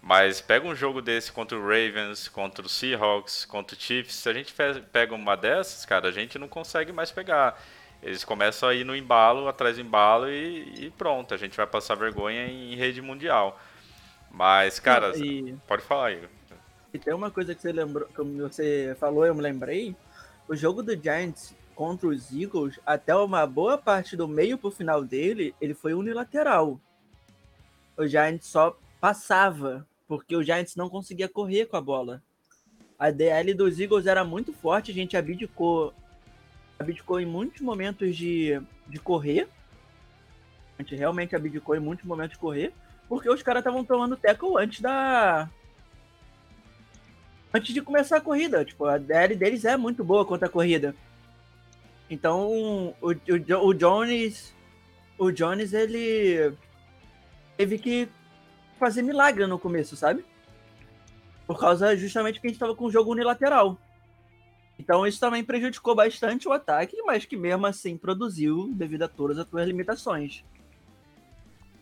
Mas 0.02 0.40
pega 0.40 0.66
um 0.66 0.76
jogo 0.76 1.02
desse 1.02 1.32
contra 1.32 1.58
o 1.58 1.62
Ravens, 1.62 2.30
contra 2.30 2.66
o 2.66 2.70
Seahawks, 2.70 3.44
contra 3.46 3.76
o 3.76 3.80
Chiefs, 3.80 4.16
se 4.16 4.30
a 4.30 4.34
gente 4.34 4.54
pega 4.94 5.14
uma 5.14 5.36
dessas, 5.36 5.86
cara, 5.86 6.08
a 6.08 6.12
gente 6.12 6.40
não 6.40 6.48
consegue 6.48 6.92
mais 6.94 7.12
pegar. 7.12 7.62
Eles 8.02 8.24
começam 8.24 8.70
a 8.70 8.74
ir 8.74 8.86
no 8.86 8.96
embalo, 8.96 9.48
atrás 9.48 9.76
do 9.76 9.82
embalo 9.82 10.30
e, 10.30 10.86
e 10.86 10.92
pronto, 10.92 11.34
a 11.34 11.38
gente 11.38 11.58
vai 11.58 11.68
passar 11.68 11.96
vergonha 11.96 12.46
em 12.48 12.76
rede 12.76 13.02
mundial. 13.02 13.60
Mas, 14.32 14.80
cara, 14.80 15.18
E, 15.18 15.56
pode 15.68 15.84
falar, 15.84 16.14
Igor. 16.14 16.30
e 16.94 17.00
tem 17.00 17.14
uma 17.14 17.30
coisa 17.30 17.54
que 17.54 17.62
você 17.62 17.72
lembrou, 17.72 18.08
como 18.16 18.38
você 18.38 18.96
falou, 19.00 19.26
eu 19.26 19.36
me 19.36 19.42
lembrei. 19.42 19.96
O 20.48 20.56
jogo 20.56 20.82
do 20.82 20.96
Giants 20.96 21.54
contra 21.76 22.08
os 22.08 22.32
Eagles, 22.32 22.80
até 22.86 23.16
uma 23.16 23.46
boa 23.46 23.78
parte 23.78 24.16
do 24.16 24.28
meio 24.28 24.58
pro 24.58 24.72
final 24.72 25.04
dele, 25.04 25.54
ele 25.62 25.74
foi 25.74 25.94
unilateral. 25.94 26.80
O 27.98 28.08
Giants 28.08 28.48
só 28.48 28.78
passava, 29.00 29.86
porque 30.08 30.36
o 30.36 30.44
Giants 30.44 30.76
não 30.76 30.90
conseguia 30.90 31.28
correr 31.30 31.66
com 31.66 31.78
a 31.78 31.82
bola. 31.82 32.22
A 32.98 33.12
DL 33.12 33.54
dos 33.54 33.80
Eagles 33.80 34.06
era 34.08 34.24
muito 34.24 34.52
forte, 34.54 34.92
a 34.92 34.94
gente 34.94 35.16
abdicou, 35.16 35.94
abdicou 36.80 37.20
em 37.20 37.26
muitos 37.26 37.62
momentos 37.62 38.16
de, 38.16 38.60
de 38.88 39.00
correr. 39.00 39.48
A 40.78 40.82
gente 40.82 40.96
realmente 40.96 41.36
abdicou 41.36 41.76
em 41.76 41.80
muitos 41.80 42.06
momentos 42.06 42.34
de 42.34 42.40
correr, 42.40 42.74
porque 43.08 43.30
os 43.30 43.44
caras 43.44 43.60
estavam 43.60 43.84
tomando 43.84 44.16
tackle 44.16 44.58
antes 44.58 44.80
da, 44.80 45.50
antes 47.54 47.74
de 47.74 47.82
começar 47.82 48.18
a 48.18 48.22
corrida. 48.22 48.64
Tipo, 48.64 48.86
a 48.86 48.98
DL 48.98 49.36
deles 49.36 49.66
é 49.66 49.76
muito 49.76 50.04
boa 50.04 50.26
contra 50.26 50.48
a 50.48 50.52
corrida. 50.52 50.96
Então, 52.10 52.48
o, 52.50 52.96
o, 53.12 53.68
o 53.68 53.74
Jones. 53.74 54.54
O 55.18 55.32
Jones, 55.32 55.74
ele. 55.74 56.54
Teve 57.58 57.78
que 57.78 58.08
fazer 58.80 59.02
milagre 59.02 59.46
no 59.46 59.60
começo, 59.60 59.98
sabe? 59.98 60.24
Por 61.46 61.60
causa 61.60 61.96
justamente 61.98 62.40
que 62.40 62.48
a 62.48 62.50
gente 62.50 62.60
tava 62.60 62.74
com 62.74 62.86
o 62.86 62.92
jogo 62.92 63.12
unilateral. 63.12 63.78
Então 64.80 65.06
isso 65.06 65.20
também 65.20 65.44
prejudicou 65.44 65.94
bastante 65.94 66.48
o 66.48 66.54
ataque, 66.54 67.02
mas 67.04 67.26
que 67.26 67.36
mesmo 67.36 67.68
assim 67.68 67.98
produziu 67.98 68.72
devido 68.74 69.04
a 69.04 69.08
todas 69.10 69.38
as 69.38 69.48
suas 69.48 69.68
limitações. 69.68 70.44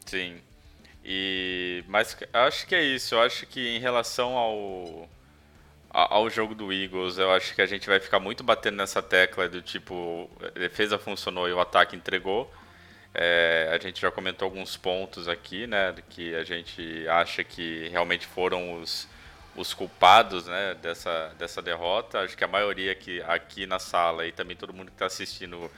Sim. 0.05 0.41
E 1.05 1.83
mas 1.87 2.17
acho 2.33 2.65
que 2.65 2.75
é 2.75 2.83
isso. 2.83 3.15
Eu 3.15 3.21
acho 3.21 3.45
que 3.45 3.69
em 3.69 3.79
relação 3.79 4.35
ao 4.35 5.09
ao 5.89 6.29
jogo 6.29 6.53
do 6.53 6.71
Eagles, 6.71 7.17
eu 7.17 7.31
acho 7.31 7.55
que 7.55 7.61
a 7.61 7.65
gente 7.65 7.87
vai 7.87 7.99
ficar 7.99 8.19
muito 8.19 8.43
batendo 8.43 8.75
nessa 8.77 9.01
tecla 9.01 9.47
do 9.47 9.61
tipo 9.61 10.29
a 10.43 10.59
defesa 10.59 10.99
funcionou 10.99 11.47
e 11.47 11.53
o 11.53 11.59
ataque 11.59 11.95
entregou. 11.95 12.51
É, 13.13 13.69
a 13.73 13.77
gente 13.79 14.01
já 14.01 14.11
comentou 14.11 14.45
alguns 14.45 14.77
pontos 14.77 15.27
aqui, 15.27 15.65
né, 15.65 15.95
que 16.09 16.35
a 16.35 16.43
gente 16.43 17.07
acha 17.07 17.43
que 17.43 17.87
realmente 17.89 18.27
foram 18.27 18.79
os, 18.79 19.07
os 19.57 19.73
culpados, 19.73 20.45
né, 20.45 20.75
dessa, 20.81 21.33
dessa 21.37 21.61
derrota. 21.61 22.21
Acho 22.21 22.37
que 22.37 22.43
a 22.43 22.47
maioria 22.47 22.91
aqui, 22.91 23.21
aqui 23.23 23.65
na 23.65 23.79
sala 23.79 24.25
e 24.25 24.31
também 24.31 24.55
todo 24.55 24.73
mundo 24.73 24.87
que 24.87 24.93
está 24.93 25.07
assistindo 25.07 25.69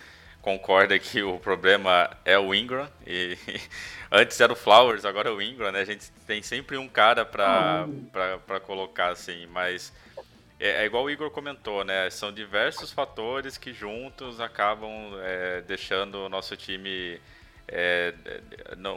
concorda 0.42 0.98
que 1.00 1.24
o 1.24 1.40
problema 1.40 2.10
é 2.24 2.38
o 2.38 2.54
Ingram. 2.54 2.88
E 3.08 3.38
antes 4.12 4.40
era 4.40 4.54
o 4.54 4.56
Flowers, 4.56 5.06
agora 5.06 5.30
é 5.30 5.32
o 5.32 5.42
Ingram, 5.42 5.72
né? 5.72 5.80
A 5.80 5.86
gente 5.86 6.12
tem 6.28 6.44
sempre 6.44 6.78
um 6.78 6.88
cara 6.88 7.26
para 7.26 8.60
colocar 8.66 9.10
assim, 9.10 9.48
mas 9.48 9.94
é, 10.60 10.84
é 10.84 10.86
igual 10.86 11.06
o 11.06 11.10
Igor 11.10 11.32
comentou, 11.32 11.84
né? 11.84 12.10
São 12.10 12.32
diversos 12.32 12.92
fatores 12.92 13.58
que 13.58 13.74
juntos 13.74 14.42
acabam 14.42 14.92
é, 15.22 15.62
deixando 15.62 16.26
o 16.26 16.30
nosso 16.30 16.56
time 16.58 17.20
é, 17.72 18.14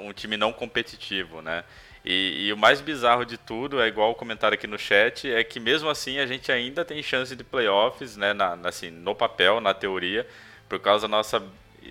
um 0.01 0.13
time 0.13 0.37
não 0.37 0.53
competitivo, 0.53 1.43
né? 1.43 1.65
E, 2.05 2.47
e, 2.47 2.53
o 2.53 2.57
mais 2.57 2.81
bizarro 2.81 3.25
de 3.25 3.39
tudo, 3.39 3.81
é 3.81 3.87
igual 3.87 4.11
o 4.11 4.15
comentário 4.15 4.57
aqui 4.57 4.67
no 4.67 4.79
chat, 4.79 5.31
é 5.31 5.45
que 5.45 5.61
mesmo 5.61 5.89
assim 5.89 6.19
a 6.19 6.27
gente 6.27 6.51
ainda 6.51 6.85
tem 6.85 7.01
chance 7.03 7.37
de 7.37 7.45
playoffs, 7.45 8.17
né? 8.17 8.33
Na, 8.33 8.59
assim, 8.65 8.91
no 8.91 9.15
papel, 9.15 9.61
na 9.61 9.73
teoria, 9.73 10.27
por 10.69 10.81
causa 10.81 11.07
da 11.07 11.17
nossa 11.17 11.43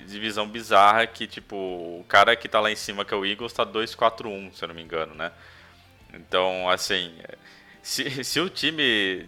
divisão 0.05 0.47
bizarra 0.47 1.07
que, 1.07 1.27
tipo, 1.27 1.55
o 1.55 2.05
cara 2.07 2.35
que 2.35 2.49
tá 2.49 2.59
lá 2.59 2.71
em 2.71 2.75
cima, 2.75 3.05
que 3.05 3.13
é 3.13 3.17
o 3.17 3.25
Eagles, 3.25 3.53
tá 3.53 3.65
2-4-1, 3.65 4.53
se 4.53 4.63
eu 4.63 4.67
não 4.67 4.75
me 4.75 4.81
engano, 4.81 5.15
né? 5.15 5.31
Então, 6.13 6.69
assim, 6.69 7.13
se, 7.81 8.23
se 8.23 8.39
o 8.39 8.49
time 8.49 9.25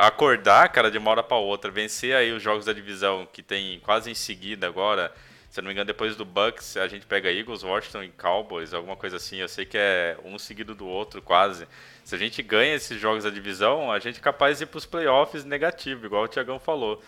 acordar, 0.00 0.68
cara, 0.70 0.90
de 0.90 0.98
uma 0.98 1.10
hora 1.10 1.22
para 1.22 1.36
outra, 1.36 1.70
vencer 1.70 2.14
aí 2.14 2.32
os 2.32 2.42
jogos 2.42 2.64
da 2.64 2.72
divisão 2.72 3.28
que 3.32 3.42
tem 3.42 3.80
quase 3.80 4.10
em 4.10 4.14
seguida 4.14 4.66
agora, 4.66 5.12
se 5.52 5.60
não 5.60 5.66
me 5.66 5.74
engano, 5.74 5.86
depois 5.86 6.16
do 6.16 6.24
Bucks, 6.24 6.78
a 6.78 6.88
gente 6.88 7.04
pega 7.04 7.30
Eagles, 7.30 7.62
Washington 7.62 8.04
e 8.04 8.08
Cowboys, 8.08 8.72
alguma 8.72 8.96
coisa 8.96 9.18
assim. 9.18 9.36
Eu 9.36 9.48
sei 9.48 9.66
que 9.66 9.76
é 9.76 10.16
um 10.24 10.38
seguido 10.38 10.74
do 10.74 10.86
outro, 10.86 11.20
quase. 11.20 11.68
Se 12.02 12.14
a 12.14 12.18
gente 12.18 12.42
ganha 12.42 12.74
esses 12.74 12.98
jogos 12.98 13.24
da 13.24 13.28
divisão, 13.28 13.92
a 13.92 13.98
gente 13.98 14.18
é 14.18 14.22
capaz 14.22 14.56
de 14.56 14.64
ir 14.64 14.66
para 14.68 14.78
os 14.78 14.86
playoffs 14.86 15.44
negativo, 15.44 16.06
igual 16.06 16.24
o 16.24 16.28
Tiagão 16.28 16.58
falou. 16.58 17.02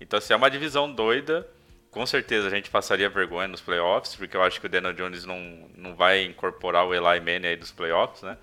Então, 0.00 0.18
se 0.22 0.32
é 0.32 0.36
uma 0.36 0.50
divisão 0.50 0.90
doida, 0.90 1.46
com 1.90 2.06
certeza 2.06 2.46
a 2.46 2.50
gente 2.50 2.70
passaria 2.70 3.10
vergonha 3.10 3.46
nos 3.46 3.60
playoffs, 3.60 4.16
porque 4.16 4.38
eu 4.38 4.42
acho 4.42 4.58
que 4.58 4.64
o 4.64 4.70
Daniel 4.70 4.94
Jones 4.94 5.26
não, 5.26 5.68
não 5.76 5.94
vai 5.94 6.24
incorporar 6.24 6.86
o 6.86 6.94
Eli 6.94 7.20
Manning 7.20 7.48
aí 7.48 7.56
dos 7.56 7.72
playoffs, 7.72 8.22
né? 8.22 8.38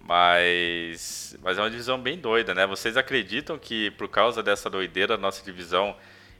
Mas, 0.00 1.36
mas 1.42 1.58
é 1.58 1.60
uma 1.60 1.68
divisão 1.68 2.00
bem 2.00 2.16
doida, 2.16 2.54
né? 2.54 2.66
Vocês 2.66 2.96
acreditam 2.96 3.58
que 3.58 3.90
por 3.90 4.08
causa 4.08 4.42
dessa 4.42 4.70
doideira 4.70 5.18
nossa 5.18 5.44
divisão 5.44 5.94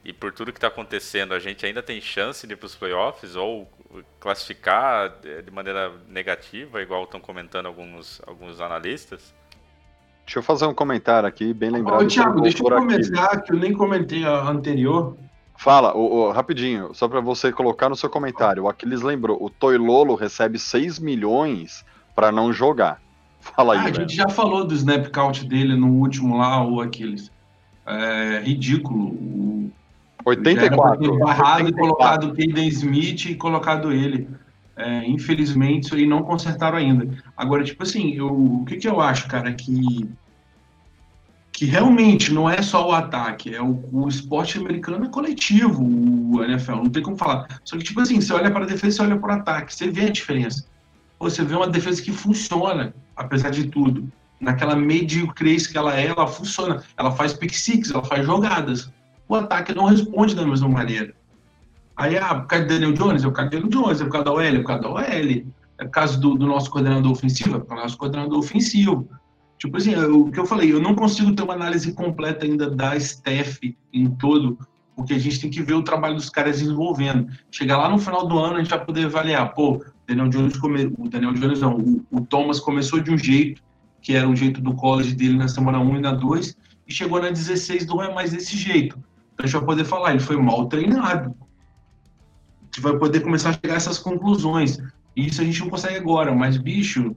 e 0.07 0.13
por 0.13 0.33
tudo 0.33 0.53
que 0.53 0.59
está 0.59 0.69
acontecendo, 0.69 1.35
a 1.35 1.41
gente 1.41 1.67
ainda 1.67 1.83
tem 1.83 2.01
chance 2.01 2.47
de 2.47 2.53
ir 2.53 2.57
para 2.57 2.67
os 2.67 2.77
playoffs 2.77 3.35
ou 3.35 3.69
classificar 4.21 5.13
de 5.45 5.51
maneira 5.51 5.93
negativa, 6.09 6.81
igual 6.81 7.03
estão 7.03 7.19
comentando 7.19 7.67
alguns, 7.67 8.23
alguns 8.25 8.61
analistas? 8.61 9.35
Deixa 10.25 10.39
eu 10.39 10.45
fazer 10.45 10.65
um 10.67 10.75
comentário 10.75 11.29
aqui, 11.29 11.53
bem 11.53 11.71
lembrado. 11.71 12.05
Ô, 12.05 12.07
Thiago, 12.07 12.41
deixa 12.41 12.63
eu 12.63 12.71
comentar, 12.71 13.43
que 13.43 13.53
eu 13.53 13.59
nem 13.59 13.73
comentei 13.73 14.25
a 14.25 14.49
anterior. 14.49 15.17
Fala, 15.57 15.93
o, 15.97 16.29
o, 16.29 16.31
rapidinho, 16.31 16.95
só 16.95 17.09
para 17.09 17.21
você 17.21 17.51
colocar 17.51 17.89
no 17.89 17.97
seu 17.97 18.09
comentário. 18.09 18.63
O 18.63 18.69
Aquiles 18.69 19.03
lembrou, 19.03 19.43
o 19.43 19.51
Toilolo 19.51 20.15
recebe 20.15 20.57
6 20.57 21.01
milhões 21.01 21.85
para 22.15 22.31
não 22.31 22.53
jogar. 22.53 23.03
Fala 23.41 23.75
aí, 23.75 23.81
ah, 23.81 23.85
A 23.87 23.93
gente 23.93 24.15
já 24.15 24.29
falou 24.29 24.65
do 24.65 24.75
snap 24.75 25.09
count 25.11 25.45
dele 25.45 25.75
no 25.75 25.89
último 25.89 26.39
lá, 26.39 26.65
o 26.65 26.81
Aquiles. 26.81 27.33
É 27.85 28.41
ridículo. 28.45 29.07
O, 29.07 29.73
84. 30.27 31.19
barrado 31.19 31.65
84. 31.65 31.69
e 31.69 31.73
colocado 31.73 32.25
o 32.25 32.29
Caden 32.31 32.69
Smith 32.69 33.27
e 33.27 33.35
colocado 33.35 33.93
ele. 33.93 34.29
É, 34.77 35.09
infelizmente, 35.09 35.85
isso 35.85 35.95
aí 35.95 36.07
não 36.07 36.23
consertaram 36.23 36.77
ainda. 36.77 37.09
Agora, 37.37 37.65
tipo 37.65 37.83
assim, 37.83 38.13
eu, 38.15 38.29
o 38.29 38.65
que, 38.67 38.77
que 38.77 38.89
eu 38.89 39.01
acho, 39.01 39.27
cara, 39.29 39.53
que 39.53 40.07
que 41.57 41.65
realmente 41.65 42.35
não 42.35 42.51
é 42.51 42.61
só 42.61 42.87
o 42.87 42.93
ataque, 42.93 43.55
é 43.55 43.63
o, 43.63 43.83
o 43.91 44.07
esporte 44.07 44.59
americano 44.59 45.07
é 45.07 45.09
coletivo, 45.09 45.83
o 45.83 46.45
NFL, 46.45 46.73
não 46.73 46.91
tem 46.91 47.03
como 47.03 47.17
falar. 47.17 47.47
Só 47.65 47.79
que, 47.79 47.83
tipo 47.83 47.99
assim, 47.99 48.21
você 48.21 48.31
olha 48.35 48.51
para 48.51 48.65
a 48.65 48.69
defesa, 48.69 48.97
você 48.97 49.03
olha 49.03 49.17
para 49.17 49.37
o 49.37 49.39
ataque, 49.39 49.75
você 49.75 49.91
vê 49.91 50.03
a 50.03 50.11
diferença. 50.11 50.67
Você 51.19 51.43
vê 51.43 51.55
uma 51.55 51.67
defesa 51.67 52.03
que 52.03 52.13
funciona, 52.13 52.95
apesar 53.17 53.49
de 53.49 53.69
tudo. 53.69 54.07
Naquela 54.39 54.77
mediocre 54.77 55.57
que 55.57 55.79
ela 55.79 55.99
é, 55.99 56.09
ela 56.09 56.27
funciona. 56.27 56.83
Ela 56.95 57.11
faz 57.13 57.33
pick 57.33 57.55
six, 57.55 57.91
ela 57.91 58.05
faz 58.05 58.27
jogadas. 58.27 58.93
O 59.29 59.35
ataque 59.35 59.75
não 59.75 59.87
responde 59.87 60.35
da 60.35 60.47
mesma 60.47 60.69
maneira. 60.69 61.15
Aí, 61.97 62.17
ah, 62.19 62.35
por 62.35 62.47
causa 62.47 62.65
do 62.65 62.69
Daniel 62.69 62.93
Jones, 62.93 63.25
é 63.25 63.27
o 63.29 63.33
caso 63.33 63.51
do 63.51 63.53
Daniel 63.53 63.71
Jones, 63.71 64.01
é 64.01 64.05
por 64.05 64.13
causa 64.13 64.25
da 64.25 64.33
OL, 64.33 64.41
é 64.41 64.59
por 64.59 64.67
causa 64.67 64.83
da 64.83 64.91
OL. 64.91 65.47
É 65.79 65.85
por 65.85 65.91
causa 65.91 66.19
do, 66.19 66.35
do 66.35 66.47
nosso 66.47 66.71
coordenador 66.71 67.13
ofensivo, 67.13 67.57
é 67.57 67.59
por 67.59 67.67
causa 67.67 67.83
do 67.83 67.85
nosso 67.85 67.99
coordenador 67.99 68.39
ofensivo. 68.39 69.09
Tipo 69.59 69.77
assim, 69.79 69.95
o 69.97 70.31
que 70.31 70.39
eu 70.39 70.47
falei, 70.47 70.73
eu 70.73 70.81
não 70.81 70.95
consigo 70.95 71.35
ter 71.35 71.43
uma 71.43 71.55
análise 71.55 71.93
completa 71.93 72.45
ainda 72.45 72.71
da 72.71 72.95
staff 72.97 73.77
em 73.93 74.11
todo, 74.11 74.59
porque 74.95 75.15
a 75.15 75.19
gente 75.19 75.41
tem 75.41 75.51
que 75.51 75.63
ver 75.63 75.75
o 75.75 75.83
trabalho 75.83 76.15
dos 76.15 76.29
caras 76.29 76.59
desenvolvendo. 76.59 77.29
Chegar 77.51 77.79
lá 77.79 77.89
no 77.89 77.99
final 77.99 78.27
do 78.27 78.39
ano, 78.39 78.57
a 78.57 78.59
gente 78.59 78.71
vai 78.71 78.85
poder 78.85 79.07
avaliar, 79.07 79.55
pô, 79.55 79.83
Daniel 80.07 80.29
Jones 80.29 80.57
come... 80.59 80.93
o 80.99 81.09
Daniel 81.09 81.33
Jones 81.33 81.61
não, 81.61 81.79
o, 81.79 82.07
o, 82.11 82.21
Thomas 82.21 82.61
começou 82.61 83.01
de 83.01 83.11
um 83.11 83.19
jeito, 83.19 83.63
que 84.03 84.15
era 84.15 84.29
o 84.29 84.37
jeito 84.37 84.61
do 84.61 84.75
college 84.75 85.15
dele 85.15 85.37
na 85.37 85.49
semana 85.49 85.79
1 85.81 85.97
e 85.97 86.01
na 86.01 86.13
2, 86.13 86.57
e 86.87 86.93
chegou 86.93 87.21
na 87.21 87.31
16 87.31 87.87
não 87.87 88.03
é 88.03 88.13
mais 88.15 88.31
desse 88.31 88.57
jeito. 88.57 88.99
Então 89.37 89.45
a 89.45 89.47
gente 89.47 89.57
vai 89.57 89.67
poder 89.67 89.85
falar, 89.85 90.11
ele 90.13 90.21
foi 90.21 90.37
mal 90.37 90.67
treinado. 90.67 91.37
A 92.63 92.65
gente 92.65 92.81
vai 92.81 92.97
poder 92.97 93.21
começar 93.21 93.51
a 93.51 93.53
chegar 93.53 93.75
a 93.75 93.77
essas 93.77 93.99
conclusões. 93.99 94.79
E 95.15 95.27
isso 95.27 95.43
a 95.43 95.45
gente 95.45 95.61
não 95.61 95.69
consegue 95.69 95.97
agora, 95.97 96.35
mas, 96.35 96.57
bicho, 96.57 97.15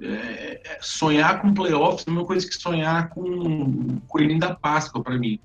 é, 0.00 0.60
é 0.64 0.78
sonhar 0.80 1.40
com 1.40 1.54
playoffs 1.54 2.04
é 2.06 2.10
uma 2.10 2.24
coisa 2.24 2.46
que 2.46 2.54
sonhar 2.54 3.10
com 3.10 4.00
coelhinho 4.08 4.40
da 4.40 4.54
Páscoa 4.54 5.02
para 5.02 5.16
mim. 5.16 5.38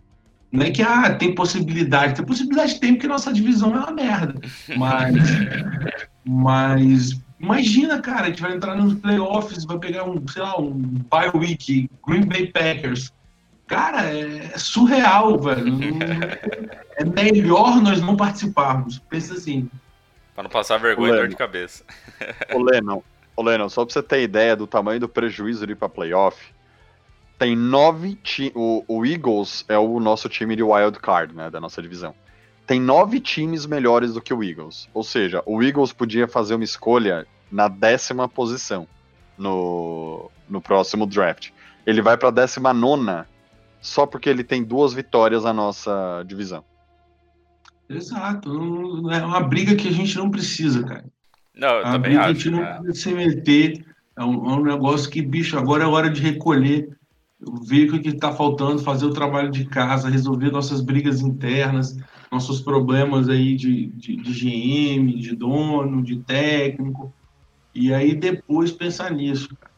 Não 0.51 0.65
é 0.65 0.72
que 0.72 0.82
ah, 0.82 1.13
tem 1.13 1.36
possibilidade, 1.36 2.15
tem 2.15 2.26
possibilidade 2.26 2.80
tem 2.80 2.93
porque 2.93 3.07
nossa 3.07 3.32
divisão 3.32 3.76
é 3.76 3.80
uma 3.80 3.91
merda. 3.91 4.39
Mas, 4.76 5.13
mas 6.26 7.22
imagina, 7.39 8.01
cara, 8.01 8.24
a 8.24 8.30
gente 8.30 8.41
vai 8.41 8.55
entrar 8.55 8.76
nos 8.76 8.95
playoffs, 8.95 9.65
vai 9.65 9.78
pegar 9.78 10.05
um, 10.05 10.26
sei 10.28 10.41
lá, 10.41 10.59
um 10.59 10.72
bye 11.11 11.30
week, 11.36 11.89
Green 12.07 12.26
Bay 12.26 12.47
Packers. 12.47 13.11
Cara, 13.68 14.03
é 14.03 14.57
surreal, 14.57 15.38
velho. 15.38 15.76
é 16.95 17.03
melhor 17.03 17.82
nós 17.82 18.01
não 18.01 18.15
participarmos. 18.15 18.99
Pensa 18.99 19.34
assim. 19.34 19.70
Pra 20.34 20.43
não 20.43 20.49
passar 20.49 20.78
vergonha 20.78 21.13
e 21.13 21.18
dor 21.18 21.28
de 21.28 21.36
cabeça. 21.36 21.84
Ô, 22.53 22.63
Lennon, 22.63 23.01
Ô, 23.36 23.43
Lennon, 23.43 23.70
só 23.70 23.86
pra 23.86 23.93
você 23.93 24.01
ter 24.01 24.24
ideia 24.24 24.55
do 24.55 24.65
tamanho 24.65 24.99
do 24.99 25.09
prejuízo 25.09 25.68
de 25.68 25.74
ir 25.74 25.76
pra 25.76 25.89
playoff, 25.89 26.38
tem 27.38 27.55
nove 27.55 28.15
times. 28.15 28.53
O, 28.55 29.05
Eagles 29.05 29.63
é 29.68 29.78
o 29.78 29.99
nosso 29.99 30.28
time 30.28 30.55
de 30.55 30.63
wild 30.63 30.99
card, 30.99 31.36
né? 31.36 31.49
Da 31.49 31.59
nossa 31.59 31.82
divisão. 31.82 32.15
Tem 32.65 32.82
nove 32.82 33.20
times 33.20 33.65
melhores 33.65 34.13
do 34.13 34.22
que 34.22 34.34
o 34.34 34.43
Eagles. 34.43 34.89
Ou 34.93 35.03
seja, 35.03 35.43
o 35.45 35.61
Eagles 35.61 35.93
podia 35.93 36.28
fazer 36.28 36.55
uma 36.55 36.63
escolha 36.63 37.28
na 37.51 37.68
décima 37.68 38.28
posição 38.28 38.88
no, 39.38 40.32
no 40.49 40.59
próximo 40.59 41.05
draft. 41.05 41.51
Ele 41.86 42.01
vai 42.01 42.18
pra 42.18 42.32
décima 42.32 42.74
nona 42.74 43.28
só 43.82 44.05
porque 44.05 44.30
ele 44.30 44.43
tem 44.43 44.63
duas 44.63 44.93
vitórias 44.93 45.43
na 45.43 45.53
nossa 45.53 46.23
divisão. 46.28 46.63
Exato. 47.89 48.49
É 49.11 49.23
uma 49.23 49.41
briga 49.41 49.75
que 49.75 49.88
a 49.88 49.91
gente 49.91 50.17
não 50.17 50.30
precisa, 50.30 50.84
cara. 50.84 51.05
Não, 51.55 51.69
eu 51.69 51.86
a 51.86 51.91
também 51.91 52.17
acho. 52.17 52.30
A 52.30 52.34
gente 52.34 52.49
não 52.49 52.63
é. 52.63 52.80
precisa 52.80 53.09
se 53.09 53.15
meter. 53.15 53.86
É 54.15 54.23
um, 54.23 54.49
é 54.49 54.53
um, 54.55 54.63
negócio 54.63 55.09
que, 55.09 55.21
bicho, 55.21 55.57
agora 55.57 55.84
é 55.84 55.88
hora 55.88 56.09
de 56.09 56.21
recolher, 56.21 56.89
ver 57.67 57.93
o 57.93 58.01
que 58.01 58.09
está 58.09 58.32
faltando, 58.34 58.82
fazer 58.82 59.05
o 59.05 59.13
trabalho 59.13 59.51
de 59.51 59.65
casa, 59.65 60.09
resolver 60.09 60.51
nossas 60.51 60.82
brigas 60.82 61.21
internas, 61.21 61.95
nossos 62.32 62.59
problemas 62.59 63.30
aí 63.30 63.55
de, 63.55 63.88
de, 63.88 64.15
de 64.15 64.34
GM, 64.34 65.19
de 65.19 65.36
dono, 65.36 66.03
de 66.03 66.17
técnico. 66.23 67.13
E 67.75 67.93
aí 67.93 68.15
depois 68.15 68.71
pensar 68.71 69.11
nisso, 69.11 69.55
cara. 69.55 69.76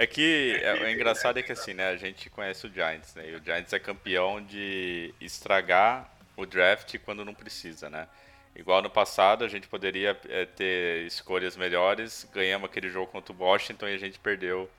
É 0.00 0.06
que 0.06 0.56
é, 0.62 0.74
o 0.74 0.88
engraçado 0.88 1.40
é 1.40 1.42
que 1.42 1.50
assim, 1.50 1.74
né? 1.74 1.88
A 1.88 1.96
gente 1.96 2.30
conhece 2.30 2.64
o 2.64 2.72
Giants, 2.72 3.16
né? 3.16 3.30
E 3.30 3.34
o 3.34 3.42
Giants 3.44 3.72
é 3.72 3.80
campeão 3.80 4.40
de 4.40 5.12
estragar 5.20 6.08
o 6.36 6.46
draft 6.46 6.96
quando 7.04 7.24
não 7.24 7.34
precisa, 7.34 7.90
né? 7.90 8.06
Igual 8.54 8.80
no 8.80 8.88
passado, 8.88 9.44
a 9.44 9.48
gente 9.48 9.66
poderia 9.66 10.16
é, 10.28 10.46
ter 10.46 11.04
escolhas 11.04 11.56
melhores, 11.56 12.28
ganhamos 12.32 12.70
aquele 12.70 12.88
jogo 12.88 13.10
contra 13.10 13.34
o 13.34 13.42
Washington 13.42 13.88
e 13.88 13.94
a 13.94 13.98
gente 13.98 14.20
perdeu 14.20 14.70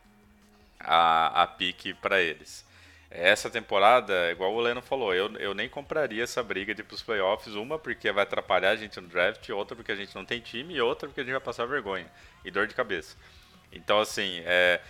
a, 0.80 1.43
a 1.43 1.47
pique 1.47 1.93
para 1.93 2.22
eles. 2.22 2.65
Essa 3.11 3.49
temporada, 3.49 4.32
igual 4.32 4.53
o 4.53 4.61
Leno 4.61 4.82
falou, 4.82 5.13
eu, 5.13 5.36
eu 5.36 5.53
nem 5.53 5.67
compraria 5.67 6.24
essa 6.24 6.41
briga 6.41 6.74
de 6.74 6.80
ir 6.80 6.86
pros 6.86 7.01
playoffs, 7.01 7.55
uma 7.55 7.78
porque 7.78 8.09
vai 8.09 8.24
atrapalhar 8.24 8.70
a 8.70 8.76
gente 8.78 9.01
no 9.01 9.07
draft, 9.09 9.49
outra 9.49 9.76
porque 9.76 9.91
a 9.91 9.95
gente 9.97 10.15
não 10.15 10.24
tem 10.24 10.39
time, 10.39 10.76
e 10.76 10.82
outra 10.82 11.09
porque 11.09 11.20
a 11.20 11.24
gente 11.26 11.34
vai 11.34 11.41
passar 11.41 11.65
vergonha 11.65 12.09
e 12.45 12.49
dor 12.49 12.67
de 12.67 12.74
cabeça. 12.74 13.17
Então, 13.72 13.99
assim, 13.99 14.41
é, 14.45 14.82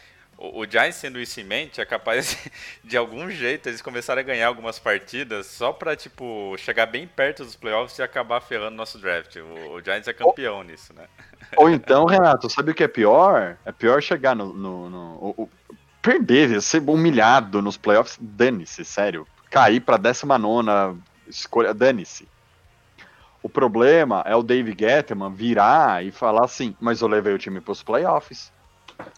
o, 0.41 0.65
Giants 0.65 1.01
tendo 1.01 1.19
isso 1.19 1.39
em 1.41 1.43
mente, 1.43 1.81
é 1.81 1.85
capaz 1.85 2.31
de, 2.31 2.51
de 2.89 2.97
algum 2.97 3.29
jeito 3.29 3.67
eles 3.67 3.81
começarem 3.81 4.23
a 4.23 4.25
ganhar 4.25 4.47
algumas 4.47 4.79
partidas 4.79 5.47
só 5.47 5.73
pra, 5.73 5.95
tipo, 5.95 6.55
chegar 6.57 6.85
bem 6.85 7.05
perto 7.05 7.43
dos 7.43 7.57
playoffs 7.57 7.99
e 7.99 8.01
acabar 8.01 8.39
ferrando 8.39 8.77
nosso 8.77 8.97
draft. 8.97 9.35
O, 9.35 9.73
o 9.73 9.83
Giants 9.83 10.07
é 10.07 10.13
campeão 10.13 10.59
ou, 10.59 10.63
nisso, 10.63 10.93
né? 10.93 11.05
Ou 11.57 11.69
então, 11.69 12.05
Renato, 12.05 12.49
sabe 12.49 12.71
o 12.71 12.75
que 12.75 12.83
é 12.83 12.87
pior? 12.87 13.57
É 13.65 13.71
pior 13.71 14.01
chegar 14.01 14.35
no. 14.35 14.53
no, 14.53 14.89
no 14.89 14.99
o, 15.15 15.43
o, 15.43 15.49
perder, 16.01 16.61
ser 16.61 16.81
humilhado 16.87 17.61
nos 17.61 17.75
playoffs, 17.75 18.17
dane-se, 18.21 18.85
sério. 18.85 19.27
Cair 19.49 19.81
pra 19.81 19.97
19 19.97 21.01
escolha, 21.27 21.73
dane-se. 21.73 22.27
O 23.41 23.49
problema 23.49 24.23
é 24.25 24.35
o 24.35 24.43
Dave 24.43 24.75
Gettman 24.77 25.33
virar 25.33 26.05
e 26.05 26.11
falar 26.11 26.45
assim, 26.45 26.75
mas 26.79 27.01
eu 27.01 27.07
levei 27.07 27.33
o 27.33 27.37
time 27.37 27.59
pros 27.59 27.81
playoffs. 27.81 28.51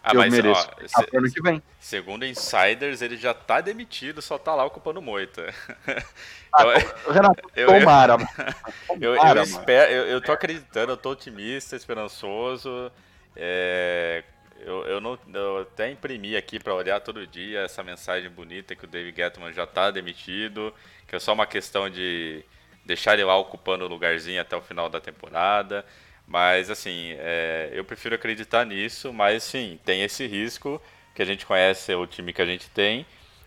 Ah, 0.02 0.12
eu 0.14 0.20
mas 0.20 0.32
mereço 0.32 0.68
ó, 0.96 1.02
pro 1.02 1.18
ano 1.18 1.30
que 1.32 1.42
vem. 1.42 1.62
segundo 1.80 2.24
insiders, 2.24 3.02
ele 3.02 3.16
já 3.16 3.34
tá 3.34 3.60
demitido, 3.60 4.22
só 4.22 4.38
tá 4.38 4.54
lá 4.54 4.64
ocupando 4.64 5.02
moita. 5.02 5.52
Ah, 6.52 6.64
Então, 6.78 7.12
Renato, 7.12 7.50
eu- 7.56 7.68
eu- 7.70 7.80
tomara. 7.80 8.16
Eu, 9.00 9.14
eu, 9.14 9.16
Tomara, 9.16 9.40
mano. 9.40 9.42
espero, 9.58 9.92
eu, 9.92 10.06
eu 10.06 10.20
tô 10.20 10.32
acreditando, 10.32 10.92
eu 10.92 10.96
tô 10.96 11.10
otimista, 11.10 11.74
esperançoso. 11.76 12.90
É, 13.36 14.22
eu, 14.60 14.84
eu, 14.86 15.00
não, 15.00 15.18
eu 15.32 15.62
até 15.62 15.90
imprimi 15.90 16.36
aqui 16.36 16.58
pra 16.60 16.74
olhar 16.74 17.00
todo 17.00 17.26
dia 17.26 17.60
essa 17.60 17.82
mensagem 17.82 18.30
bonita 18.30 18.76
que 18.76 18.84
o 18.84 18.88
David 18.88 19.16
Gettman 19.16 19.52
já 19.52 19.66
tá 19.66 19.90
demitido, 19.90 20.72
que 21.08 21.16
é 21.16 21.18
só 21.18 21.32
uma 21.32 21.46
questão 21.46 21.88
de 21.90 22.44
deixar 22.84 23.14
ele 23.14 23.24
lá 23.24 23.36
ocupando 23.36 23.84
o 23.84 23.88
lugarzinho 23.88 24.40
até 24.40 24.54
o 24.56 24.62
final 24.62 24.88
da 24.88 25.00
temporada. 25.00 25.84
Mas 26.26 26.70
assim, 26.70 27.14
é, 27.18 27.70
eu 27.72 27.84
prefiro 27.84 28.14
acreditar 28.14 28.64
nisso, 28.64 29.12
mas 29.12 29.42
sim, 29.42 29.78
tem 29.84 30.02
esse 30.02 30.26
risco 30.26 30.80
que 31.14 31.22
a 31.22 31.24
gente 31.24 31.44
conhece 31.44 31.94
o 31.94 32.06
time 32.06 32.32
que 32.32 32.42
a 32.42 32.46
gente 32.46 32.70
tem. 32.70 33.06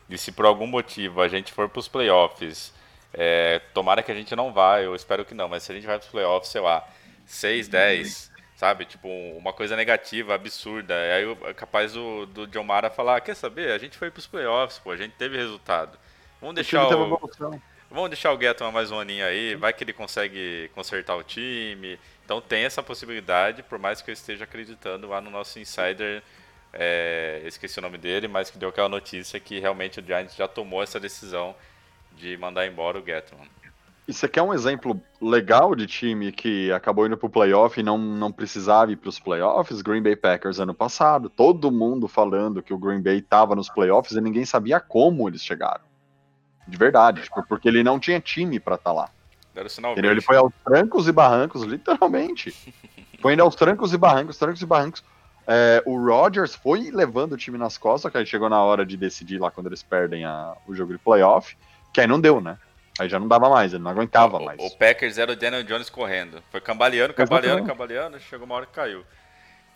E 0.10 0.18
se 0.18 0.32
por 0.32 0.46
algum 0.46 0.68
motivo 0.68 1.22
a 1.22 1.28
gente 1.28 1.52
for 1.52 1.68
pros 1.68 1.88
playoffs 1.88 2.74
é, 3.18 3.62
tomara 3.74 4.04
que 4.04 4.12
a 4.12 4.16
gente 4.16 4.36
não 4.36 4.52
vá, 4.52 4.82
eu 4.82 4.94
espero 4.94 5.24
que 5.24 5.34
não, 5.34 5.48
mas 5.48 5.64
se 5.64 5.72
a 5.72 5.76
gente 5.76 5.88
vai 5.88 5.98
pros 5.98 6.12
playoffs, 6.12 6.52
sei 6.52 6.60
lá, 6.60 6.86
6, 7.26 7.70
10, 7.70 8.32
sabe? 8.58 8.84
Tipo, 8.84 9.08
uma 9.38 9.54
coisa 9.54 9.76
negativa, 9.76 10.36
absurda. 10.36 10.94
E 10.94 11.12
aí 11.12 11.38
é 11.46 11.54
capaz 11.54 11.94
do, 11.94 12.26
do 12.26 12.46
John 12.48 12.64
Mara 12.64 12.90
falar, 12.90 13.22
quer 13.22 13.36
saber? 13.36 13.72
A 13.72 13.78
gente 13.78 13.98
foi 13.98 14.12
pros 14.12 14.28
playoffs, 14.28 14.80
pô, 14.80 14.92
a 14.92 14.98
gente 14.98 15.14
teve 15.14 15.38
resultado. 15.38 15.98
Vamos 16.42 16.56
deixar 16.56 16.88
o, 16.88 16.92
evolução. 16.92 17.62
vamos 17.90 18.10
deixar 18.10 18.34
o 18.34 18.40
Getman 18.40 18.72
mais 18.72 18.92
um 18.92 19.00
aninho 19.00 19.26
aí, 19.26 19.56
vai 19.56 19.72
que 19.72 19.86
ele 19.86 19.94
consegue 19.94 20.70
consertar 20.76 21.16
o 21.16 21.24
time. 21.24 21.98
Então 22.26 22.42
tem 22.42 22.64
essa 22.64 22.82
possibilidade, 22.82 23.62
por 23.62 23.78
mais 23.78 24.02
que 24.02 24.10
eu 24.10 24.14
esteja 24.14 24.44
acreditando 24.44 25.08
lá 25.08 25.22
no 25.22 25.30
nosso 25.30 25.60
insider, 25.60 26.24
é, 26.74 27.42
esqueci 27.46 27.78
o 27.78 27.82
nome 27.82 28.00
dele, 28.00 28.28
mas 28.28 28.50
que 28.50 28.58
deu 28.58 28.70
aquela 28.70 28.90
notícia 28.90 29.40
que 29.40 29.60
realmente 29.60 30.00
o 30.00 30.04
Giants 30.04 30.36
já 30.36 30.48
tomou 30.48 30.82
essa 30.82 31.00
decisão 31.00 31.56
de 32.18 32.36
mandar 32.38 32.66
embora 32.66 33.00
o 33.00 33.06
Getman. 33.06 33.48
E 34.08 34.14
você 34.14 34.28
quer 34.28 34.42
um 34.42 34.54
exemplo 34.54 35.02
legal 35.20 35.76
de 35.76 35.88
time 35.88 36.32
que 36.32 36.72
acabou 36.72 37.08
indo 37.08 37.18
pro 37.18 37.30
playoff 37.30 37.80
e 37.80 37.84
não, 37.84 37.98
não 37.98 38.32
precisava 38.32 38.92
ir 38.92 38.98
pros 38.98 39.20
playoffs? 39.20 39.82
Green 39.82 40.02
Bay 40.02 40.16
Packers 40.16 40.60
ano 40.60 40.76
passado. 40.76 41.28
Todo 41.28 41.72
mundo 41.72 42.08
falando 42.08 42.62
que 42.62 42.74
o 42.74 42.78
Green 42.78 43.02
Bay 43.02 43.22
tava 43.22 43.56
nos 43.56 43.68
playoffs 43.68 44.16
e 44.16 44.22
ninguém 44.22 44.46
sabia 44.46 44.80
como 44.80 45.28
eles 45.28 45.44
chegaram. 45.44 45.84
De 46.68 46.78
verdade, 46.78 47.24
tipo, 47.24 47.44
porque 47.48 47.68
ele 47.68 47.84
não 47.84 48.00
tinha 48.00 48.20
time 48.20 48.60
pra 48.60 48.76
estar 48.76 48.92
lá. 48.92 49.10
Deram 49.56 49.70
sinal 49.70 49.94
Entendeu? 49.94 50.12
Ele 50.12 50.22
foi 50.22 50.36
aos 50.36 50.54
trancos 50.66 51.08
e 51.08 51.12
barrancos, 51.14 51.64
literalmente. 51.64 52.54
Foi 53.22 53.34
indo 53.34 53.42
aos 53.42 53.56
trancos 53.56 53.92
e 53.94 53.98
barrancos, 53.98 54.38
trancos 54.38 54.62
e 54.62 54.66
barrancos. 54.68 55.04
É, 55.48 55.82
o 55.86 55.98
Rodgers 55.98 56.54
foi 56.54 56.92
levando 56.92 57.34
o 57.34 57.38
time 57.38 57.58
nas 57.58 57.76
costas, 57.76 58.12
que 58.12 58.18
aí 58.20 58.26
chegou 58.26 58.50
na 58.50 58.62
hora 58.62 58.86
de 58.86 58.96
decidir 58.98 59.40
lá 59.40 59.50
quando 59.50 59.66
eles 59.68 59.82
perdem 59.82 60.26
a- 60.26 60.56
o 60.68 60.76
jogo 60.76 60.92
de 60.94 61.00
playoff, 61.00 61.58
que 61.92 62.02
aí 62.02 62.06
não 62.06 62.20
deu, 62.22 62.40
né? 62.40 62.58
Aí 63.00 63.10
já 63.10 63.20
não 63.20 63.28
dava 63.28 63.50
mais, 63.50 63.74
ele 63.74 63.82
não 63.82 63.90
aguentava 63.90 64.38
O- 64.38 64.46
mais. 64.46 64.62
O, 64.62 64.78
Packers 64.78 65.18
era 65.18 65.32
o 65.32 65.36
Daniel 65.36 65.64
Jones 65.64 65.90
correndo. 65.90 66.44
Foi 66.52 66.62
cambaleando, 66.62 67.14
cambaleando, 67.16 67.62
Exatamente. 67.62 67.68
cambaleando, 67.72 68.20
chegou 68.20 68.46
uma 68.46 68.56
hora 68.56 68.66
que 68.68 68.74
caiu. 68.74 69.04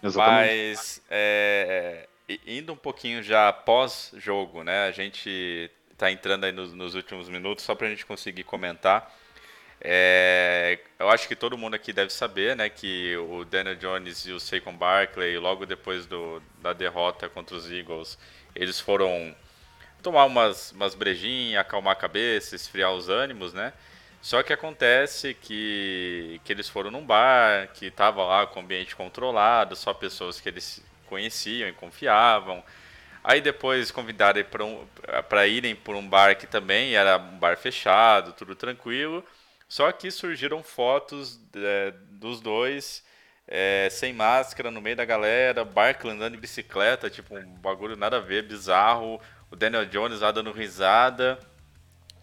Exatamente. 0.03 0.75
Mas 0.75 1.01
é, 1.09 2.07
i- 2.27 2.59
indo 2.59 2.73
um 2.73 2.77
pouquinho 2.77 3.23
já 3.23 3.51
pós-jogo, 3.51 4.63
né? 4.63 4.86
A 4.88 4.91
gente 4.91 5.71
tá 5.97 6.11
entrando 6.11 6.43
aí 6.43 6.51
nos, 6.51 6.71
nos 6.73 6.93
últimos 6.93 7.27
minutos, 7.30 7.63
só 7.65 7.73
pra 7.73 7.89
gente 7.89 8.05
conseguir 8.05 8.43
comentar. 8.43 9.11
É, 9.82 10.80
eu 10.99 11.09
acho 11.09 11.27
que 11.27 11.36
todo 11.36 11.57
mundo 11.57 11.73
aqui 11.75 11.93
deve 11.93 12.11
saber, 12.11 12.55
né, 12.55 12.69
que 12.69 13.15
o 13.17 13.45
Daniel 13.45 13.75
Jones 13.75 14.25
e 14.25 14.32
o 14.32 14.39
Saquon 14.39 14.75
Barkley, 14.75 15.38
logo 15.38 15.65
depois 15.65 16.05
do, 16.05 16.41
da 16.61 16.73
derrota 16.73 17.30
contra 17.30 17.55
os 17.55 17.71
Eagles, 17.71 18.17
eles 18.55 18.80
foram 18.80 19.34
tomar 20.03 20.25
umas, 20.25 20.71
umas 20.71 20.95
brejinhas, 20.95 21.61
acalmar 21.61 21.93
a 21.93 21.95
cabeça, 21.95 22.55
esfriar 22.55 22.93
os 22.93 23.09
ânimos, 23.09 23.53
né? 23.53 23.73
Só 24.21 24.43
que 24.43 24.51
acontece 24.53 25.34
que, 25.34 26.41
que 26.43 26.51
eles 26.53 26.67
foram 26.69 26.91
num 26.91 27.05
bar, 27.05 27.69
que 27.73 27.89
tava 27.91 28.23
lá 28.23 28.45
com 28.47 28.59
o 28.59 28.63
ambiente 28.63 28.95
controlado, 28.95 29.75
só 29.75 29.93
pessoas 29.93 30.41
que 30.41 30.49
eles 30.49 30.84
conheciam 31.07 31.69
e 31.69 31.73
confiavam. 31.73 32.63
Aí 33.23 33.41
depois 33.41 33.91
convidaram 33.91 34.43
para 34.45 34.63
um, 34.65 34.86
irem 35.47 35.75
por 35.75 35.95
um 35.95 36.07
bar 36.07 36.36
que 36.38 36.47
também 36.47 36.95
era 36.95 37.17
um 37.17 37.38
bar 37.39 37.57
fechado, 37.57 38.34
tudo 38.34 38.55
tranquilo. 38.55 39.23
Só 39.70 39.91
que 39.91 40.09
surgiram 40.09 40.63
fotos 40.63 41.39
é, 41.55 41.93
dos 42.09 42.41
dois 42.41 43.03
é, 43.47 43.88
sem 43.91 44.13
máscara 44.13 44.70
no 44.72 44.82
meio 44.82 44.95
da 44.95 45.05
galera, 45.05 45.63
Barkley 45.63 46.13
andando 46.13 46.34
de 46.34 46.39
bicicleta, 46.39 47.09
tipo 47.09 47.36
um 47.38 47.55
bagulho 47.57 47.95
nada 47.95 48.17
a 48.17 48.20
ver, 48.20 48.47
bizarro. 48.47 49.22
O 49.51 49.55
Daniel 49.55 49.86
Jones 49.86 50.22
lá 50.22 50.32
dando 50.32 50.51
risada. 50.51 51.39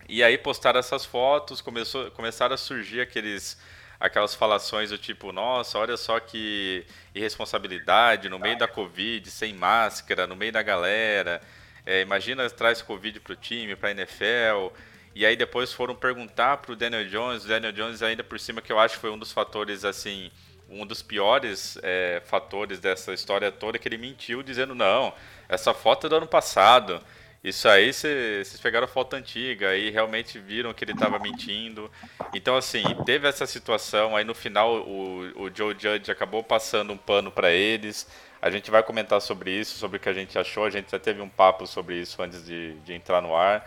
E 0.09 0.23
aí 0.23 0.39
postaram 0.39 0.79
essas 0.79 1.05
fotos, 1.05 1.61
começou, 1.61 2.11
começaram 2.13 2.55
a 2.55 2.59
surgir 2.59 3.01
aqueles, 3.01 3.59
aquelas 3.99 4.35
falações 4.35 4.91
do 4.91 4.99
tipo, 4.99 5.33
nossa, 5.33 5.79
olha 5.79 5.97
só 5.97 6.21
que 6.21 6.87
irresponsabilidade 7.13 8.29
no 8.29 8.39
meio 8.39 8.57
da 8.57 8.69
Covid, 8.69 9.29
sem 9.31 9.53
máscara, 9.53 10.27
no 10.27 10.37
meio 10.37 10.53
da 10.53 10.63
galera. 10.63 11.41
É, 11.85 12.03
imagina 12.03 12.49
traz 12.51 12.83
Covid 12.83 13.19
pro 13.21 13.35
time, 13.35 13.75
pra 13.75 13.91
NFL. 13.91 14.73
E 15.17 15.25
aí 15.25 15.35
depois 15.35 15.73
foram 15.73 15.95
perguntar 15.95 16.59
pro 16.59 16.77
Daniel 16.77 17.07
Jones, 17.07 17.47
o 17.47 17.49
Daniel 17.49 17.73
Jones 17.73 18.03
ainda 18.03 18.23
por 18.23 18.39
cima, 18.39 18.61
que 18.61 18.71
eu 18.71 18.79
acho 18.79 18.97
que 18.97 19.01
foi 19.01 19.11
um 19.11 19.17
dos 19.17 19.33
fatores, 19.33 19.83
assim, 19.83 20.31
um 20.69 20.85
dos 20.85 21.01
piores 21.01 21.79
é, 21.83 22.21
fatores 22.27 22.81
dessa 22.81 23.15
história 23.15 23.51
toda, 23.51 23.79
que 23.79 23.89
ele 23.89 23.97
mentiu 23.97 24.43
dizendo, 24.43 24.75
não, 24.75 25.15
essa 25.49 25.73
foto 25.73 26.07
é 26.07 26.11
do 26.11 26.17
ano 26.17 26.27
passado. 26.27 27.01
Isso 27.43 27.67
aí 27.67 27.95
vocês 27.95 28.61
pegaram 28.61 28.87
foto 28.87 29.17
antiga 29.17 29.75
e 29.75 29.89
realmente 29.89 30.39
viram 30.39 30.75
que 30.75 30.85
ele 30.85 30.93
estava 30.93 31.19
mentindo. 31.19 31.91
Então, 32.35 32.55
assim, 32.55 32.85
teve 33.07 33.27
essa 33.27 33.47
situação. 33.47 34.15
Aí 34.17 34.25
no 34.25 34.35
final 34.35 34.83
o, 34.87 35.45
o 35.45 35.51
Joe 35.55 35.75
Judge 35.79 36.11
acabou 36.11 36.43
passando 36.43 36.93
um 36.93 36.99
pano 36.99 37.31
para 37.31 37.51
eles. 37.51 38.07
A 38.43 38.51
gente 38.51 38.71
vai 38.71 38.83
comentar 38.83 39.23
sobre 39.23 39.51
isso, 39.51 39.79
sobre 39.79 39.97
o 39.97 40.01
que 40.01 40.11
a 40.11 40.13
gente 40.13 40.39
achou. 40.39 40.67
A 40.67 40.71
gente 40.71 40.91
já 40.91 40.99
teve 40.99 41.23
um 41.23 41.29
papo 41.29 41.67
sobre 41.67 41.99
isso 41.99 42.21
antes 42.21 42.45
de, 42.45 42.75
de 42.81 42.93
entrar 42.93 43.23
no 43.23 43.35
ar. 43.35 43.67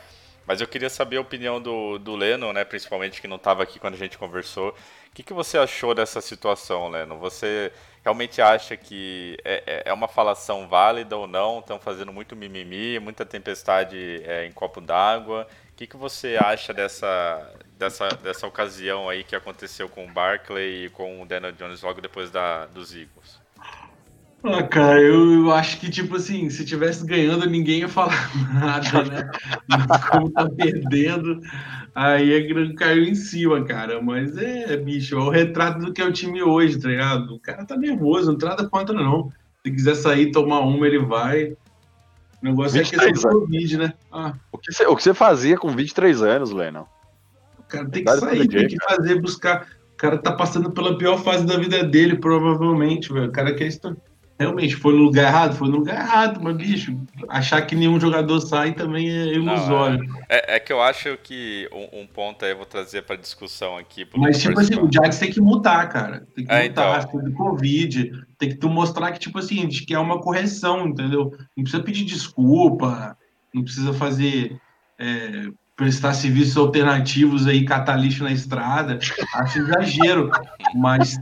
Mas 0.50 0.62
eu 0.62 0.68
queria 0.68 0.90
saber 0.90 1.18
a 1.18 1.22
opinião 1.22 1.62
do, 1.62 2.00
do 2.00 2.16
Leno, 2.16 2.52
né, 2.52 2.66
principalmente 2.66 3.22
que 3.22 3.28
não 3.28 3.38
estava 3.38 3.62
aqui 3.64 3.80
quando 3.80 3.94
a 3.94 3.98
gente 3.98 4.18
conversou. 4.18 4.70
O 4.72 5.14
que, 5.14 5.22
que 5.24 5.34
você 5.34 5.60
achou 5.60 5.94
dessa 5.94 6.22
situação, 6.22 6.90
Leno? 6.90 7.20
Você 7.20 7.72
realmente 8.04 8.42
acha 8.42 8.76
que 8.76 9.38
é, 9.46 9.64
é- 9.68 9.84
é 9.92 9.94
uma 9.94 10.08
falação 10.08 10.68
válida 10.68 11.16
ou 11.16 11.28
não? 11.28 11.60
Estão 11.60 11.80
fazendo 11.80 12.12
muito 12.12 12.36
mimimi, 12.36 12.98
muita 13.00 13.26
tempestade 13.26 14.24
é, 14.26 14.46
em 14.48 14.52
copo 14.52 14.82
d'água. 14.82 15.48
O 15.72 15.76
que, 15.76 15.86
que 15.88 15.98
você 15.98 16.36
acha 16.38 16.74
dessa, 16.74 17.54
dessa, 17.78 18.10
dessa 18.18 18.48
ocasião 18.48 19.08
aí 19.10 19.24
que 19.24 19.36
aconteceu 19.36 19.88
com 19.88 20.06
o 20.06 20.12
Barkley 20.12 20.86
e 20.86 20.90
com 20.90 21.22
o 21.22 21.26
Daniel 21.28 21.52
Jones 21.54 21.82
logo 21.84 22.02
depois 22.02 22.32
da, 22.32 22.66
dos 22.68 22.94
Eagles? 22.96 23.39
Ah, 24.44 24.64
cara, 24.64 25.02
eu, 25.02 25.34
eu 25.34 25.52
acho 25.52 25.80
que, 25.80 25.90
tipo 25.90 26.16
assim, 26.16 26.50
se 26.50 26.64
tivesse 26.64 27.06
ganhando, 27.06 27.50
ninguém 27.50 27.80
ia 27.80 27.90
falar 27.90 28.32
nada, 28.54 29.04
né? 29.04 29.32
Mas 29.68 29.86
como 30.10 30.32
tá 30.32 30.50
perdendo, 30.50 31.42
aí 31.94 32.36
a 32.36 32.48
grana 32.48 32.74
caiu 32.74 33.04
em 33.04 33.16
cima, 33.16 33.64
cara. 33.66 34.02
Mas 34.02 34.38
é, 34.38 34.78
bicho, 34.78 35.16
é 35.16 35.20
o 35.20 35.30
retrato 35.30 35.80
do 35.80 35.94
que 35.94 36.02
é 36.02 36.06
o 36.06 36.14
time 36.14 36.42
hoje, 36.42 36.80
tá 36.80 36.88
ligado? 36.88 37.36
O 37.36 37.40
cara 37.40 37.66
tá 37.66 37.76
nervoso, 37.76 38.32
não 38.32 38.50
nada 38.50 38.68
contra, 38.70 38.96
não. 38.96 39.32
Se 39.66 39.72
quiser 39.72 39.96
sair 39.96 40.32
tomar 40.32 40.62
uma, 40.62 40.88
ele 40.88 41.00
vai. 41.00 41.52
O 42.42 42.46
negócio 42.46 42.78
é 42.78 42.84
23 42.84 43.12
questão 43.12 43.32
do 43.32 43.40
Covid, 43.42 43.78
né? 43.78 43.94
Ah, 44.12 44.34
O 44.54 44.58
que, 44.58 44.72
você, 44.72 44.86
o 44.86 44.96
que 44.96 45.04
você 45.04 45.14
fazia 45.14 45.58
com 45.58 45.70
23 45.70 46.22
anos, 46.22 46.52
Lennon? 46.52 46.86
o 47.60 47.64
cara 47.64 47.90
tem 47.90 48.04
que 48.04 48.18
sair, 48.18 48.48
tem 48.48 48.68
que 48.68 48.78
fazer, 48.84 49.22
buscar. 49.22 49.68
O 49.94 49.98
cara 49.98 50.18
tá 50.18 50.32
passando 50.32 50.72
pela 50.72 50.98
pior 50.98 51.22
fase 51.22 51.46
da 51.46 51.58
vida 51.58 51.84
dele, 51.84 52.18
provavelmente, 52.18 53.12
velho. 53.12 53.28
O 53.28 53.32
cara 53.32 53.54
quer 53.54 53.68
estar. 53.68 53.94
Realmente, 54.40 54.76
foi 54.78 54.94
no 54.94 55.04
lugar 55.04 55.26
errado? 55.28 55.56
Foi 55.56 55.68
no 55.68 55.78
lugar 55.80 56.00
errado, 56.00 56.40
mas, 56.42 56.56
bicho, 56.56 56.98
achar 57.28 57.62
que 57.64 57.76
nenhum 57.76 58.00
jogador 58.00 58.40
sai 58.40 58.72
também 58.74 59.10
é 59.10 59.34
ilusório. 59.34 60.00
É, 60.30 60.56
é 60.56 60.60
que 60.62 60.72
eu 60.72 60.82
acho 60.82 61.18
que 61.22 61.68
um, 61.74 62.02
um 62.02 62.08
ponto 62.08 62.46
aí 62.46 62.52
eu 62.52 62.58
vou 62.58 62.66
trazer 62.66 63.02
para 63.02 63.18
discussão 63.18 63.78
aqui. 63.78 64.08
mas, 64.16 64.42
tipo 64.42 64.58
assim, 64.58 64.76
o 64.76 64.90
Jags 64.90 65.20
tem 65.20 65.30
que 65.30 65.42
mutar, 65.42 65.90
cara. 65.90 66.26
Tem 66.34 66.46
que 66.46 66.52
É, 66.54 66.70
mutar, 66.70 67.02
então. 67.04 67.22
tem 67.22 67.32
Covid. 67.34 68.12
Tem 68.38 68.50
que 68.50 68.56
tu 68.56 68.70
mostrar 68.70 69.12
que, 69.12 69.20
tipo 69.20 69.38
assim, 69.40 69.68
que 69.68 69.94
é 69.94 70.00
uma 70.00 70.22
correção, 70.22 70.88
entendeu? 70.88 71.34
Não 71.58 71.64
precisa 71.64 71.84
pedir 71.84 72.06
desculpa, 72.06 73.18
não 73.54 73.62
precisa 73.64 73.94
fazer. 73.94 74.58
é, 74.98 75.50
prestar 75.76 76.14
serviços 76.14 76.58
alternativos 76.58 77.48
aí, 77.48 77.64
catar 77.64 77.96
lixo 77.96 78.22
na 78.22 78.34
estrada. 78.34 79.00
Acho 79.36 79.60
exagero. 79.60 80.30
Mas 80.76 81.18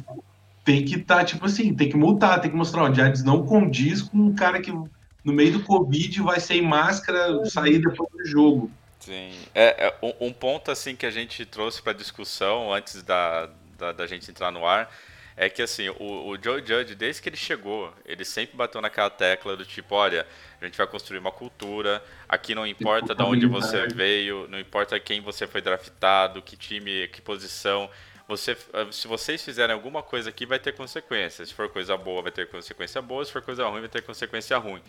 tem 0.67 0.83
que 0.83 0.95
estar, 0.95 1.23
tipo 1.23 1.45
assim, 1.45 1.73
tem 1.73 1.87
que 1.87 1.95
multar, 1.95 2.41
tem 2.41 2.51
que 2.51 2.57
mostrar, 2.57 2.83
ó, 2.83 2.89
o 2.89 2.93
Jags 2.93 3.23
não 3.23 3.45
condiz 3.45 4.01
com 4.01 4.17
um 4.17 4.35
cara 4.35 4.59
que 4.59 4.69
no 4.69 5.31
meio 5.31 5.53
do 5.53 5.63
Covid 5.63 6.21
vai 6.21 6.41
sem 6.41 6.61
máscara 6.61 7.45
sair 7.45 7.79
depois 7.79 8.09
do 8.11 8.25
jogo. 8.25 8.71
Sim. 8.99 9.31
É, 9.55 9.87
é, 9.87 9.95
um, 10.03 10.27
um 10.27 10.33
ponto 10.33 10.69
assim 10.69 10.93
que 10.93 11.05
a 11.05 11.09
gente 11.09 11.45
trouxe 11.45 11.81
para 11.81 11.93
discussão 11.93 12.73
antes 12.73 13.01
da, 13.01 13.49
da, 13.79 13.93
da 13.93 14.05
gente 14.05 14.29
entrar 14.29 14.51
no 14.51 14.67
ar 14.67 14.93
é 15.37 15.49
que 15.49 15.61
assim, 15.61 15.87
o, 15.87 16.27
o 16.27 16.37
Joe 16.43 16.59
Judge, 16.59 16.95
desde 16.95 17.21
que 17.21 17.29
ele 17.29 17.37
chegou, 17.37 17.93
ele 18.05 18.25
sempre 18.25 18.57
bateu 18.57 18.81
naquela 18.81 19.09
tecla 19.09 19.55
do 19.55 19.63
tipo, 19.63 19.95
olha, 19.95 20.27
a 20.59 20.65
gente 20.65 20.77
vai 20.77 20.87
construir 20.87 21.19
uma 21.19 21.31
cultura, 21.31 22.03
aqui 22.27 22.53
não 22.53 22.67
importa 22.67 23.15
de 23.15 23.23
onde 23.23 23.45
você 23.45 23.87
veio, 23.87 24.49
não 24.49 24.59
importa 24.59 24.99
quem 24.99 25.21
você 25.21 25.47
foi 25.47 25.61
draftado, 25.61 26.41
que 26.41 26.57
time, 26.57 27.07
que 27.07 27.21
posição, 27.21 27.89
você, 28.27 28.57
se 28.91 29.07
vocês 29.07 29.43
fizerem 29.43 29.73
alguma 29.73 30.03
coisa 30.03 30.29
aqui, 30.29 30.45
vai 30.45 30.59
ter 30.59 30.73
consequências. 30.73 31.49
Se 31.49 31.55
for 31.55 31.69
coisa 31.69 31.95
boa, 31.95 32.21
vai 32.21 32.31
ter 32.31 32.49
consequência 32.49 33.01
boa, 33.01 33.23
se 33.23 33.31
for 33.31 33.41
coisa 33.41 33.65
ruim, 33.67 33.79
vai 33.79 33.89
ter 33.89 34.01
consequência 34.01 34.57
ruim. 34.57 34.81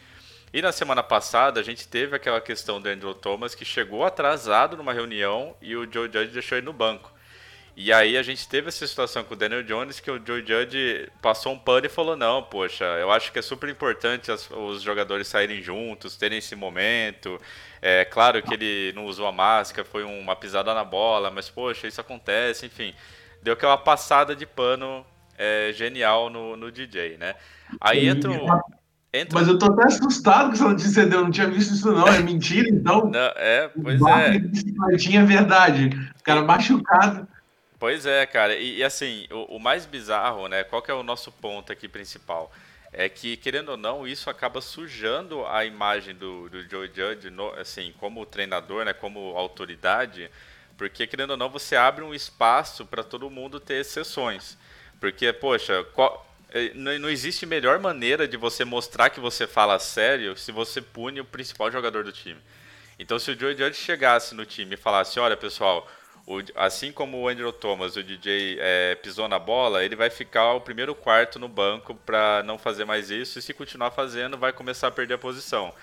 E 0.53 0.63
na 0.63 0.73
semana 0.73 1.03
passada, 1.03 1.61
a 1.61 1.63
gente 1.63 1.87
teve 1.87 2.17
aquela 2.17 2.41
questão 2.41 2.81
do 2.81 2.89
Andrew 2.89 3.15
Thomas 3.15 3.55
que 3.55 3.65
chegou 3.65 4.05
atrasado 4.05 4.77
numa 4.77 4.93
reunião 4.93 5.55
e 5.61 5.77
o 5.77 5.91
Joe 5.91 6.11
Judge 6.13 6.33
deixou 6.33 6.59
ele 6.59 6.65
no 6.65 6.73
banco. 6.73 7.13
E 7.81 7.93
aí 7.93 8.17
a 8.17 8.23
gente 8.25 8.49
teve 8.49 8.67
essa 8.67 8.85
situação 8.85 9.23
com 9.23 9.35
o 9.35 9.37
Daniel 9.37 9.63
Jones 9.63 10.01
que 10.01 10.11
o 10.11 10.21
Joe 10.27 10.45
Judge 10.45 11.09
passou 11.23 11.53
um 11.53 11.59
pano 11.59 11.87
e 11.87 11.89
falou: 11.89 12.17
não, 12.17 12.43
poxa, 12.43 12.85
eu 12.85 13.09
acho 13.13 13.31
que 13.31 13.39
é 13.39 13.43
super 13.43 13.69
importante 13.69 14.33
os 14.33 14.83
jogadores 14.83 15.29
saírem 15.29 15.63
juntos, 15.63 16.17
terem 16.17 16.39
esse 16.39 16.57
momento. 16.57 17.41
É 17.81 18.05
claro 18.05 18.43
que 18.43 18.53
ele 18.53 18.93
não 18.97 19.07
usou 19.07 19.29
a 19.29 19.33
máscara, 19.33 19.87
foi 19.87 20.03
uma 20.03 20.35
pisada 20.35 20.75
na 20.75 20.83
bola, 20.83 21.31
mas 21.31 21.49
poxa, 21.49 21.87
isso 21.87 22.01
acontece, 22.01 22.67
enfim. 22.67 22.93
Deu 23.43 23.55
aquela 23.55 23.77
passada 23.77 24.35
de 24.35 24.47
pano 24.47 25.05
é, 25.37 25.73
genial 25.73 26.29
no, 26.29 26.57
no 26.57 26.73
DJ, 26.73 27.17
né? 27.17 27.35
Aí 27.81 28.09
entra 28.09 28.31
um, 28.31 28.47
entra 29.13 29.39
Mas 29.39 29.49
eu 29.49 29.59
tô 29.59 29.67
até 29.67 29.85
assustado 29.85 30.49
com 30.49 30.53
essa 30.55 30.69
notícia 30.69 31.03
eu 31.03 31.09
não 31.09 31.31
tinha 31.31 31.47
visto 31.47 31.75
isso 31.75 31.93
não, 31.93 32.09
é 32.09 32.21
mentira 32.21 32.69
então? 32.69 33.09
Não, 33.11 33.33
é, 33.37 33.69
pois 33.69 34.01
é. 34.03 34.97
Tinha 34.97 35.25
verdade, 35.25 35.91
o 36.19 36.23
cara 36.23 36.43
machucado. 36.43 37.29
Pois 37.79 38.05
é, 38.07 38.27
cara. 38.27 38.57
E, 38.57 38.79
e 38.79 38.85
assim, 38.85 39.27
o, 39.31 39.57
o, 39.57 39.61
mais 39.61 39.87
bizarro, 39.87 40.49
né? 40.49 40.65
Qual 40.65 40.83
que 40.83 40.91
é 40.91 40.95
o 40.95 41.05
nosso 41.05 41.31
ponto 41.31 41.73
aqui 41.73 41.89
principal? 41.89 42.51
É 42.93 43.09
que, 43.09 43.37
querendo 43.37 43.71
ou 43.71 43.77
não, 43.77 44.07
isso 44.07 44.29
acaba 44.29 44.61
sujando 44.61 45.47
a 45.47 45.65
imagem 45.65 46.15
do, 46.15 46.49
do 46.49 46.69
Joe 46.69 46.91
Judge, 46.93 47.31
no, 47.31 47.51
assim, 47.51 47.95
como 48.01 48.27
treinador, 48.27 48.85
né? 48.85 48.93
Como 48.93 49.37
autoridade. 49.37 50.29
Porque, 50.79 51.09
querendo 51.09 51.33
ou 51.33 51.37
não, 51.37 51.51
você 51.51 51.75
abre 51.75 52.05
um 52.05 52.15
espaço 52.15 52.87
para 52.87 53.03
todo 53.03 53.29
mundo 53.29 53.59
ter 53.59 53.81
exceções. 53.81 54.57
Porque, 55.01 55.33
poxa, 55.33 55.85
qual, 55.93 56.25
eh, 56.51 56.73
não 56.75 57.11
existe 57.11 57.45
melhor 57.45 57.81
maneira 57.81 58.29
de 58.29 58.37
você 58.37 58.65
mostrar 58.65 59.11
que 59.11 59.19
você 59.19 59.45
fala 59.47 59.79
sério 59.81 60.37
se 60.37 60.53
você 60.53 60.81
pune 60.81 61.21
o 61.21 61.25
principal 61.25 61.71
jogador 61.71 62.05
do 62.05 62.13
time. 62.13 62.41
Então, 62.97 63.19
se 63.19 63.33
o 63.33 63.39
Joe 63.39 63.57
Judge 63.57 63.75
chegasse 63.75 64.37
no 64.37 64.47
time 64.47 64.75
e 64.75 64.79
falasse: 64.79 65.19
Olha, 65.19 65.37
pessoal, 65.37 65.89
o, 66.25 66.41
assim 66.55 66.93
como 66.93 67.19
o 67.19 67.29
Andrew 67.29 67.53
Thomas, 67.53 67.97
o 67.97 68.03
DJ, 68.03 68.59
é, 68.61 68.95
pisou 68.97 69.27
na 69.27 69.39
bola, 69.39 69.85
ele 69.85 69.97
vai 69.97 70.11
ficar 70.11 70.53
o 70.53 70.61
primeiro 70.61 70.95
quarto 70.95 71.41
no 71.41 71.49
banco 71.49 71.95
para 71.95 72.43
não 72.45 72.57
fazer 72.57 72.85
mais 72.85 73.11
isso. 73.11 73.39
E 73.39 73.43
se 73.43 73.53
continuar 73.53 73.91
fazendo, 73.91 74.39
vai 74.39 74.53
começar 74.53 74.87
a 74.89 74.93
perder 74.93 75.15
a 75.15 75.19
posição. 75.19 75.75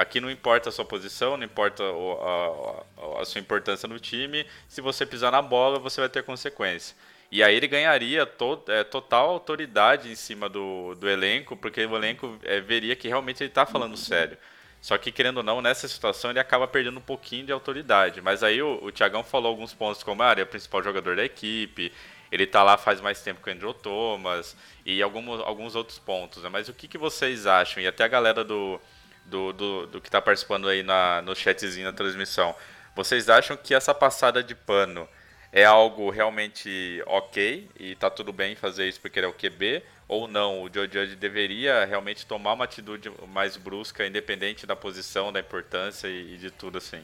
Aqui 0.00 0.18
não 0.18 0.30
importa 0.30 0.70
a 0.70 0.72
sua 0.72 0.82
posição, 0.82 1.36
não 1.36 1.44
importa 1.44 1.82
a, 1.82 3.18
a, 3.18 3.20
a 3.20 3.24
sua 3.26 3.38
importância 3.38 3.86
no 3.86 4.00
time. 4.00 4.46
Se 4.66 4.80
você 4.80 5.04
pisar 5.04 5.30
na 5.30 5.42
bola, 5.42 5.78
você 5.78 6.00
vai 6.00 6.08
ter 6.08 6.22
consequência. 6.22 6.96
E 7.30 7.42
aí 7.42 7.54
ele 7.54 7.68
ganharia 7.68 8.24
to, 8.24 8.62
é, 8.68 8.82
total 8.82 9.28
autoridade 9.28 10.10
em 10.10 10.14
cima 10.14 10.48
do, 10.48 10.94
do 10.94 11.06
elenco, 11.06 11.54
porque 11.54 11.84
o 11.84 11.94
elenco 11.94 12.38
é, 12.44 12.62
veria 12.62 12.96
que 12.96 13.08
realmente 13.08 13.42
ele 13.42 13.50
está 13.50 13.66
falando 13.66 13.94
sério. 13.94 14.38
Só 14.80 14.96
que, 14.96 15.12
querendo 15.12 15.36
ou 15.36 15.42
não, 15.42 15.60
nessa 15.60 15.86
situação 15.86 16.30
ele 16.30 16.40
acaba 16.40 16.66
perdendo 16.66 16.96
um 16.96 17.02
pouquinho 17.02 17.44
de 17.44 17.52
autoridade. 17.52 18.22
Mas 18.22 18.42
aí 18.42 18.62
o, 18.62 18.82
o 18.82 18.90
Thiagão 18.90 19.22
falou 19.22 19.50
alguns 19.50 19.74
pontos, 19.74 20.02
como 20.02 20.22
ah, 20.22 20.32
ele 20.32 20.40
é 20.40 20.44
o 20.44 20.46
principal 20.46 20.82
jogador 20.82 21.14
da 21.14 21.24
equipe, 21.26 21.92
ele 22.32 22.46
tá 22.46 22.62
lá 22.62 22.78
faz 22.78 23.02
mais 23.02 23.20
tempo 23.20 23.42
que 23.42 23.50
o 23.50 23.52
Andrew 23.52 23.74
Thomas, 23.74 24.56
e 24.86 25.02
alguns, 25.02 25.40
alguns 25.40 25.76
outros 25.76 25.98
pontos. 25.98 26.42
Né? 26.42 26.48
Mas 26.48 26.70
o 26.70 26.72
que, 26.72 26.88
que 26.88 26.96
vocês 26.96 27.46
acham? 27.46 27.82
E 27.82 27.86
até 27.86 28.02
a 28.02 28.08
galera 28.08 28.42
do, 28.42 28.80
do, 29.26 29.52
do, 29.52 29.86
do 29.86 30.00
que 30.00 30.08
está 30.08 30.20
participando 30.20 30.68
aí 30.68 30.82
na, 30.82 31.22
no 31.22 31.34
chatzinho 31.34 31.86
da 31.86 31.92
transmissão. 31.92 32.54
Vocês 32.94 33.28
acham 33.28 33.56
que 33.56 33.74
essa 33.74 33.94
passada 33.94 34.42
de 34.42 34.54
pano 34.54 35.08
é 35.52 35.64
algo 35.64 36.10
realmente 36.10 37.02
ok 37.06 37.68
e 37.78 37.94
tá 37.94 38.10
tudo 38.10 38.32
bem 38.32 38.54
fazer 38.54 38.88
isso 38.88 39.00
porque 39.00 39.18
ele 39.18 39.26
é 39.26 39.28
o 39.28 39.32
QB? 39.32 39.82
ou 40.10 40.26
não, 40.26 40.64
o 40.64 40.68
Joe 40.72 40.90
Judge 40.92 41.14
deveria 41.14 41.84
realmente 41.84 42.26
tomar 42.26 42.54
uma 42.54 42.64
atitude 42.64 43.12
mais 43.32 43.56
brusca, 43.56 44.04
independente 44.04 44.66
da 44.66 44.74
posição, 44.74 45.32
da 45.32 45.38
importância 45.38 46.08
e, 46.08 46.36
de 46.36 46.50
tudo 46.50 46.78
assim. 46.78 47.00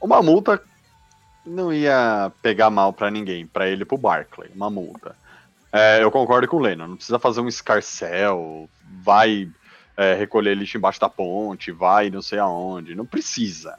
Uma 0.00 0.20
multa 0.20 0.60
não 1.46 1.72
ia 1.72 2.32
pegar 2.42 2.68
mal 2.68 2.92
para 2.92 3.12
ninguém, 3.12 3.46
para 3.46 3.68
ele 3.68 3.82
e 3.82 3.84
pro 3.84 3.96
Barkley, 3.96 4.50
uma 4.56 4.68
multa. 4.68 5.14
É, 5.72 6.02
eu 6.02 6.10
concordo 6.10 6.48
com 6.48 6.56
o 6.56 6.60
Leno, 6.60 6.88
não 6.88 6.96
precisa 6.96 7.20
fazer 7.20 7.40
um 7.40 7.46
escarcel, 7.46 8.68
vai 9.04 9.48
é, 9.96 10.14
recolher 10.14 10.56
lixo 10.56 10.76
embaixo 10.76 11.00
da 11.00 11.08
ponte, 11.08 11.72
vai 11.72 12.10
não 12.10 12.20
sei 12.20 12.38
aonde, 12.38 12.94
não 12.94 13.06
precisa. 13.06 13.78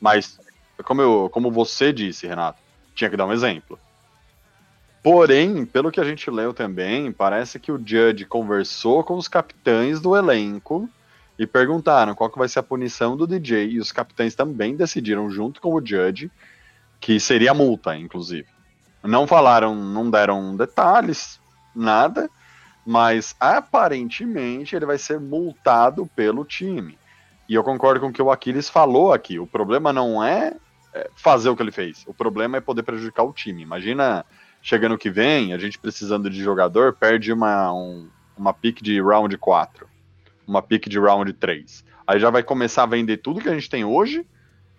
Mas, 0.00 0.38
como, 0.84 1.00
eu, 1.00 1.30
como 1.32 1.50
você 1.50 1.92
disse, 1.92 2.26
Renato, 2.26 2.58
tinha 2.94 3.08
que 3.08 3.16
dar 3.16 3.26
um 3.26 3.32
exemplo. 3.32 3.78
Porém, 5.02 5.64
pelo 5.64 5.90
que 5.92 6.00
a 6.00 6.04
gente 6.04 6.28
leu 6.30 6.52
também, 6.52 7.12
parece 7.12 7.60
que 7.60 7.70
o 7.70 7.78
Judge 7.78 8.24
conversou 8.24 9.04
com 9.04 9.16
os 9.16 9.28
capitães 9.28 10.00
do 10.00 10.16
elenco 10.16 10.90
e 11.38 11.46
perguntaram 11.46 12.14
qual 12.14 12.28
que 12.28 12.38
vai 12.38 12.48
ser 12.48 12.58
a 12.58 12.62
punição 12.62 13.16
do 13.16 13.26
DJ. 13.26 13.70
E 13.70 13.78
os 13.78 13.92
capitães 13.92 14.34
também 14.34 14.74
decidiram, 14.74 15.30
junto 15.30 15.60
com 15.60 15.72
o 15.72 15.84
Judge, 15.84 16.30
que 17.00 17.20
seria 17.20 17.54
multa, 17.54 17.96
inclusive. 17.96 18.48
Não 19.02 19.26
falaram, 19.26 19.76
não 19.76 20.10
deram 20.10 20.56
detalhes, 20.56 21.38
nada, 21.74 22.28
mas 22.86 23.34
aparentemente 23.40 24.76
ele 24.76 24.86
vai 24.86 24.96
ser 24.96 25.18
multado 25.18 26.06
pelo 26.14 26.44
time. 26.44 26.96
E 27.48 27.54
eu 27.54 27.64
concordo 27.64 28.00
com 28.00 28.06
o 28.06 28.12
que 28.12 28.22
o 28.22 28.30
Aquiles 28.30 28.68
falou 28.68 29.12
aqui. 29.12 29.38
O 29.40 29.46
problema 29.46 29.92
não 29.92 30.22
é, 30.22 30.54
é 30.94 31.10
fazer 31.16 31.48
o 31.48 31.56
que 31.56 31.62
ele 31.62 31.72
fez, 31.72 32.04
o 32.06 32.14
problema 32.14 32.56
é 32.56 32.60
poder 32.60 32.84
prejudicar 32.84 33.24
o 33.24 33.32
time. 33.32 33.62
Imagina 33.62 34.24
chegando 34.62 34.98
que 34.98 35.10
vem, 35.10 35.52
a 35.52 35.58
gente 35.58 35.78
precisando 35.78 36.30
de 36.30 36.42
jogador, 36.42 36.92
perde 36.92 37.32
uma, 37.32 37.72
um, 37.72 38.08
uma 38.36 38.52
pick 38.52 38.82
de 38.82 39.00
round 39.00 39.36
4, 39.36 39.88
uma 40.46 40.62
pick 40.62 40.88
de 40.88 40.98
round 40.98 41.32
3. 41.32 41.84
Aí 42.06 42.20
já 42.20 42.30
vai 42.30 42.42
começar 42.42 42.84
a 42.84 42.86
vender 42.86 43.18
tudo 43.18 43.40
que 43.40 43.48
a 43.48 43.54
gente 43.54 43.70
tem 43.70 43.84
hoje 43.84 44.24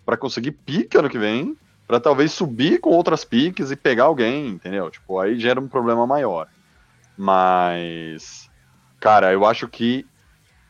para 0.04 0.16
conseguir 0.16 0.52
pique 0.52 0.96
ano 0.96 1.10
que 1.10 1.18
vem, 1.18 1.56
para 1.86 2.00
talvez 2.00 2.32
subir 2.32 2.80
com 2.80 2.90
outras 2.90 3.24
piques 3.24 3.70
e 3.70 3.76
pegar 3.76 4.04
alguém, 4.04 4.48
entendeu? 4.48 4.90
Tipo, 4.90 5.18
aí 5.20 5.38
gera 5.38 5.60
um 5.60 5.68
problema 5.68 6.06
maior. 6.06 6.48
Mas, 7.18 8.48
cara, 9.00 9.32
eu 9.32 9.44
acho 9.44 9.66
que 9.66 10.06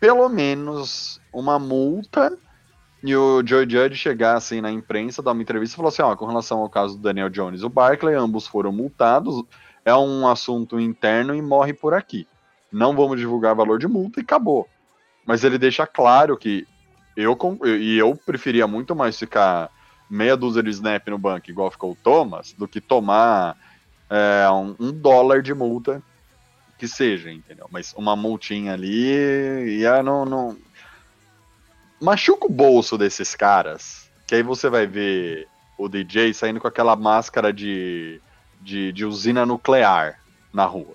pelo 0.00 0.26
menos 0.30 1.20
uma 1.30 1.58
multa 1.58 2.36
e 3.04 3.14
o 3.14 3.46
Joe 3.46 3.68
Judge 3.68 3.96
chegar 3.96 4.34
assim 4.34 4.62
na 4.62 4.72
imprensa, 4.72 5.22
dar 5.22 5.32
uma 5.32 5.42
entrevista 5.42 5.74
e 5.74 5.76
falar 5.76 5.90
assim: 5.90 6.00
ó, 6.00 6.16
com 6.16 6.24
relação 6.24 6.60
ao 6.60 6.70
caso 6.70 6.96
do 6.96 7.02
Daniel 7.02 7.28
Jones 7.28 7.60
e 7.60 7.66
o 7.66 7.68
Barkley, 7.68 8.14
ambos 8.14 8.46
foram 8.46 8.72
multados, 8.72 9.44
é 9.84 9.94
um 9.94 10.26
assunto 10.26 10.80
interno 10.80 11.34
e 11.34 11.42
morre 11.42 11.74
por 11.74 11.92
aqui. 11.92 12.26
Não 12.72 12.96
vamos 12.96 13.20
divulgar 13.20 13.54
valor 13.54 13.78
de 13.78 13.86
multa 13.86 14.18
e 14.18 14.22
acabou. 14.22 14.66
Mas 15.26 15.44
ele 15.44 15.58
deixa 15.58 15.86
claro 15.86 16.34
que 16.34 16.66
eu 17.14 17.36
e 17.66 17.98
eu 17.98 18.16
preferia 18.16 18.66
muito 18.66 18.96
mais 18.96 19.18
ficar 19.18 19.70
meia 20.08 20.34
dúzia 20.34 20.62
de 20.62 20.70
snap 20.70 21.08
no 21.08 21.18
banco, 21.18 21.50
igual 21.50 21.70
ficou 21.70 21.92
o 21.92 21.96
Thomas, 21.96 22.54
do 22.54 22.66
que 22.66 22.80
tomar 22.80 23.54
é, 24.08 24.48
um, 24.50 24.74
um 24.80 24.92
dólar 24.92 25.42
de 25.42 25.52
multa 25.52 26.02
que 26.78 26.86
seja, 26.86 27.30
entendeu? 27.30 27.66
Mas 27.70 27.92
uma 27.94 28.14
multinha 28.14 28.72
ali 28.72 29.80
ia 29.80 30.02
não, 30.02 30.24
não, 30.24 30.56
machuca 32.00 32.46
o 32.46 32.50
bolso 32.50 32.96
desses 32.96 33.34
caras, 33.34 34.08
que 34.26 34.36
aí 34.36 34.42
você 34.42 34.70
vai 34.70 34.86
ver 34.86 35.48
o 35.76 35.88
DJ 35.88 36.32
saindo 36.32 36.60
com 36.60 36.68
aquela 36.68 36.94
máscara 36.94 37.52
de, 37.52 38.20
de, 38.60 38.92
de 38.92 39.04
usina 39.04 39.44
nuclear 39.44 40.20
na 40.52 40.64
rua. 40.64 40.94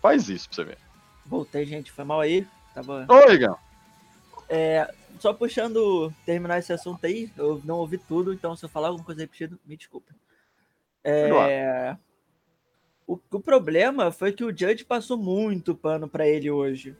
Faz 0.00 0.28
isso 0.28 0.48
pra 0.48 0.56
você 0.56 0.64
ver. 0.64 0.78
Voltei, 1.26 1.64
gente. 1.64 1.90
Foi 1.90 2.04
mal 2.04 2.20
aí. 2.20 2.46
Tava... 2.74 3.06
Oi, 3.08 3.34
Igão. 3.34 3.58
É, 4.48 4.90
só 5.18 5.34
puxando, 5.34 6.12
terminar 6.24 6.58
esse 6.58 6.72
assunto 6.72 7.04
aí, 7.04 7.30
eu 7.36 7.60
não 7.64 7.76
ouvi 7.76 7.98
tudo, 7.98 8.32
então 8.32 8.56
se 8.56 8.64
eu 8.64 8.68
falar 8.68 8.88
alguma 8.88 9.04
coisa 9.04 9.20
repetida, 9.20 9.58
me 9.66 9.76
desculpa. 9.76 10.14
É, 11.04 11.96
o, 13.08 13.18
o 13.32 13.40
problema 13.40 14.12
foi 14.12 14.32
que 14.32 14.44
o 14.44 14.50
Judge 14.50 14.84
passou 14.84 15.16
muito 15.16 15.74
pano 15.74 16.06
para 16.06 16.28
ele 16.28 16.50
hoje. 16.50 16.94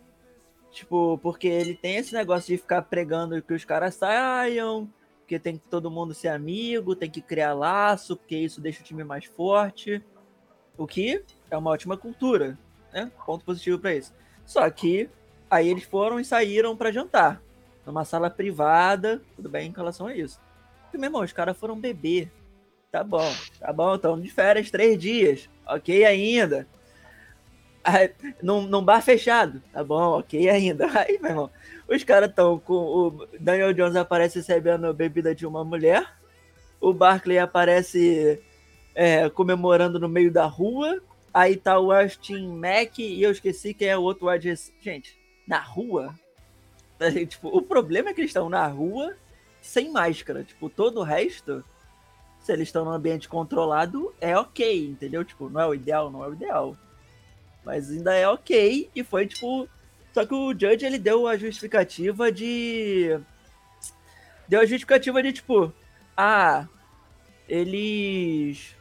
Tipo, 0.71 1.19
porque 1.19 1.47
ele 1.47 1.75
tem 1.75 1.97
esse 1.97 2.15
negócio 2.15 2.49
de 2.49 2.61
ficar 2.61 2.83
pregando 2.83 3.43
que 3.43 3.53
os 3.53 3.65
caras 3.65 3.95
saiam, 3.95 4.89
que 5.27 5.39
tem 5.39 5.59
que 5.59 5.69
todo 5.69 5.91
mundo 5.91 6.15
ser 6.15 6.29
amigo, 6.29 6.97
tem 6.97 7.11
que 7.11 7.21
criar 7.21 7.53
laço, 7.53 8.17
porque 8.17 8.37
isso 8.37 8.61
deixa 8.61 8.81
o 8.81 8.85
time 8.85 9.05
mais 9.05 9.27
forte. 9.27 10.03
O 10.79 10.87
que 10.87 11.23
é 11.51 11.57
uma 11.57 11.71
ótima 11.71 11.97
cultura, 11.97 12.59
né? 12.91 13.13
Ponto 13.27 13.45
positivo 13.45 13.79
para 13.79 13.95
isso. 13.95 14.15
Só 14.47 14.69
que 14.71 15.11
aí 15.51 15.69
eles 15.69 15.85
foram 15.85 16.19
e 16.19 16.25
saíram 16.25 16.75
para 16.75 16.91
jantar 16.91 17.43
numa 17.85 18.05
sala 18.05 18.31
privada, 18.31 19.23
tudo 19.37 19.49
bem 19.49 19.69
em 19.69 19.75
relação 19.75 20.07
a 20.07 20.17
isso. 20.17 20.41
Porque, 20.83 20.97
meu 20.97 21.09
irmão, 21.09 21.23
os 21.23 21.33
caras 21.33 21.57
foram 21.57 21.79
beber. 21.79 22.31
Tá 22.91 23.05
bom, 23.05 23.31
tá 23.61 23.71
bom, 23.71 23.95
estamos 23.97 24.23
de 24.23 24.31
férias 24.31 24.71
três 24.71 24.99
dias. 24.99 25.49
Ok 25.67 26.05
ainda. 26.07 26.67
Aí, 27.85 28.11
num, 28.43 28.63
num 28.63 28.83
bar 28.83 29.03
fechado. 29.03 29.63
Tá 29.73 29.85
bom, 29.85 30.19
ok 30.19 30.49
ainda. 30.49 30.87
Aí, 30.99 31.19
meu 31.21 31.31
irmão, 31.31 31.51
os 31.87 32.03
caras 32.03 32.31
estão 32.31 32.59
com. 32.59 32.75
O 32.75 33.27
Daniel 33.39 33.75
Jones 33.75 33.97
aparece 33.97 34.39
recebendo 34.39 34.93
bebida 34.95 35.35
de 35.35 35.47
uma 35.47 35.63
mulher. 35.65 36.15
O 36.81 36.95
Barkley 36.95 37.39
aparece 37.39 38.41
é, 38.95 39.29
comemorando 39.29 39.99
no 39.99 40.09
meio 40.09 40.33
da 40.33 40.47
rua. 40.47 41.01
Aí 41.33 41.57
tá 41.57 41.79
o 41.79 41.93
Austin 41.93 42.49
Mack 42.49 43.01
e 43.01 43.23
eu 43.23 43.31
esqueci 43.31 43.75
quem 43.75 43.89
é 43.89 43.99
o 43.99 44.03
outro. 44.03 44.29
Gente, 44.81 45.19
na 45.47 45.61
rua? 45.61 46.15
Tipo, 47.29 47.49
o 47.49 47.63
problema 47.63 48.11
é 48.11 48.15
que 48.15 48.23
eles 48.23 48.31
estão 48.31 48.49
na 48.49 48.67
rua 48.67 49.15
sem 49.61 49.93
máscara. 49.93 50.43
Tipo, 50.43 50.69
todo 50.71 51.01
o 51.01 51.05
resto, 51.05 51.63
se 52.49 52.53
eles 52.55 52.69
estão 52.69 52.83
num 52.83 52.93
ambiente 52.93 53.29
controlado, 53.29 54.15
é 54.23 54.35
ok, 54.35 54.87
entendeu? 54.87 55.23
Tipo, 55.23 55.51
não 55.51 55.61
é 55.61 55.67
o 55.67 55.75
ideal, 55.75 56.11
não 56.11 56.25
é 56.25 56.29
o 56.29 56.33
ideal. 56.33 56.75
Mas 57.63 57.91
ainda 57.91 58.15
é 58.15 58.27
ok. 58.27 58.89
E 58.97 59.05
foi 59.05 59.27
tipo. 59.27 59.69
Só 60.15 60.25
que 60.25 60.33
o 60.33 60.53
Judge 60.53 60.87
ele 60.87 60.99
deu 60.99 61.27
a 61.27 61.37
justificativa 61.37 62.33
de. 62.33 63.21
Deu 64.49 64.61
a 64.61 64.65
justificativa 64.65 65.23
de 65.23 65.35
tipo. 65.35 65.71
Ah, 66.17 66.67
eles 67.47 68.75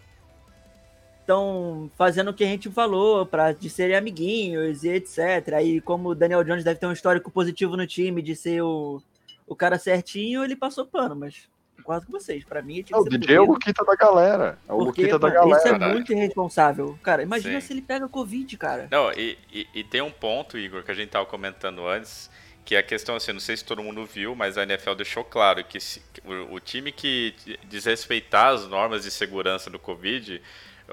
estão 1.19 1.91
fazendo 1.97 2.31
o 2.31 2.33
que 2.33 2.45
a 2.45 2.47
gente 2.47 2.71
falou, 2.71 3.25
para 3.25 3.51
de 3.51 3.69
serem 3.69 3.97
amiguinhos 3.97 4.85
e 4.85 4.89
etc. 4.91 5.55
Aí, 5.57 5.81
como 5.81 6.09
o 6.09 6.15
Daniel 6.15 6.45
Jones 6.45 6.63
deve 6.63 6.79
ter 6.79 6.87
um 6.87 6.93
histórico 6.93 7.29
positivo 7.29 7.75
no 7.75 7.85
time 7.85 8.21
de 8.21 8.33
ser 8.33 8.61
o, 8.61 9.01
o 9.45 9.57
cara 9.57 9.77
certinho, 9.77 10.41
ele 10.41 10.55
passou 10.55 10.85
pano, 10.85 11.17
mas 11.17 11.49
concordo 11.77 12.05
com 12.05 12.11
vocês. 12.11 12.43
Pra 12.43 12.61
mim, 12.61 12.81
tinha 12.83 12.97
É, 12.97 12.99
o 12.99 13.03
que 13.05 13.11
ser 13.11 13.17
DJ 13.19 13.35
é 13.35 13.39
o 13.39 13.45
punido, 13.45 13.53
Luquita 13.53 13.85
da 13.85 13.95
galera. 13.95 14.59
É 14.67 14.73
o 14.73 14.77
porque, 14.77 15.01
Luquita 15.03 15.19
da 15.19 15.29
mano, 15.29 15.51
Isso 15.57 15.67
é 15.67 15.71
galera. 15.71 15.93
muito 15.93 16.11
irresponsável. 16.13 16.99
Cara, 17.03 17.23
imagina 17.23 17.59
Sim. 17.61 17.67
se 17.67 17.73
ele 17.73 17.81
pega 17.81 18.07
Covid, 18.07 18.57
cara. 18.57 18.87
Não, 18.91 19.11
e, 19.13 19.37
e- 19.51 19.67
e 19.73 19.83
tem 19.83 20.01
um 20.01 20.11
ponto, 20.11 20.57
Igor, 20.57 20.83
que 20.83 20.91
a 20.91 20.93
gente 20.93 21.09
tava 21.09 21.25
comentando 21.25 21.87
antes, 21.87 22.29
que 22.65 22.75
é 22.75 22.79
a 22.79 22.83
questão 22.83 23.15
assim, 23.15 23.31
não 23.31 23.39
sei 23.39 23.55
se 23.55 23.63
todo 23.63 23.81
mundo 23.81 24.05
viu, 24.05 24.35
mas 24.35 24.57
a 24.57 24.63
NFL 24.63 24.93
deixou 24.95 25.23
claro 25.23 25.63
que 25.63 25.79
se- 25.79 26.01
que 26.13 26.21
o, 26.27 26.53
o 26.55 26.59
time 26.59 26.91
que 26.91 27.33
desrespeitar 27.63 28.53
as 28.53 28.67
normas 28.67 29.03
de 29.03 29.11
segurança 29.11 29.69
do 29.69 29.79
Covid, 29.79 30.41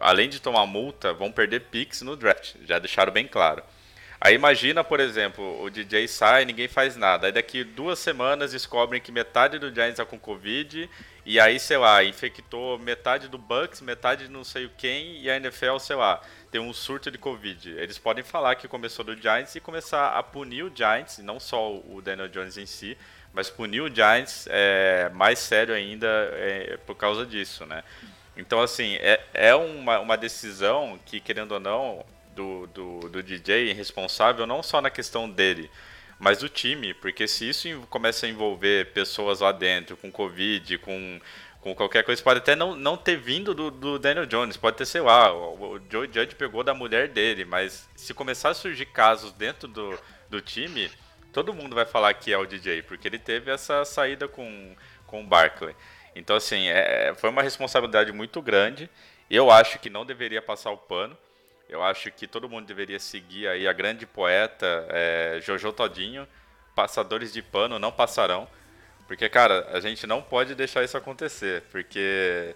além 0.00 0.28
de 0.28 0.40
tomar 0.40 0.66
multa, 0.66 1.12
vão 1.12 1.32
perder 1.32 1.62
picks 1.62 2.02
no 2.02 2.14
draft. 2.16 2.54
Já 2.64 2.78
deixaram 2.78 3.12
bem 3.12 3.26
claro. 3.26 3.62
Aí 4.24 4.34
imagina, 4.34 4.82
por 4.82 5.00
exemplo, 5.00 5.62
o 5.62 5.68
DJ 5.68 6.08
sai, 6.08 6.46
ninguém 6.46 6.66
faz 6.66 6.96
nada. 6.96 7.26
Aí 7.26 7.32
daqui 7.32 7.62
duas 7.62 7.98
semanas 7.98 8.52
descobrem 8.52 8.98
que 8.98 9.12
metade 9.12 9.58
do 9.58 9.70
Giants 9.70 9.98
tá 9.98 10.06
com 10.06 10.18
Covid. 10.18 10.88
E 11.26 11.38
aí, 11.38 11.60
sei 11.60 11.76
lá, 11.76 12.02
infectou 12.02 12.78
metade 12.78 13.28
do 13.28 13.36
Bucks, 13.36 13.82
metade 13.82 14.24
de 14.24 14.32
não 14.32 14.42
sei 14.42 14.64
o 14.64 14.70
quem. 14.78 15.20
E 15.20 15.28
a 15.28 15.36
NFL, 15.36 15.76
sei 15.78 15.96
lá, 15.96 16.22
tem 16.50 16.58
um 16.58 16.72
surto 16.72 17.10
de 17.10 17.18
Covid. 17.18 17.68
Eles 17.72 17.98
podem 17.98 18.24
falar 18.24 18.54
que 18.54 18.66
começou 18.66 19.04
do 19.04 19.14
Giants 19.14 19.56
e 19.56 19.60
começar 19.60 20.16
a 20.16 20.22
punir 20.22 20.62
o 20.62 20.72
Giants, 20.74 21.18
não 21.18 21.38
só 21.38 21.76
o 21.76 22.00
Daniel 22.02 22.28
Jones 22.28 22.56
em 22.56 22.64
si, 22.64 22.96
mas 23.30 23.50
punir 23.50 23.82
o 23.82 23.94
Giants 23.94 24.46
é, 24.48 25.10
mais 25.12 25.38
sério 25.38 25.74
ainda 25.74 26.08
é, 26.32 26.78
por 26.86 26.94
causa 26.94 27.26
disso, 27.26 27.66
né? 27.66 27.84
Então, 28.38 28.62
assim, 28.62 28.94
é, 29.02 29.20
é 29.34 29.54
uma, 29.54 29.98
uma 30.00 30.16
decisão 30.16 30.98
que, 31.04 31.20
querendo 31.20 31.52
ou 31.52 31.60
não, 31.60 32.06
do, 32.34 32.66
do, 32.68 33.00
do 33.08 33.22
DJ 33.22 33.72
responsável 33.72 34.46
não 34.46 34.62
só 34.62 34.80
na 34.80 34.90
questão 34.90 35.28
dele, 35.28 35.70
mas 36.18 36.38
do 36.38 36.48
time, 36.48 36.94
porque 36.94 37.26
se 37.26 37.48
isso 37.48 37.86
começa 37.90 38.26
a 38.26 38.28
envolver 38.28 38.92
pessoas 38.92 39.40
lá 39.40 39.52
dentro, 39.52 39.96
com 39.96 40.10
Covid, 40.10 40.78
com, 40.78 41.20
com 41.60 41.74
qualquer 41.74 42.04
coisa, 42.04 42.22
pode 42.22 42.38
até 42.38 42.54
não, 42.54 42.74
não 42.74 42.96
ter 42.96 43.16
vindo 43.16 43.54
do, 43.54 43.70
do 43.70 43.98
Daniel 43.98 44.26
Jones, 44.26 44.56
pode 44.56 44.76
ter, 44.76 44.86
sei 44.86 45.00
lá, 45.00 45.32
o, 45.32 45.76
o 45.76 45.80
Joe 45.90 46.08
Judge 46.12 46.34
pegou 46.34 46.62
da 46.62 46.74
mulher 46.74 47.08
dele, 47.08 47.44
mas 47.44 47.88
se 47.96 48.14
começar 48.14 48.50
a 48.50 48.54
surgir 48.54 48.86
casos 48.86 49.32
dentro 49.32 49.66
do, 49.68 49.98
do 50.28 50.40
time, 50.40 50.90
todo 51.32 51.54
mundo 51.54 51.74
vai 51.74 51.84
falar 51.84 52.14
que 52.14 52.32
é 52.32 52.38
o 52.38 52.46
DJ, 52.46 52.82
porque 52.82 53.08
ele 53.08 53.18
teve 53.18 53.50
essa 53.50 53.84
saída 53.84 54.28
com, 54.28 54.76
com 55.06 55.22
o 55.22 55.26
Barkley. 55.26 55.74
Então, 56.14 56.36
assim, 56.36 56.68
é, 56.68 57.12
foi 57.16 57.28
uma 57.28 57.42
responsabilidade 57.42 58.12
muito 58.12 58.40
grande. 58.40 58.88
Eu 59.28 59.50
acho 59.50 59.78
que 59.80 59.90
não 59.90 60.06
deveria 60.06 60.40
passar 60.40 60.70
o 60.70 60.76
pano. 60.76 61.18
Eu 61.68 61.82
acho 61.82 62.10
que 62.10 62.26
todo 62.26 62.48
mundo 62.48 62.66
deveria 62.66 63.00
seguir 63.00 63.48
aí 63.48 63.66
a 63.66 63.72
grande 63.72 64.06
poeta 64.06 64.86
é, 64.88 65.38
Jojo 65.42 65.72
Todinho. 65.72 66.26
Passadores 66.74 67.32
de 67.32 67.42
pano 67.42 67.78
não 67.78 67.90
passarão. 67.90 68.48
Porque, 69.06 69.28
cara, 69.28 69.68
a 69.72 69.80
gente 69.80 70.06
não 70.06 70.22
pode 70.22 70.54
deixar 70.54 70.84
isso 70.84 70.96
acontecer. 70.96 71.62
Porque 71.70 72.54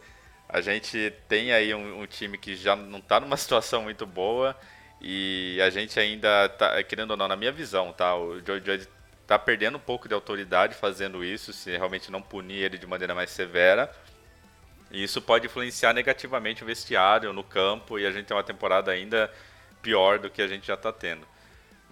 a 0.48 0.60
gente 0.60 1.12
tem 1.28 1.52
aí 1.52 1.74
um, 1.74 2.02
um 2.02 2.06
time 2.06 2.38
que 2.38 2.56
já 2.56 2.74
não 2.76 3.00
tá 3.00 3.20
numa 3.20 3.36
situação 3.38 3.82
muito 3.82 4.06
boa. 4.06 4.56
E 5.00 5.60
a 5.62 5.70
gente 5.70 5.98
ainda 5.98 6.48
tá, 6.48 6.82
querendo 6.82 7.12
ou 7.12 7.16
não, 7.16 7.28
na 7.28 7.36
minha 7.36 7.52
visão, 7.52 7.92
tá? 7.92 8.16
O 8.16 8.38
Judge 8.40 8.88
tá 9.26 9.38
perdendo 9.38 9.76
um 9.76 9.80
pouco 9.80 10.08
de 10.08 10.14
autoridade 10.14 10.74
fazendo 10.74 11.22
isso, 11.22 11.52
se 11.52 11.70
realmente 11.76 12.10
não 12.10 12.22
punir 12.22 12.62
ele 12.62 12.78
de 12.78 12.86
maneira 12.86 13.14
mais 13.14 13.30
severa. 13.30 13.94
E 14.90 15.02
isso 15.02 15.20
pode 15.20 15.46
influenciar 15.46 15.92
negativamente 15.92 16.62
o 16.62 16.66
vestiário, 16.66 17.32
no 17.32 17.44
campo, 17.44 17.98
e 17.98 18.06
a 18.06 18.10
gente 18.10 18.26
tem 18.26 18.36
uma 18.36 18.42
temporada 18.42 18.90
ainda 18.90 19.32
pior 19.82 20.18
do 20.18 20.30
que 20.30 20.42
a 20.42 20.48
gente 20.48 20.66
já 20.66 20.76
tá 20.76 20.92
tendo. 20.92 21.26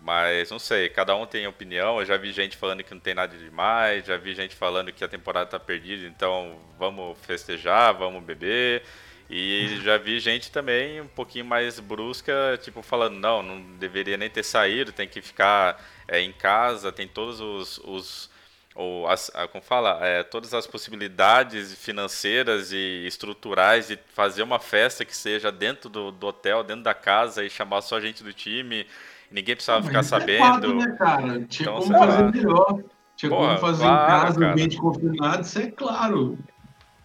Mas 0.03 0.51
não 0.51 0.59
sei, 0.59 0.89
cada 0.89 1.17
um 1.17 1.27
tem 1.27 1.47
opinião. 1.47 1.99
Eu 1.99 2.07
já 2.07 2.17
vi 2.17 2.33
gente 2.33 2.57
falando 2.57 2.83
que 2.85 2.95
não 2.95 3.01
tem 3.01 3.15
nada 3.15 3.37
demais, 3.37 4.07
já 4.07 4.17
vi 4.17 4.35
gente 4.35 4.55
falando 4.55 4.93
que 4.93 5.03
a 5.03 5.09
temporada 5.09 5.51
tá 5.51 5.59
perdida, 5.59 6.07
então 6.07 6.61
vamos 6.79 7.19
festejar, 7.23 7.93
vamos 7.93 8.23
beber. 8.23 8.83
E 9.29 9.81
já 9.83 9.99
vi 9.99 10.21
gente 10.21 10.53
também 10.53 11.01
um 11.01 11.09
pouquinho 11.09 11.45
mais 11.45 11.81
brusca, 11.81 12.59
tipo, 12.63 12.81
falando, 12.83 13.17
não, 13.19 13.43
não 13.43 13.61
deveria 13.77 14.17
nem 14.17 14.31
ter 14.31 14.45
saído, 14.45 14.93
tem 14.93 15.09
que 15.09 15.21
ficar 15.21 15.85
é, 16.07 16.21
em 16.21 16.33
casa, 16.33 16.93
tem 16.93 17.09
todos 17.09 17.41
os. 17.41 17.79
os 17.79 18.36
ou 18.77 19.09
as, 19.09 19.31
a- 19.35 19.49
como 19.49 19.63
fala, 19.63 19.99
é, 20.07 20.23
todas 20.23 20.53
as 20.55 20.67
possibilidades 20.67 21.75
financeiras 21.75 22.73
e 22.73 23.07
estruturais 23.07 23.89
de 23.89 23.99
fazer 24.15 24.43
uma 24.43 24.59
festa 24.61 25.05
que 25.05 25.17
seja 25.17 25.51
dentro 25.51 25.89
do, 25.89 26.13
do 26.13 26.27
hotel, 26.27 26.63
dentro 26.63 26.83
da 26.85 26.95
casa 26.95 27.45
e 27.45 27.51
chamar 27.51 27.81
só 27.83 28.01
gente 28.01 28.23
do 28.23 28.33
time, 28.33 28.87
ninguém 29.31 29.55
precisava 29.57 29.83
ficar 29.85 30.01
é 30.01 30.03
sabendo. 30.03 30.69
fato, 30.69 30.75
né, 30.75 30.97
cara? 30.99 31.47
Tinha 31.47 31.71
Então, 31.71 31.75
como 31.81 31.87
sei 31.87 31.97
lá. 31.97 32.07
fazer 32.07 32.33
melhor. 32.33 32.83
Tinha 33.17 33.31
Porra, 33.31 33.47
como 33.49 33.59
fazer 33.59 33.83
claro, 33.85 34.05
em 34.05 34.07
casa, 34.07 34.41
cara. 34.41 34.53
ambiente 34.53 34.77
confinado, 34.77 35.43
isso 35.43 35.59
é 35.59 35.71
claro. 35.71 36.39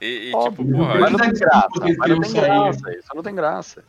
E, 0.01 0.29
e, 0.31 0.35
Óbvio, 0.35 0.65
tipo, 0.65 0.77
porra, 0.77 0.99
mas 0.99 1.11
não 1.11 1.19
tem 1.19 1.29
Mas 1.29 1.39
graça, 1.39 1.69
mas 1.97 2.09
não 2.09 2.19
tem 2.21 2.33
graça, 2.33 2.91
isso 2.97 3.07
não 3.15 3.23
tem 3.23 3.35
graça. 3.35 3.85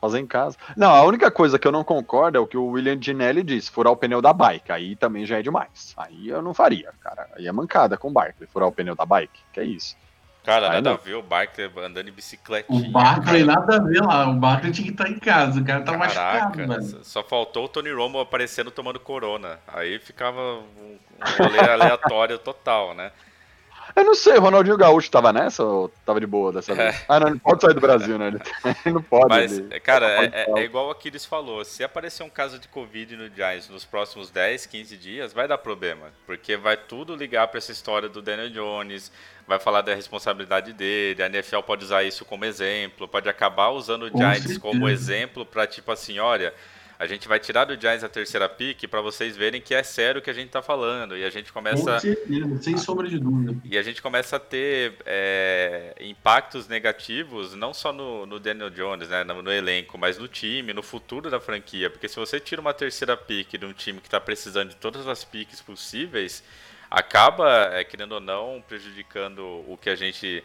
Fazer 0.00 0.18
em 0.18 0.26
casa. 0.26 0.56
Não, 0.76 0.90
a 0.94 1.02
única 1.02 1.30
coisa 1.30 1.58
que 1.58 1.68
eu 1.68 1.72
não 1.72 1.84
concordo 1.84 2.38
é 2.38 2.40
o 2.40 2.46
que 2.46 2.56
o 2.56 2.68
William 2.68 2.98
Ginelli 3.00 3.42
disse, 3.42 3.70
furar 3.70 3.92
o 3.92 3.96
pneu 3.96 4.22
da 4.22 4.32
bike. 4.32 4.72
Aí 4.72 4.96
também 4.96 5.26
já 5.26 5.38
é 5.38 5.42
demais. 5.42 5.92
Aí 5.96 6.28
eu 6.28 6.40
não 6.40 6.54
faria, 6.54 6.90
cara. 7.02 7.28
Aí 7.36 7.46
é 7.46 7.52
mancada 7.52 7.98
com 7.98 8.08
o 8.08 8.12
Barkley, 8.12 8.48
furar 8.50 8.66
o 8.68 8.72
pneu 8.72 8.94
da 8.94 9.04
bike. 9.04 9.38
Que 9.52 9.60
é 9.60 9.64
isso. 9.64 9.94
cara, 10.42 10.68
Aí 10.68 10.72
nada 10.76 10.88
a 10.90 10.92
não. 10.94 10.98
ver 10.98 11.14
o 11.16 11.22
Barkley 11.22 11.70
andando 11.84 12.08
em 12.08 12.12
bicicletinha. 12.12 12.88
O 12.88 12.90
Barkley 12.90 13.44
nada 13.44 13.76
a 13.76 13.78
ver 13.78 14.00
lá. 14.02 14.26
O 14.30 14.34
Barkley 14.36 14.72
tinha 14.72 14.86
que 14.86 14.92
estar 14.92 15.08
em 15.10 15.18
casa. 15.18 15.60
O 15.60 15.64
cara 15.66 15.82
tá 15.82 15.92
machucado, 15.98 16.56
Caraca, 16.56 16.66
velho. 16.66 17.04
só 17.04 17.22
faltou 17.22 17.66
o 17.66 17.68
Tony 17.68 17.92
Romo 17.92 18.20
aparecendo 18.20 18.70
tomando 18.70 18.98
corona. 18.98 19.58
Aí 19.68 19.98
ficava 19.98 20.40
um, 20.40 20.96
um 21.18 21.44
rolê 21.44 21.60
aleatório 21.60 22.38
total, 22.38 22.94
né? 22.94 23.12
Eu 24.00 24.04
não 24.06 24.14
sei, 24.14 24.34
o 24.38 24.40
Ronaldinho 24.40 24.76
Gaúcho 24.78 25.10
tava 25.10 25.30
nessa 25.32 25.62
ou 25.62 25.88
tava 26.06 26.18
de 26.18 26.26
boa 26.26 26.52
dessa 26.52 26.74
vez? 26.74 27.04
Ah, 27.06 27.20
não, 27.20 27.28
ele 27.28 27.38
pode 27.38 27.60
sair 27.60 27.74
do 27.74 27.80
Brasil, 27.80 28.16
né? 28.18 28.28
Ele, 28.28 28.38
ele 28.86 28.94
não 28.94 29.02
pode. 29.02 29.28
Mas, 29.28 29.58
ele- 29.58 29.78
cara, 29.80 30.24
ele 30.24 30.34
é, 30.34 30.40
é- 30.56 30.60
é 30.60 30.64
igual 30.64 30.88
o 30.88 30.90
Aquiles 30.90 31.24
falou. 31.24 31.62
Se 31.64 31.84
aparecer 31.84 32.22
um 32.22 32.30
caso 32.30 32.58
de 32.58 32.66
Covid 32.68 33.14
no 33.16 33.28
Giants 33.28 33.68
nos 33.68 33.84
próximos 33.84 34.30
10, 34.30 34.64
15 34.66 34.96
dias, 34.96 35.32
vai 35.34 35.46
dar 35.46 35.58
problema. 35.58 36.06
Porque 36.26 36.56
vai 36.56 36.76
tudo 36.78 37.14
ligar 37.14 37.46
pra 37.48 37.58
essa 37.58 37.72
história 37.72 38.08
do 38.08 38.22
Daniel 38.22 38.48
Jones, 38.50 39.12
vai 39.46 39.58
falar 39.58 39.82
da 39.82 39.94
responsabilidade 39.94 40.72
dele, 40.72 41.22
a 41.22 41.26
NFL 41.26 41.60
pode 41.60 41.84
usar 41.84 42.02
isso 42.02 42.24
como 42.24 42.44
exemplo, 42.46 43.06
pode 43.06 43.28
acabar 43.28 43.68
usando 43.68 44.04
o 44.04 44.08
Giants 44.16 44.56
como 44.58 44.88
exemplo 44.88 45.44
pra, 45.44 45.66
tipo 45.66 45.92
assim, 45.92 46.18
olha... 46.18 46.54
A 47.00 47.06
gente 47.06 47.26
vai 47.26 47.40
tirar 47.40 47.64
do 47.64 47.80
Giants 47.80 48.04
a 48.04 48.10
terceira 48.10 48.46
pick 48.46 48.86
pra 48.86 49.00
vocês 49.00 49.34
verem 49.34 49.58
que 49.58 49.74
é 49.74 49.82
sério 49.82 50.18
o 50.18 50.22
que 50.22 50.28
a 50.28 50.34
gente 50.34 50.50
tá 50.50 50.60
falando. 50.60 51.16
E 51.16 51.24
a 51.24 51.30
gente 51.30 51.50
começa... 51.50 51.98
Certeza, 51.98 52.62
sem 52.62 52.76
sombra 52.76 53.08
de 53.08 53.18
dúvida. 53.18 53.58
E 53.64 53.78
a 53.78 53.82
gente 53.82 54.02
começa 54.02 54.36
a 54.36 54.38
ter 54.38 54.96
é, 55.06 55.94
impactos 55.98 56.68
negativos, 56.68 57.54
não 57.54 57.72
só 57.72 57.90
no, 57.90 58.26
no 58.26 58.38
Daniel 58.38 58.68
Jones, 58.68 59.08
né, 59.08 59.24
no, 59.24 59.40
no 59.40 59.50
elenco, 59.50 59.96
mas 59.96 60.18
no 60.18 60.28
time, 60.28 60.74
no 60.74 60.82
futuro 60.82 61.30
da 61.30 61.40
franquia. 61.40 61.88
Porque 61.88 62.06
se 62.06 62.16
você 62.16 62.38
tira 62.38 62.60
uma 62.60 62.74
terceira 62.74 63.16
pick 63.16 63.56
de 63.56 63.64
um 63.64 63.72
time 63.72 63.98
que 63.98 64.06
está 64.06 64.20
precisando 64.20 64.68
de 64.68 64.76
todas 64.76 65.08
as 65.08 65.24
picks 65.24 65.62
possíveis, 65.62 66.44
acaba, 66.90 67.70
é, 67.72 67.82
querendo 67.82 68.12
ou 68.12 68.20
não, 68.20 68.62
prejudicando 68.68 69.64
o 69.66 69.78
que 69.80 69.88
a 69.88 69.96
gente, 69.96 70.44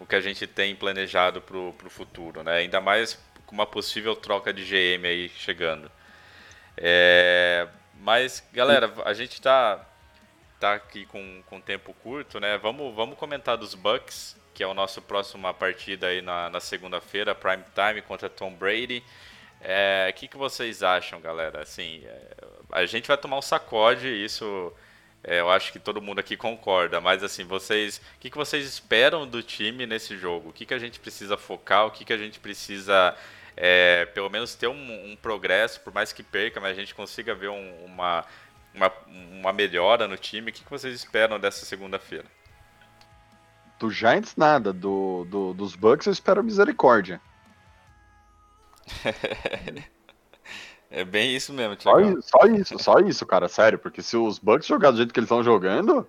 o 0.00 0.04
que 0.04 0.16
a 0.16 0.20
gente 0.20 0.48
tem 0.48 0.74
planejado 0.74 1.40
para 1.40 1.56
o 1.56 1.72
futuro. 1.88 2.42
Né? 2.42 2.54
Ainda 2.54 2.80
mais 2.80 3.16
com 3.52 3.54
uma 3.54 3.66
possível 3.66 4.16
troca 4.16 4.50
de 4.50 4.64
GM 4.64 5.06
aí 5.06 5.28
chegando. 5.28 5.92
É, 6.74 7.68
mas, 8.00 8.42
galera, 8.50 8.90
a 9.04 9.12
gente 9.12 9.42
tá, 9.42 9.84
tá 10.58 10.72
aqui 10.72 11.04
com, 11.04 11.42
com 11.46 11.60
tempo 11.60 11.92
curto, 12.02 12.40
né? 12.40 12.56
Vamos, 12.56 12.94
vamos 12.94 13.18
comentar 13.18 13.58
dos 13.58 13.74
Bucks. 13.74 14.34
que 14.54 14.62
é 14.62 14.66
o 14.66 14.72
nosso 14.72 15.02
próxima 15.02 15.52
partida 15.52 16.06
aí 16.06 16.22
na, 16.22 16.48
na 16.48 16.60
segunda-feira, 16.60 17.34
prime 17.34 17.62
time 17.74 18.00
contra 18.00 18.30
Tom 18.30 18.54
Brady. 18.54 19.04
É, 19.60 20.08
o 20.10 20.14
que, 20.14 20.28
que 20.28 20.36
vocês 20.38 20.82
acham, 20.82 21.20
galera? 21.20 21.60
Assim, 21.60 22.02
é, 22.06 22.34
a 22.72 22.86
gente 22.86 23.06
vai 23.06 23.18
tomar 23.18 23.36
um 23.36 23.42
sacode, 23.42 24.08
isso 24.08 24.72
é, 25.24 25.40
eu 25.40 25.50
acho 25.50 25.72
que 25.72 25.78
todo 25.78 26.02
mundo 26.02 26.18
aqui 26.18 26.36
concorda, 26.36 27.00
mas 27.00 27.22
assim, 27.22 27.44
vocês, 27.44 27.98
o 28.16 28.18
que, 28.18 28.28
que 28.30 28.36
vocês 28.36 28.66
esperam 28.66 29.26
do 29.26 29.42
time 29.42 29.86
nesse 29.86 30.16
jogo? 30.16 30.48
O 30.48 30.52
que, 30.52 30.66
que 30.66 30.74
a 30.74 30.78
gente 30.78 30.98
precisa 30.98 31.36
focar? 31.36 31.86
O 31.86 31.90
que, 31.92 32.04
que 32.04 32.12
a 32.12 32.18
gente 32.18 32.40
precisa, 32.40 33.16
é, 33.56 34.06
pelo 34.06 34.30
menos, 34.30 34.54
ter 34.54 34.68
um, 34.68 35.12
um, 35.12 35.16
progresso, 35.16 35.80
por 35.80 35.92
mais 35.92 36.12
que 36.12 36.22
perca, 36.22 36.60
mas 36.60 36.76
a 36.76 36.80
gente 36.80 36.94
consiga 36.94 37.34
ver 37.34 37.48
um, 37.48 37.84
uma, 37.84 38.24
uma, 38.74 38.92
uma, 39.06 39.52
melhora 39.52 40.08
no 40.08 40.16
time? 40.16 40.50
O 40.50 40.54
que, 40.54 40.64
que 40.64 40.70
vocês 40.70 40.94
esperam 40.94 41.38
dessa 41.38 41.64
segunda-feira? 41.64 42.24
Do 43.78 43.90
Giants, 43.90 44.36
nada. 44.36 44.72
Do, 44.72 45.26
do, 45.28 45.52
dos 45.52 45.74
Bucks, 45.74 46.06
eu 46.06 46.12
espero 46.12 46.42
misericórdia. 46.42 47.20
É 50.94 51.06
bem 51.06 51.34
isso 51.34 51.54
mesmo, 51.54 51.74
só 51.80 51.98
isso, 52.00 52.20
só 52.20 52.46
isso, 52.46 52.78
só 52.78 52.98
isso, 52.98 53.24
cara, 53.24 53.48
sério, 53.48 53.78
porque 53.78 54.02
se 54.02 54.14
os 54.14 54.38
Bucks 54.38 54.66
jogarem 54.66 54.92
do 54.92 54.98
jeito 54.98 55.14
que 55.14 55.18
eles 55.18 55.26
estão 55.26 55.42
jogando, 55.42 56.06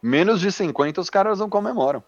menos 0.00 0.40
de 0.40 0.52
50 0.52 1.00
os 1.00 1.10
caras 1.10 1.40
não 1.40 1.50
comemoram. 1.50 2.00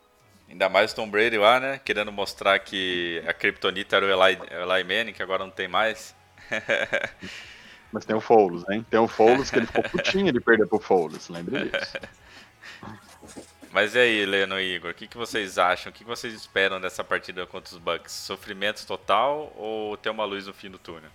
Ainda 0.48 0.68
mais 0.68 0.92
Tom 0.92 1.08
Brady 1.08 1.38
lá, 1.38 1.58
né? 1.58 1.80
Querendo 1.84 2.12
mostrar 2.12 2.58
que 2.58 3.22
a 3.26 3.32
Kryptonita 3.32 3.96
era 3.96 4.06
o 4.06 4.08
Eli, 4.08 4.38
Eli 4.50 4.84
Manning, 4.84 5.12
que 5.12 5.22
agora 5.22 5.44
não 5.44 5.50
tem 5.50 5.68
mais. 5.68 6.14
Mas 7.92 8.04
tem 8.04 8.14
o 8.14 8.20
Foles, 8.20 8.64
hein? 8.68 8.84
Tem 8.88 9.00
o 9.00 9.08
Foles 9.08 9.50
que 9.50 9.58
ele 9.58 9.66
ficou 9.66 9.82
putinho 9.82 10.32
de 10.32 10.40
perder 10.40 10.66
pro 10.66 10.78
Foles, 10.78 11.28
lembre 11.28 11.68
disso. 11.68 11.98
Mas 13.72 13.94
e 13.94 13.98
aí, 13.98 14.24
Leno 14.24 14.58
e 14.58 14.76
Igor, 14.76 14.92
o 14.92 14.94
que, 14.94 15.06
que 15.06 15.18
vocês 15.18 15.58
acham? 15.58 15.90
O 15.90 15.92
que, 15.92 16.02
que 16.02 16.08
vocês 16.08 16.32
esperam 16.32 16.80
dessa 16.80 17.04
partida 17.04 17.44
contra 17.46 17.74
os 17.74 17.78
Bucks? 17.78 18.12
Sofrimento 18.12 18.86
total 18.86 19.52
ou 19.54 19.96
ter 19.98 20.08
uma 20.08 20.24
luz 20.24 20.46
no 20.46 20.54
fim 20.54 20.70
do 20.70 20.78
túnel? 20.78 21.10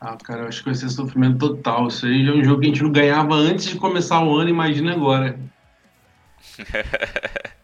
Ah, 0.00 0.16
cara, 0.16 0.42
eu 0.42 0.48
acho 0.48 0.60
que 0.60 0.66
vai 0.66 0.74
ser 0.74 0.88
sofrimento 0.88 1.38
total. 1.38 1.88
Isso 1.88 2.06
aí 2.06 2.26
é 2.26 2.32
um 2.32 2.42
jogo 2.42 2.60
que 2.60 2.66
a 2.66 2.70
gente 2.70 2.82
não 2.82 2.90
ganhava 2.90 3.34
antes 3.34 3.66
de 3.66 3.76
começar 3.76 4.24
o 4.24 4.34
ano, 4.34 4.48
imagina 4.48 4.92
agora. 4.92 5.38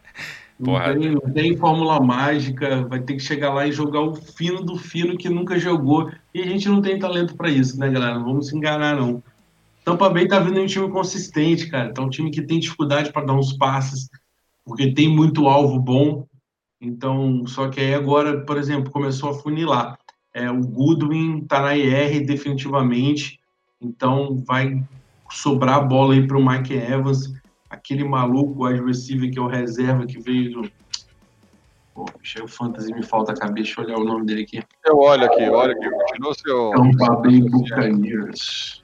não, 0.59 0.79
tem, 0.79 1.11
não 1.11 1.33
tem 1.33 1.57
fórmula 1.57 1.99
mágica, 1.99 2.85
vai 2.85 3.01
ter 3.01 3.15
que 3.15 3.19
chegar 3.19 3.53
lá 3.53 3.67
e 3.67 3.71
jogar 3.71 4.01
o 4.01 4.15
fino 4.15 4.63
do 4.63 4.77
fino 4.77 5.17
que 5.17 5.29
nunca 5.29 5.59
jogou. 5.59 6.11
E 6.33 6.41
a 6.41 6.45
gente 6.45 6.69
não 6.69 6.81
tem 6.81 6.97
talento 6.97 7.35
para 7.35 7.49
isso, 7.49 7.77
né, 7.77 7.89
galera? 7.89 8.15
Não 8.15 8.25
vamos 8.25 8.47
se 8.47 8.55
enganar, 8.55 8.95
não. 8.95 9.21
Tampa 9.83 10.09
Bay 10.09 10.27
tá 10.27 10.39
vindo 10.39 10.59
um 10.59 10.65
time 10.65 10.89
consistente, 10.89 11.67
cara. 11.67 11.93
Tá 11.93 12.01
um 12.01 12.09
time 12.09 12.31
que 12.31 12.41
tem 12.41 12.59
dificuldade 12.59 13.11
para 13.11 13.25
dar 13.25 13.33
uns 13.33 13.53
passes, 13.53 14.09
porque 14.65 14.93
tem 14.93 15.07
muito 15.07 15.47
alvo 15.47 15.79
bom. 15.79 16.25
Então, 16.81 17.45
só 17.45 17.67
que 17.69 17.79
aí 17.79 17.93
agora, 17.93 18.41
por 18.41 18.57
exemplo, 18.57 18.91
começou 18.91 19.29
a 19.29 19.33
funilar. 19.33 19.97
É, 20.33 20.49
o 20.49 20.59
Goodwin 20.59 21.39
está 21.39 21.61
na 21.61 21.75
IR 21.75 22.25
definitivamente, 22.25 23.39
então 23.79 24.43
vai 24.45 24.83
sobrar 25.29 25.75
a 25.75 25.81
bola 25.81 26.13
aí 26.13 26.27
para 26.27 26.37
o 26.37 26.45
Mike 26.45 26.73
Evans, 26.73 27.33
aquele 27.69 28.03
maluco, 28.03 28.63
o 28.63 28.67
wide 28.67 28.83
receiver 28.83 29.31
que 29.31 29.39
é 29.39 29.41
o 29.41 29.47
reserva 29.47 30.05
que 30.05 30.19
veio 30.19 30.51
do. 30.61 30.71
Pô, 31.93 32.05
bicho, 32.19 32.43
o 32.43 32.47
Fantasy 32.47 32.93
me 32.93 33.03
falta 33.03 33.31
a 33.31 33.35
cabeça, 33.35 33.53
deixa 33.55 33.81
eu 33.81 33.85
olhar 33.85 33.97
o 33.97 34.03
nome 34.03 34.25
dele 34.25 34.43
aqui. 34.43 34.61
Eu 34.85 34.97
olho 34.99 35.25
aqui, 35.25 35.43
olha 35.49 35.73
aqui, 35.73 35.89
continua 35.89 36.33
seu. 36.33 36.71
Tampa 36.71 37.15
Bay 37.15 37.41
Buccaneers. 37.41 38.83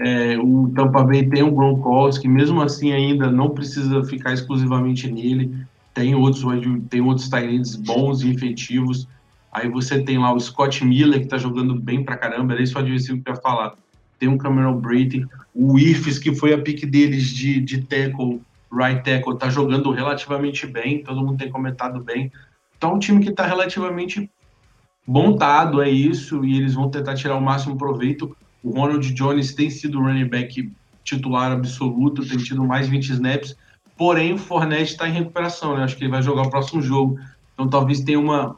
É, 0.00 0.38
o 0.38 0.70
Tampa 0.74 1.02
Bay 1.04 1.28
tem 1.28 1.42
o 1.42 1.50
Gronkowski, 1.50 2.28
mesmo 2.28 2.60
assim 2.60 2.92
ainda 2.92 3.30
não 3.30 3.50
precisa 3.50 4.04
ficar 4.04 4.32
exclusivamente 4.32 5.10
nele. 5.10 5.66
Tem 5.94 6.14
outros, 6.14 6.44
tem 6.88 7.00
outros 7.00 7.28
tight 7.28 7.78
bons 7.78 8.22
e 8.22 8.30
efetivos. 8.30 9.08
Aí 9.52 9.68
você 9.68 10.02
tem 10.02 10.18
lá 10.18 10.32
o 10.32 10.40
Scott 10.40 10.84
Miller, 10.84 11.20
que 11.20 11.26
tá 11.26 11.38
jogando 11.38 11.74
bem 11.74 12.04
pra 12.04 12.16
caramba, 12.16 12.52
era 12.52 12.62
isso 12.62 12.76
o 12.76 12.80
adversário 12.80 13.22
que 13.22 13.30
eu 13.30 13.34
ia 13.34 13.40
falar. 13.40 13.74
Tem 14.18 14.28
o 14.28 14.38
Cameron 14.38 14.80
Brady, 14.80 15.26
o 15.54 15.78
Ifes, 15.78 16.18
que 16.18 16.34
foi 16.34 16.52
a 16.52 16.58
pique 16.58 16.86
deles 16.86 17.28
de, 17.28 17.60
de 17.60 17.82
tackle, 17.82 18.40
right 18.72 19.02
tackle, 19.02 19.38
tá 19.38 19.48
jogando 19.48 19.90
relativamente 19.90 20.66
bem, 20.66 21.02
todo 21.02 21.24
mundo 21.24 21.38
tem 21.38 21.50
comentado 21.50 22.02
bem. 22.02 22.30
Então, 22.76 22.90
é 22.90 22.94
um 22.94 22.98
time 22.98 23.24
que 23.24 23.32
tá 23.32 23.46
relativamente 23.46 24.30
montado, 25.06 25.80
é 25.80 25.88
isso, 25.88 26.44
e 26.44 26.56
eles 26.56 26.74
vão 26.74 26.90
tentar 26.90 27.14
tirar 27.14 27.36
o 27.36 27.40
máximo 27.40 27.76
proveito. 27.76 28.36
O 28.62 28.70
Ronald 28.70 29.12
Jones 29.14 29.54
tem 29.54 29.70
sido 29.70 29.98
o 29.98 30.02
running 30.02 30.28
back 30.28 30.70
titular 31.02 31.50
absoluto, 31.50 32.26
tem 32.26 32.36
tido 32.36 32.62
mais 32.64 32.86
20 32.88 33.12
snaps, 33.12 33.56
porém 33.96 34.34
o 34.34 34.38
Fournette 34.38 34.92
está 34.92 35.08
em 35.08 35.12
recuperação, 35.12 35.76
né? 35.76 35.84
Acho 35.84 35.96
que 35.96 36.04
ele 36.04 36.10
vai 36.10 36.22
jogar 36.22 36.42
o 36.42 36.50
próximo 36.50 36.82
jogo. 36.82 37.18
Então 37.54 37.66
talvez 37.66 38.00
tenha 38.00 38.20
uma, 38.20 38.54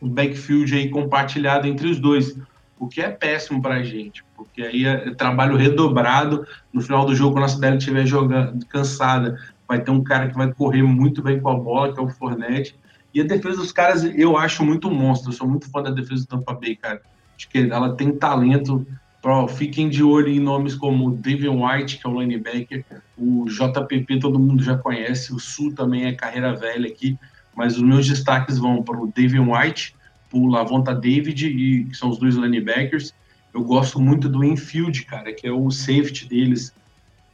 um 0.00 0.08
backfield 0.08 0.74
aí 0.74 0.88
compartilhado 0.88 1.66
entre 1.66 1.88
os 1.88 1.98
dois, 1.98 2.36
o 2.80 2.88
que 2.88 3.02
é 3.02 3.10
péssimo 3.10 3.60
para 3.60 3.74
a 3.74 3.82
gente, 3.82 4.24
porque 4.34 4.62
aí 4.62 4.86
é 4.86 5.14
trabalho 5.14 5.54
redobrado. 5.54 6.46
No 6.72 6.80
final 6.80 7.04
do 7.04 7.14
jogo, 7.14 7.34
quando 7.34 7.44
a 7.44 7.48
cidade 7.48 7.76
estiver 7.76 8.06
jogando 8.06 8.64
cansada, 8.66 9.38
vai 9.68 9.80
ter 9.80 9.90
um 9.90 10.02
cara 10.02 10.28
que 10.28 10.34
vai 10.34 10.50
correr 10.52 10.82
muito 10.82 11.22
bem 11.22 11.38
com 11.38 11.50
a 11.50 11.54
bola, 11.54 11.92
que 11.92 12.00
é 12.00 12.02
o 12.02 12.08
Fornette. 12.08 12.74
E 13.12 13.20
a 13.20 13.24
defesa 13.24 13.58
dos 13.58 13.70
caras 13.70 14.02
eu 14.02 14.36
acho 14.36 14.64
muito 14.64 14.90
monstro. 14.90 15.30
Eu 15.30 15.36
sou 15.36 15.46
muito 15.46 15.70
fã 15.70 15.82
da 15.82 15.90
defesa 15.90 16.22
do 16.22 16.28
Tampa 16.28 16.54
Bay, 16.54 16.74
cara. 16.74 17.02
Acho 17.36 17.48
que 17.50 17.58
ela 17.58 17.94
tem 17.94 18.16
talento. 18.16 18.86
Pro, 19.20 19.46
fiquem 19.46 19.90
de 19.90 20.02
olho 20.02 20.28
em 20.28 20.40
nomes 20.40 20.74
como 20.74 21.10
David 21.10 21.50
White, 21.50 21.98
que 21.98 22.06
é 22.06 22.10
o 22.10 22.18
linebacker, 22.18 22.82
o 23.18 23.44
JPP 23.44 24.18
todo 24.18 24.38
mundo 24.38 24.62
já 24.62 24.78
conhece, 24.78 25.34
o 25.34 25.38
Sul 25.38 25.74
também 25.74 26.06
é 26.06 26.14
carreira 26.14 26.56
velha 26.56 26.88
aqui 26.88 27.18
mas 27.54 27.76
os 27.76 27.82
meus 27.82 28.08
destaques 28.08 28.58
vão 28.58 28.82
para 28.82 28.98
o 28.98 29.12
David 29.14 29.40
White, 29.40 29.94
o 30.32 30.46
Lavonta 30.46 30.94
David, 30.94 31.46
e, 31.46 31.84
que 31.84 31.96
são 31.96 32.10
os 32.10 32.18
dois 32.18 32.34
linebackers. 32.34 33.14
Eu 33.52 33.64
gosto 33.64 34.00
muito 34.00 34.28
do 34.28 34.44
infield, 34.44 35.04
cara, 35.04 35.32
que 35.32 35.46
é 35.46 35.52
o 35.52 35.70
safety 35.70 36.28
deles. 36.28 36.72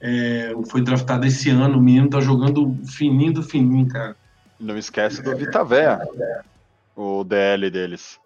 É, 0.01 0.53
foi 0.71 0.83
draftado 0.83 1.27
esse 1.27 1.51
ano, 1.51 1.79
o 1.79 1.81
menino 1.81 2.09
tá 2.09 2.21
jogando 2.21 2.77
fininho 2.87 3.35
do 3.35 3.43
fininho, 3.43 3.89
cara. 3.89 4.17
Não 4.59 4.77
esquece 4.77 5.23
do 5.23 5.37
Vitavé, 5.37 5.99
o 6.95 7.25
DL 7.25 7.71
deles. 7.71 8.19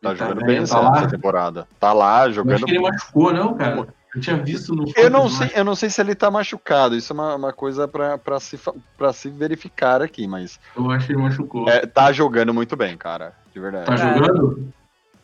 Tá 0.00 0.12
Vita 0.12 0.24
jogando 0.24 0.46
bem 0.46 0.56
tá 0.56 0.62
essa 0.62 1.08
temporada. 1.08 1.68
Tá 1.78 1.92
lá 1.92 2.30
jogando. 2.30 2.54
acho 2.54 2.64
que 2.64 2.70
ele 2.72 2.80
machucou, 2.80 3.32
não, 3.32 3.54
cara? 3.54 3.86
Eu 4.14 4.20
tinha 4.20 4.36
visto 4.36 4.74
no. 4.74 4.84
Eu 4.96 5.08
não, 5.08 5.28
sei, 5.28 5.50
eu 5.54 5.64
não 5.64 5.74
sei 5.74 5.88
se 5.88 6.00
ele 6.00 6.14
tá 6.14 6.30
machucado. 6.30 6.94
Isso 6.94 7.12
é 7.12 7.14
uma, 7.14 7.34
uma 7.34 7.52
coisa 7.52 7.88
pra, 7.88 8.18
se, 8.40 8.58
pra 8.96 9.12
se 9.12 9.30
verificar 9.30 10.02
aqui, 10.02 10.26
mas. 10.26 10.60
Eu 10.76 10.90
acho 10.90 11.06
que 11.06 11.12
ele 11.12 11.22
machucou. 11.22 11.68
É, 11.68 11.86
tá 11.86 12.12
jogando 12.12 12.52
muito 12.52 12.76
bem, 12.76 12.96
cara. 12.96 13.32
De 13.52 13.60
verdade. 13.60 13.86
Tá 13.86 13.96
jogando? 13.96 14.72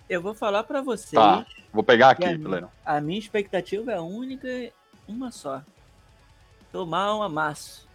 Eu 0.08 0.22
vou 0.22 0.34
falar 0.34 0.64
pra 0.64 0.80
vocês. 0.80 1.12
Tá. 1.12 1.44
Vou 1.72 1.82
pegar 1.82 2.10
aqui, 2.10 2.38
Pleno. 2.38 2.70
A 2.84 3.00
minha 3.00 3.18
expectativa 3.18 3.92
é 3.92 4.00
única 4.00 4.48
uma 5.06 5.30
só. 5.30 5.62
Tomar 6.72 7.14
um 7.14 7.22
amasso. 7.22 7.86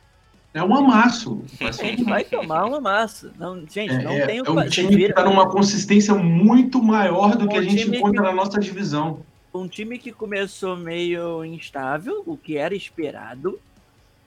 É 0.54 0.64
um 0.64 0.76
amasso. 0.76 1.44
A 1.60 1.72
gente 1.72 2.04
vai 2.04 2.24
tomar 2.24 2.66
um 2.66 2.76
amasso. 2.76 3.32
Não, 3.38 3.60
gente, 3.62 3.92
é, 3.92 4.04
não 4.04 4.12
é, 4.12 4.26
tem 4.28 4.42
o 4.42 4.46
É 4.46 4.52
um 4.52 4.70
time 4.70 4.96
que 4.96 5.14
tá 5.14 5.24
numa 5.24 5.50
consistência 5.50 6.14
muito 6.14 6.82
maior 6.82 7.36
do 7.36 7.46
um 7.46 7.48
que 7.48 7.58
a 7.58 7.62
gente 7.64 7.90
encontra 7.90 8.22
que... 8.22 8.28
na 8.28 8.32
nossa 8.32 8.60
divisão 8.60 9.24
um 9.54 9.68
time 9.68 10.00
que 10.00 10.12
começou 10.12 10.76
meio 10.76 11.46
instável, 11.46 12.24
o 12.26 12.36
que 12.36 12.58
era 12.58 12.76
esperado, 12.76 13.60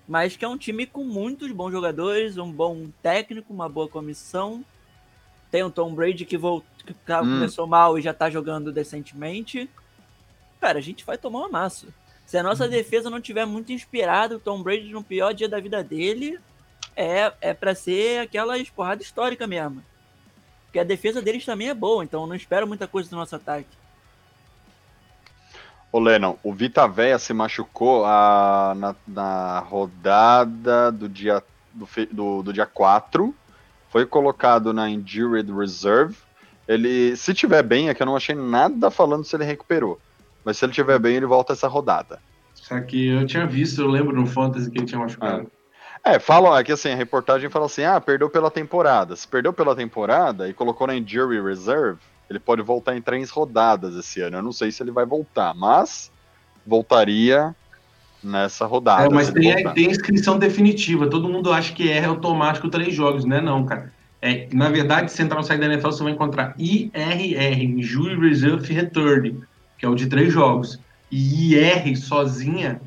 mas 0.06 0.36
que 0.36 0.44
é 0.44 0.48
um 0.48 0.56
time 0.56 0.86
com 0.86 1.02
muitos 1.02 1.50
bons 1.50 1.72
jogadores, 1.72 2.38
um 2.38 2.50
bom 2.50 2.86
técnico, 3.02 3.52
uma 3.52 3.68
boa 3.68 3.88
comissão. 3.88 4.64
Tem 5.50 5.62
o 5.62 5.70
Tom 5.70 5.94
Brady 5.94 6.24
que, 6.24 6.36
voltou, 6.36 6.68
que 6.84 6.92
hum. 6.92 7.18
começou 7.18 7.66
mal 7.66 7.98
e 7.98 8.02
já 8.02 8.12
tá 8.12 8.28
jogando 8.28 8.72
decentemente. 8.72 9.70
Cara, 10.60 10.78
a 10.78 10.82
gente 10.82 11.04
vai 11.04 11.16
tomar 11.16 11.40
uma 11.40 11.48
massa. 11.48 11.88
Se 12.24 12.36
a 12.36 12.42
nossa 12.42 12.66
hum. 12.66 12.70
defesa 12.70 13.10
não 13.10 13.20
tiver 13.20 13.46
muito 13.46 13.72
inspirada, 13.72 14.36
o 14.36 14.40
Tom 14.40 14.62
Brady 14.62 14.90
no 14.90 15.02
pior 15.02 15.32
dia 15.32 15.48
da 15.48 15.60
vida 15.60 15.82
dele, 15.82 16.38
é, 16.96 17.32
é 17.40 17.54
para 17.54 17.74
ser 17.74 18.20
aquela 18.20 18.58
esporrada 18.58 19.02
histórica 19.02 19.46
mesmo. 19.46 19.82
Porque 20.64 20.78
a 20.78 20.84
defesa 20.84 21.22
deles 21.22 21.44
também 21.44 21.68
é 21.68 21.74
boa, 21.74 22.02
então 22.02 22.26
não 22.26 22.34
espero 22.34 22.66
muita 22.66 22.86
coisa 22.86 23.08
do 23.08 23.16
nosso 23.16 23.36
ataque. 23.36 23.68
Ô 25.92 25.98
Lennon, 25.98 26.36
o 26.42 26.52
Vita 26.52 26.86
Véia 26.86 27.18
se 27.18 27.32
machucou 27.32 28.04
a, 28.04 28.74
na, 28.76 28.94
na, 29.06 29.60
rodada 29.60 30.92
do 30.92 31.08
dia, 31.08 31.42
do, 31.72 31.88
do, 32.12 32.42
do, 32.42 32.52
dia 32.52 32.66
4. 32.66 33.34
Foi 33.96 34.04
colocado 34.04 34.74
na 34.74 34.90
Injured 34.90 35.50
Reserve. 35.50 36.14
Ele, 36.68 37.16
se 37.16 37.32
tiver 37.32 37.62
bem, 37.62 37.88
é 37.88 37.94
que 37.94 38.02
eu 38.02 38.06
não 38.06 38.14
achei 38.14 38.34
nada 38.34 38.90
falando 38.90 39.24
se 39.24 39.34
ele 39.34 39.44
recuperou. 39.46 39.98
Mas 40.44 40.58
se 40.58 40.66
ele 40.66 40.72
tiver 40.74 40.98
bem, 40.98 41.16
ele 41.16 41.24
volta 41.24 41.54
essa 41.54 41.66
rodada. 41.66 42.20
Só 42.52 42.78
que 42.78 43.06
eu 43.06 43.24
tinha 43.24 43.46
visto, 43.46 43.80
eu 43.80 43.86
lembro 43.86 44.14
no 44.14 44.26
Fantasy 44.26 44.70
que 44.70 44.76
ele 44.76 44.84
tinha 44.84 45.00
machucado. 45.00 45.50
É, 46.04 46.16
é 46.16 46.18
falam 46.18 46.52
aqui 46.52 46.72
assim, 46.72 46.90
a 46.90 46.94
reportagem 46.94 47.48
fala 47.48 47.64
assim: 47.64 47.84
ah, 47.84 47.98
perdeu 47.98 48.28
pela 48.28 48.50
temporada. 48.50 49.16
Se 49.16 49.26
perdeu 49.26 49.50
pela 49.50 49.74
temporada 49.74 50.46
e 50.46 50.52
colocou 50.52 50.86
na 50.86 50.94
Injury 50.94 51.40
Reserve, 51.40 51.98
ele 52.28 52.38
pode 52.38 52.60
voltar 52.60 52.94
em 52.98 53.00
três 53.00 53.30
rodadas 53.30 53.94
esse 53.94 54.20
ano. 54.20 54.36
Eu 54.36 54.42
não 54.42 54.52
sei 54.52 54.70
se 54.70 54.82
ele 54.82 54.90
vai 54.90 55.06
voltar, 55.06 55.54
mas 55.54 56.12
voltaria 56.66 57.56
nessa 58.26 58.66
rodada. 58.66 59.06
É, 59.06 59.08
mas 59.08 59.28
ele 59.34 59.54
tem, 59.54 59.74
tem 59.74 59.90
inscrição 59.90 60.38
definitiva. 60.38 61.08
Todo 61.08 61.28
mundo 61.28 61.52
acha 61.52 61.72
que 61.72 61.90
é 61.90 62.04
automático 62.04 62.68
três 62.68 62.94
jogos, 62.94 63.24
né? 63.24 63.40
Não, 63.40 63.64
cara. 63.64 63.92
É, 64.20 64.48
na 64.52 64.68
verdade, 64.68 65.12
se 65.12 65.22
entrar 65.22 65.38
no 65.38 65.44
site 65.44 65.60
da 65.60 65.66
NFL, 65.66 65.88
você 65.88 66.02
vai 66.02 66.12
encontrar 66.12 66.54
IRR, 66.58 67.64
Injury 67.64 68.28
Reserve 68.28 68.72
Return, 68.72 69.40
que 69.78 69.86
é 69.86 69.88
o 69.88 69.94
de 69.94 70.06
três 70.06 70.32
jogos. 70.32 70.80
E 71.10 71.54
IR 71.54 71.96
sozinha 71.96 72.80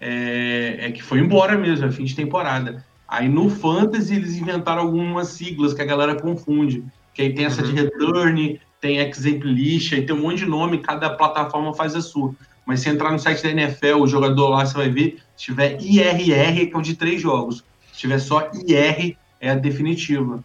é, 0.00 0.76
é 0.80 0.92
que 0.92 1.02
foi 1.02 1.18
embora 1.18 1.58
mesmo, 1.58 1.86
é 1.86 1.90
fim 1.90 2.04
de 2.04 2.14
temporada. 2.14 2.84
Aí 3.08 3.28
no 3.28 3.48
Fantasy 3.50 4.14
eles 4.14 4.36
inventaram 4.36 4.82
algumas 4.82 5.28
siglas 5.28 5.74
que 5.74 5.82
a 5.82 5.86
galera 5.86 6.14
confunde. 6.14 6.84
Que 7.12 7.22
aí 7.22 7.34
tem 7.34 7.44
essa 7.44 7.62
de 7.62 7.72
return, 7.72 8.60
tem 8.80 8.98
exemplist, 8.98 9.94
aí 9.94 10.04
tem 10.04 10.14
um 10.14 10.20
monte 10.20 10.38
de 10.38 10.46
nome, 10.46 10.78
cada 10.78 11.10
plataforma 11.10 11.72
faz 11.74 11.94
a 11.94 12.00
sua. 12.00 12.34
Mas 12.66 12.80
se 12.80 12.88
entrar 12.88 13.10
no 13.12 13.18
site 13.18 13.42
da 13.42 13.50
NFL, 13.50 14.00
o 14.00 14.06
jogador 14.06 14.48
lá, 14.48 14.64
você 14.64 14.74
vai 14.74 14.88
ver, 14.88 15.18
se 15.36 15.44
tiver 15.46 15.80
IRR, 15.80 16.66
que 16.66 16.74
é 16.74 16.78
o 16.78 16.82
de 16.82 16.96
três 16.96 17.20
jogos. 17.20 17.64
Se 17.92 17.98
tiver 18.00 18.18
só 18.18 18.50
IR, 18.66 19.16
é 19.40 19.50
a 19.50 19.54
definitiva. 19.54 20.42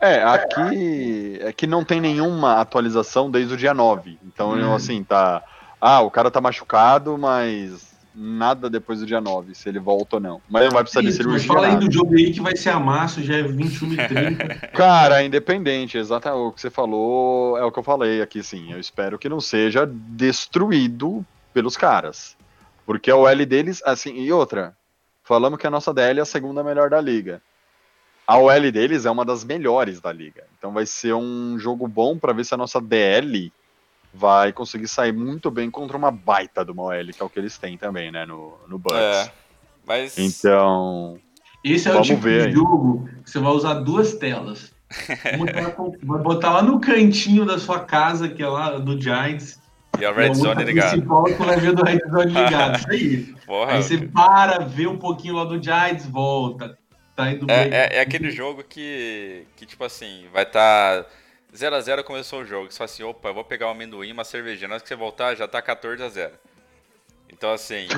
É, 0.00 0.22
aqui 0.22 1.38
é 1.40 1.52
que 1.52 1.66
não 1.66 1.84
tem 1.84 2.00
nenhuma 2.00 2.60
atualização 2.60 3.30
desde 3.30 3.54
o 3.54 3.56
dia 3.56 3.74
9. 3.74 4.18
Então, 4.24 4.52
Hum. 4.52 4.74
assim, 4.74 5.02
tá. 5.02 5.42
Ah, 5.80 6.00
o 6.00 6.10
cara 6.10 6.30
tá 6.30 6.40
machucado, 6.40 7.16
mas 7.16 7.87
nada 8.14 8.68
depois 8.68 9.00
do 9.00 9.06
dia 9.06 9.20
9, 9.20 9.54
se 9.54 9.68
ele 9.68 9.78
volta 9.78 10.16
ou 10.16 10.20
não. 10.20 10.40
Mas 10.48 10.64
não 10.64 10.70
vai 10.72 10.82
precisar 10.82 11.02
de 11.02 11.08
Isso, 11.08 11.18
mas 11.18 11.42
cirurgia. 11.42 11.48
fala 11.48 11.66
aí 11.68 11.76
do 11.76 11.92
jogo 11.92 12.14
aí 12.14 12.32
que 12.32 12.40
vai 12.40 12.56
ser 12.56 12.70
a 12.70 12.80
massa, 12.80 13.22
já 13.22 13.36
é 13.36 13.42
21 13.42 13.92
e 13.92 14.08
30. 14.08 14.54
Cara, 14.74 15.22
independente, 15.22 15.98
exatamente 15.98 16.40
o 16.40 16.52
que 16.52 16.60
você 16.60 16.70
falou 16.70 17.56
é 17.58 17.64
o 17.64 17.72
que 17.72 17.78
eu 17.78 17.82
falei 17.82 18.20
aqui, 18.22 18.42
sim. 18.42 18.72
Eu 18.72 18.80
espero 18.80 19.18
que 19.18 19.28
não 19.28 19.40
seja 19.40 19.86
destruído 19.86 21.24
pelos 21.52 21.76
caras. 21.76 22.36
Porque 22.84 23.10
a 23.10 23.16
OL 23.16 23.46
deles, 23.46 23.82
assim, 23.84 24.14
e 24.14 24.32
outra, 24.32 24.76
falamos 25.22 25.58
que 25.58 25.66
a 25.66 25.70
nossa 25.70 25.92
DL 25.92 26.20
é 26.20 26.22
a 26.22 26.26
segunda 26.26 26.64
melhor 26.64 26.88
da 26.88 27.00
liga. 27.00 27.42
A 28.26 28.38
OL 28.38 28.72
deles 28.72 29.06
é 29.06 29.10
uma 29.10 29.24
das 29.24 29.44
melhores 29.44 30.00
da 30.00 30.12
liga. 30.12 30.44
Então 30.58 30.72
vai 30.72 30.86
ser 30.86 31.14
um 31.14 31.58
jogo 31.58 31.86
bom 31.88 32.18
pra 32.18 32.32
ver 32.32 32.44
se 32.44 32.54
a 32.54 32.58
nossa 32.58 32.80
DL 32.80 33.52
vai 34.12 34.52
conseguir 34.52 34.88
sair 34.88 35.12
muito 35.12 35.50
bem 35.50 35.70
contra 35.70 35.96
uma 35.96 36.10
baita 36.10 36.64
de 36.64 36.70
uma 36.70 36.84
OL, 36.84 37.06
que 37.06 37.22
é 37.22 37.24
o 37.24 37.28
que 37.28 37.38
eles 37.38 37.58
têm 37.58 37.76
também, 37.76 38.10
né, 38.10 38.24
no, 38.26 38.58
no 38.66 38.78
Bucks. 38.78 38.98
É. 38.98 39.30
Mas. 39.86 40.18
Então, 40.18 41.18
Esse 41.64 41.88
é 41.88 41.92
Vamos 41.92 42.08
o 42.08 42.10
tipo 42.10 42.22
ver 42.22 42.42
de 42.42 42.46
aí. 42.48 42.52
jogo 42.52 43.08
que 43.24 43.30
você 43.30 43.38
vai 43.38 43.52
usar 43.52 43.74
duas 43.74 44.14
telas. 44.14 44.72
Com- 45.76 45.92
vai 46.02 46.22
botar 46.22 46.52
lá 46.52 46.62
no 46.62 46.80
cantinho 46.80 47.44
da 47.44 47.58
sua 47.58 47.80
casa, 47.80 48.28
que 48.28 48.42
é 48.42 48.48
lá 48.48 48.78
do 48.78 49.00
Giants. 49.00 49.60
E 49.98 50.04
a 50.04 50.12
Red 50.12 50.34
Zone 50.34 50.64
ligado. 50.64 50.90
principal 50.90 51.24
que 51.24 51.32
vai 51.32 51.56
ver 51.58 51.72
do 51.74 51.84
Red 51.84 51.98
Zone 52.10 52.26
ligado. 52.26 52.76
Isso 52.78 52.90
aí. 52.90 53.34
Porra. 53.46 53.72
Aí 53.72 53.82
você 53.82 53.98
para, 53.98 54.60
vê 54.60 54.86
um 54.86 54.96
pouquinho 54.96 55.34
lá 55.34 55.44
do 55.44 55.62
Giants, 55.62 56.06
volta. 56.06 56.78
Tá 57.16 57.32
indo 57.32 57.46
bem. 57.46 57.56
É, 57.56 57.68
é, 57.68 57.96
é 57.96 58.00
aquele 58.00 58.30
jogo 58.30 58.62
que, 58.62 59.44
que, 59.56 59.66
tipo 59.66 59.82
assim, 59.82 60.26
vai 60.32 60.44
estar 60.44 61.04
0x0 61.58 62.04
começou 62.04 62.40
o 62.42 62.44
jogo. 62.44 62.70
Você 62.70 62.78
fala 62.78 62.84
assim, 62.86 63.02
opa, 63.02 63.28
eu 63.28 63.34
vou 63.34 63.44
pegar 63.44 63.66
um 63.66 63.70
amendoim, 63.70 64.12
uma 64.12 64.24
cervejinha. 64.24 64.68
Na 64.68 64.74
hora 64.74 64.82
que 64.82 64.88
você 64.88 64.94
voltar, 64.94 65.34
já 65.34 65.48
tá 65.48 65.60
14x0. 65.60 66.30
Então, 67.30 67.52
assim, 67.52 67.88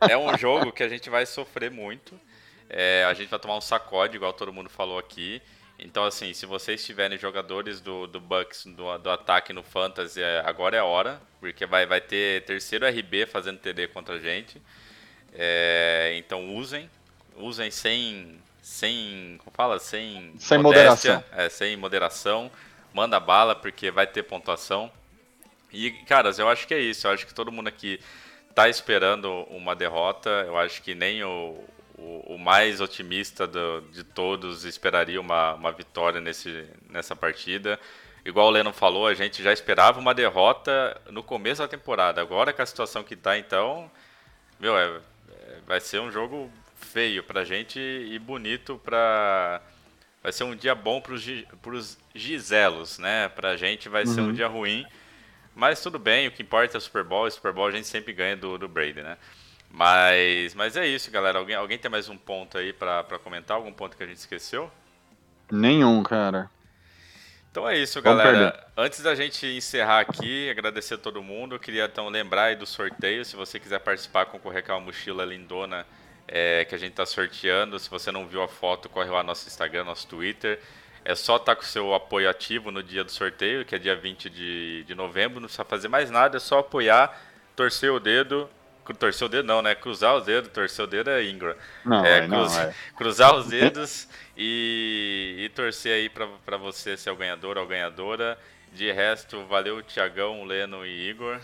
é, 0.00 0.12
é 0.12 0.18
um 0.18 0.36
jogo 0.36 0.70
que 0.70 0.82
a 0.82 0.88
gente 0.88 1.08
vai 1.08 1.24
sofrer 1.24 1.70
muito. 1.70 2.18
É, 2.68 3.04
a 3.08 3.14
gente 3.14 3.28
vai 3.28 3.38
tomar 3.38 3.56
um 3.56 3.60
sacode, 3.60 4.16
igual 4.16 4.32
todo 4.32 4.52
mundo 4.52 4.68
falou 4.68 4.98
aqui. 4.98 5.42
Então, 5.78 6.04
assim, 6.04 6.34
se 6.34 6.44
vocês 6.44 6.84
tiverem 6.84 7.18
jogadores 7.18 7.80
do, 7.80 8.06
do 8.06 8.20
Bucks, 8.20 8.66
do, 8.66 8.98
do 8.98 9.10
ataque 9.10 9.52
no 9.52 9.62
Fantasy, 9.62 10.22
é- 10.22 10.42
agora 10.44 10.76
é 10.76 10.80
a 10.80 10.84
hora. 10.84 11.20
Porque 11.40 11.64
vai, 11.64 11.86
vai 11.86 12.02
ter 12.02 12.44
terceiro 12.44 12.86
RB 12.86 13.24
fazendo 13.24 13.58
TD 13.58 13.88
contra 13.88 14.16
a 14.16 14.18
gente. 14.18 14.60
É, 15.32 16.14
então, 16.16 16.54
usem. 16.54 16.88
Usem 17.36 17.70
sem... 17.70 18.38
Sem... 18.60 19.38
Como 19.38 19.56
fala? 19.56 19.78
Sem... 19.78 20.34
Sem 20.38 20.58
modéstia. 20.58 21.14
moderação. 21.14 21.24
É, 21.32 21.48
sem 21.48 21.76
moderação. 21.78 22.50
Manda 22.92 23.20
bala, 23.20 23.54
porque 23.54 23.90
vai 23.90 24.06
ter 24.06 24.22
pontuação. 24.24 24.90
E, 25.72 25.90
caras, 26.06 26.38
eu 26.38 26.48
acho 26.48 26.66
que 26.66 26.74
é 26.74 26.80
isso. 26.80 27.06
Eu 27.06 27.12
acho 27.12 27.26
que 27.26 27.34
todo 27.34 27.52
mundo 27.52 27.68
aqui 27.68 28.00
tá 28.54 28.68
esperando 28.68 29.30
uma 29.50 29.74
derrota. 29.76 30.28
Eu 30.46 30.58
acho 30.58 30.82
que 30.82 30.94
nem 30.94 31.22
o, 31.22 31.62
o, 31.96 32.34
o 32.34 32.38
mais 32.38 32.80
otimista 32.80 33.46
do- 33.46 33.82
de 33.92 34.02
todos 34.02 34.64
esperaria 34.64 35.20
uma, 35.20 35.54
uma 35.54 35.70
vitória 35.72 36.20
nesse, 36.20 36.66
nessa 36.88 37.14
partida. 37.14 37.78
Igual 38.24 38.48
o 38.48 38.50
Leno 38.50 38.72
falou, 38.72 39.06
a 39.06 39.14
gente 39.14 39.42
já 39.42 39.52
esperava 39.52 39.98
uma 40.00 40.12
derrota 40.12 41.00
no 41.10 41.22
começo 41.22 41.62
da 41.62 41.68
temporada. 41.68 42.20
Agora 42.20 42.52
com 42.52 42.60
a 42.62 42.66
situação 42.66 43.02
que 43.04 43.16
tá, 43.16 43.38
então, 43.38 43.90
meu, 44.58 44.76
é, 44.76 44.86
é- 45.30 45.58
vai 45.66 45.80
ser 45.80 46.00
um 46.00 46.10
jogo 46.10 46.50
feio 46.76 47.22
pra 47.22 47.44
gente 47.44 47.78
e 47.78 48.18
bonito 48.18 48.80
pra. 48.84 49.62
Vai 50.22 50.32
ser 50.32 50.44
um 50.44 50.54
dia 50.54 50.74
bom 50.74 51.00
pros, 51.00 51.22
gi- 51.22 51.46
pros 51.62 51.98
Giselos, 52.14 52.98
né? 52.98 53.28
Pra 53.30 53.56
gente 53.56 53.88
vai 53.88 54.04
ser 54.06 54.20
um 54.20 54.32
dia 54.32 54.46
ruim. 54.48 54.86
Mas 55.54 55.82
tudo 55.82 55.98
bem, 55.98 56.28
o 56.28 56.32
que 56.32 56.42
importa 56.42 56.76
é 56.76 56.78
o 56.78 56.80
Super 56.80 57.04
Bowl. 57.04 57.26
E 57.26 57.30
Super 57.30 57.52
Bowl 57.52 57.66
a 57.66 57.70
gente 57.70 57.86
sempre 57.88 58.12
ganha 58.12 58.36
do, 58.36 58.58
do 58.58 58.68
Brady, 58.68 59.02
né? 59.02 59.16
Mas, 59.70 60.54
mas 60.54 60.76
é 60.76 60.86
isso, 60.86 61.10
galera. 61.10 61.38
Alguém, 61.38 61.56
alguém 61.56 61.78
tem 61.78 61.90
mais 61.90 62.08
um 62.08 62.16
ponto 62.16 62.58
aí 62.58 62.72
pra, 62.72 63.04
pra 63.04 63.18
comentar? 63.18 63.56
Algum 63.56 63.72
ponto 63.72 63.96
que 63.96 64.02
a 64.02 64.06
gente 64.06 64.18
esqueceu? 64.18 64.70
nenhum, 65.50 66.02
cara. 66.02 66.50
Então 67.50 67.68
é 67.68 67.76
isso, 67.78 68.00
galera. 68.00 68.66
Antes 68.76 69.00
da 69.02 69.14
gente 69.14 69.44
encerrar 69.46 70.00
aqui, 70.00 70.48
agradecer 70.50 70.94
a 70.94 70.98
todo 70.98 71.22
mundo. 71.22 71.54
Eu 71.56 71.60
queria 71.60 71.84
então 71.86 72.08
lembrar 72.08 72.44
aí 72.44 72.56
do 72.56 72.66
sorteio. 72.66 73.24
Se 73.24 73.34
você 73.36 73.58
quiser 73.58 73.80
participar, 73.80 74.26
concorrer 74.26 74.64
com 74.64 74.72
a 74.72 74.80
mochila 74.80 75.24
lindona 75.24 75.84
é, 76.32 76.64
que 76.64 76.74
a 76.74 76.78
gente 76.78 76.92
está 76.92 77.04
sorteando. 77.04 77.76
Se 77.78 77.90
você 77.90 78.12
não 78.12 78.24
viu 78.26 78.40
a 78.40 78.46
foto, 78.48 78.88
corre 78.88 79.10
lá 79.10 79.18
no 79.22 79.26
nosso 79.28 79.48
Instagram, 79.48 79.82
nosso 79.84 80.06
Twitter. 80.06 80.60
É 81.04 81.14
só 81.16 81.36
estar 81.36 81.56
com 81.56 81.62
o 81.62 81.66
seu 81.66 81.92
apoio 81.94 82.28
ativo 82.30 82.70
no 82.70 82.82
dia 82.82 83.02
do 83.02 83.10
sorteio, 83.10 83.64
que 83.64 83.74
é 83.74 83.78
dia 83.78 83.96
20 83.96 84.30
de, 84.30 84.84
de 84.84 84.94
novembro. 84.94 85.40
Não 85.40 85.46
precisa 85.48 85.64
fazer 85.64 85.88
mais 85.88 86.10
nada, 86.10 86.36
é 86.36 86.40
só 86.40 86.60
apoiar, 86.60 87.20
torcer 87.56 87.90
o 87.90 87.98
dedo. 87.98 88.48
Torcer 88.98 89.26
o 89.26 89.28
dedo 89.28 89.46
não, 89.46 89.62
né? 89.62 89.74
Cruzar 89.74 90.16
os 90.16 90.24
dedos, 90.24 90.50
torcer 90.52 90.84
o 90.84 90.88
dedo 90.88 91.10
é 91.10 91.24
Ingram. 91.24 91.54
Não, 91.84 92.04
É, 92.04 92.18
é, 92.18 92.26
não, 92.26 92.38
cruz- 92.38 92.58
é. 92.58 92.74
cruzar 92.96 93.34
os 93.36 93.46
dedos 93.46 94.08
e, 94.36 95.36
e 95.38 95.48
torcer 95.50 95.92
aí 95.94 96.08
pra 96.08 96.56
você 96.56 96.96
ser 96.96 97.10
o 97.10 97.16
ganhador 97.16 97.56
ou 97.56 97.66
ganhadora. 97.66 98.38
De 98.72 98.90
resto, 98.92 99.44
valeu 99.46 99.82
Tiagão, 99.82 100.44
Leno 100.44 100.84
e 100.86 101.08
Igor. 101.08 101.38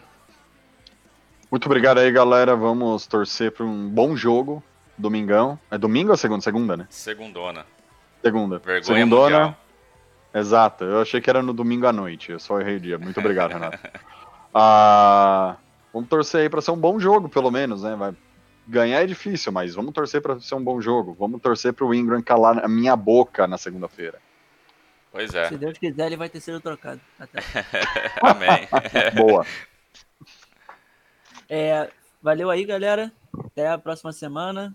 Muito 1.51 1.67
obrigado 1.67 1.99
aí, 1.99 2.11
galera. 2.11 2.55
Vamos 2.57 3.07
torcer 3.07 3.53
para 3.53 3.65
um 3.65 3.89
bom 3.89 4.17
jogo. 4.17 4.63
Domingão. 4.99 5.59
É 5.71 5.77
domingo 5.77 6.11
ou 6.11 6.17
segunda? 6.17 6.43
Segunda, 6.43 6.77
né? 6.77 6.87
Segundona. 6.91 7.67
Segunda. 8.23 8.59
Vergonha 8.59 8.83
Segundona. 8.83 9.39
mundial. 9.39 9.61
Exato. 10.35 10.85
Eu 10.85 11.01
achei 11.01 11.21
que 11.21 11.31
era 11.31 11.43
no 11.43 11.53
domingo 11.53 11.87
à 11.87 11.93
noite. 11.93 12.33
Eu 12.33 12.39
só 12.39 12.61
errei 12.61 12.77
o 12.77 12.81
dia. 12.81 12.99
Muito 12.99 13.19
obrigado, 13.21 13.53
Renato. 13.55 13.79
Ah, 14.55 15.57
vamos 15.93 16.09
torcer 16.09 16.43
aí 16.43 16.49
para 16.49 16.61
ser 16.61 16.71
um 16.71 16.77
bom 16.77 16.99
jogo, 16.99 17.29
pelo 17.29 17.51
menos, 17.51 17.83
né? 17.83 17.95
Vai... 17.95 18.15
Ganhar 18.69 19.03
é 19.03 19.07
difícil, 19.07 19.53
mas 19.53 19.75
vamos 19.75 19.93
torcer 19.93 20.21
para 20.21 20.41
ser 20.41 20.55
um 20.57 20.65
bom 20.65 20.81
jogo. 20.81 21.17
Vamos 21.19 21.41
torcer 21.41 21.73
para 21.73 21.87
o 21.87 21.95
Ingram 21.95 22.21
calar 22.21 22.65
a 22.65 22.69
minha 22.69 22.97
boca 22.97 23.47
na 23.47 23.57
segunda-feira. 23.57 24.19
Pois 25.13 25.35
é. 25.35 25.49
Se 25.49 25.57
Deus 25.57 25.79
quiser, 25.79 26.07
ele 26.07 26.17
vai 26.17 26.29
ter 26.29 26.41
sido 26.41 26.61
trocado. 26.61 27.01
Até. 27.19 27.39
Amém. 28.21 28.69
Boa. 29.17 29.47
É, 31.49 31.91
valeu 32.21 32.51
aí, 32.51 32.65
galera. 32.65 33.13
Até 33.39 33.69
a 33.69 33.79
próxima 33.79 34.13
semana. 34.13 34.75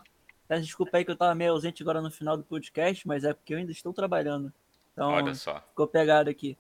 Peço 0.52 0.64
desculpa 0.64 0.98
aí 0.98 1.06
que 1.06 1.12
eu 1.12 1.16
tava 1.16 1.34
meio 1.34 1.54
ausente 1.54 1.82
agora 1.82 2.02
no 2.02 2.12
final 2.12 2.36
do 2.36 2.44
podcast, 2.44 3.08
mas 3.08 3.24
é 3.24 3.34
porque 3.34 3.54
eu 3.54 3.58
ainda 3.58 3.72
estou 3.72 3.94
trabalhando. 3.94 4.52
Então, 4.92 5.12
Olha 5.12 5.34
só. 5.34 5.62
ficou 5.70 5.88
pegado 5.88 6.30
aqui. 6.30 6.58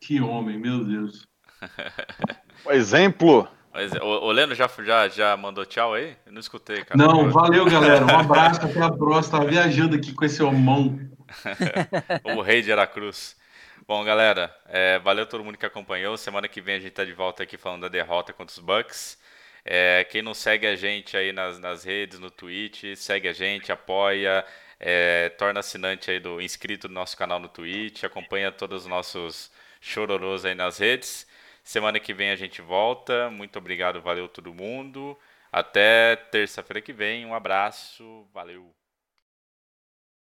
Que 0.00 0.20
homem, 0.20 0.58
meu 0.58 0.84
Deus. 0.84 1.28
Exemplo. 2.70 3.46
Mas, 3.72 3.92
o, 3.92 4.04
o 4.04 4.32
Leno 4.32 4.52
já, 4.52 4.68
já, 4.84 5.06
já 5.06 5.36
mandou 5.36 5.64
tchau 5.64 5.94
aí? 5.94 6.16
Eu 6.26 6.32
não 6.32 6.40
escutei, 6.40 6.84
cara. 6.84 6.98
Não, 6.98 7.30
valeu, 7.30 7.64
galera. 7.66 8.04
Um 8.04 8.18
abraço, 8.18 8.62
até 8.62 8.82
a 8.82 8.90
próxima. 8.90 9.38
Tava 9.38 9.50
viajando 9.50 9.94
aqui 9.94 10.12
com 10.12 10.24
esse 10.24 10.42
homão. 10.42 10.98
o 12.36 12.42
rei 12.42 12.62
de 12.62 12.72
Aracruz. 12.72 13.36
Bom, 13.86 14.02
galera, 14.02 14.52
é, 14.66 14.98
valeu 14.98 15.24
todo 15.24 15.44
mundo 15.44 15.56
que 15.56 15.66
acompanhou. 15.66 16.16
Semana 16.16 16.48
que 16.48 16.60
vem 16.60 16.74
a 16.74 16.80
gente 16.80 16.90
tá 16.90 17.04
de 17.04 17.12
volta 17.12 17.44
aqui 17.44 17.56
falando 17.56 17.82
da 17.82 17.88
derrota 17.88 18.32
contra 18.32 18.52
os 18.52 18.58
Bucks. 18.58 19.16
É, 19.70 20.04
quem 20.04 20.22
não 20.22 20.32
segue 20.32 20.66
a 20.66 20.74
gente 20.74 21.14
aí 21.14 21.30
nas, 21.30 21.58
nas 21.58 21.84
redes, 21.84 22.18
no 22.18 22.30
Twitch, 22.30 22.84
segue 22.96 23.28
a 23.28 23.34
gente, 23.34 23.70
apoia, 23.70 24.42
é, 24.80 25.28
torna 25.30 25.60
assinante 25.60 26.10
aí 26.10 26.18
do 26.18 26.40
inscrito 26.40 26.88
do 26.88 26.94
nosso 26.94 27.14
canal 27.16 27.38
no 27.38 27.48
Twitch, 27.48 28.02
acompanha 28.04 28.50
todos 28.50 28.84
os 28.84 28.88
nossos 28.88 29.52
chororôs 29.78 30.46
aí 30.46 30.54
nas 30.54 30.78
redes. 30.78 31.26
Semana 31.62 32.00
que 32.00 32.14
vem 32.14 32.30
a 32.30 32.36
gente 32.36 32.62
volta. 32.62 33.28
Muito 33.30 33.58
obrigado, 33.58 34.00
valeu 34.00 34.26
todo 34.26 34.54
mundo. 34.54 35.18
Até 35.52 36.16
terça-feira 36.16 36.80
que 36.80 36.92
vem. 36.94 37.26
Um 37.26 37.34
abraço, 37.34 38.26
valeu. 38.32 38.74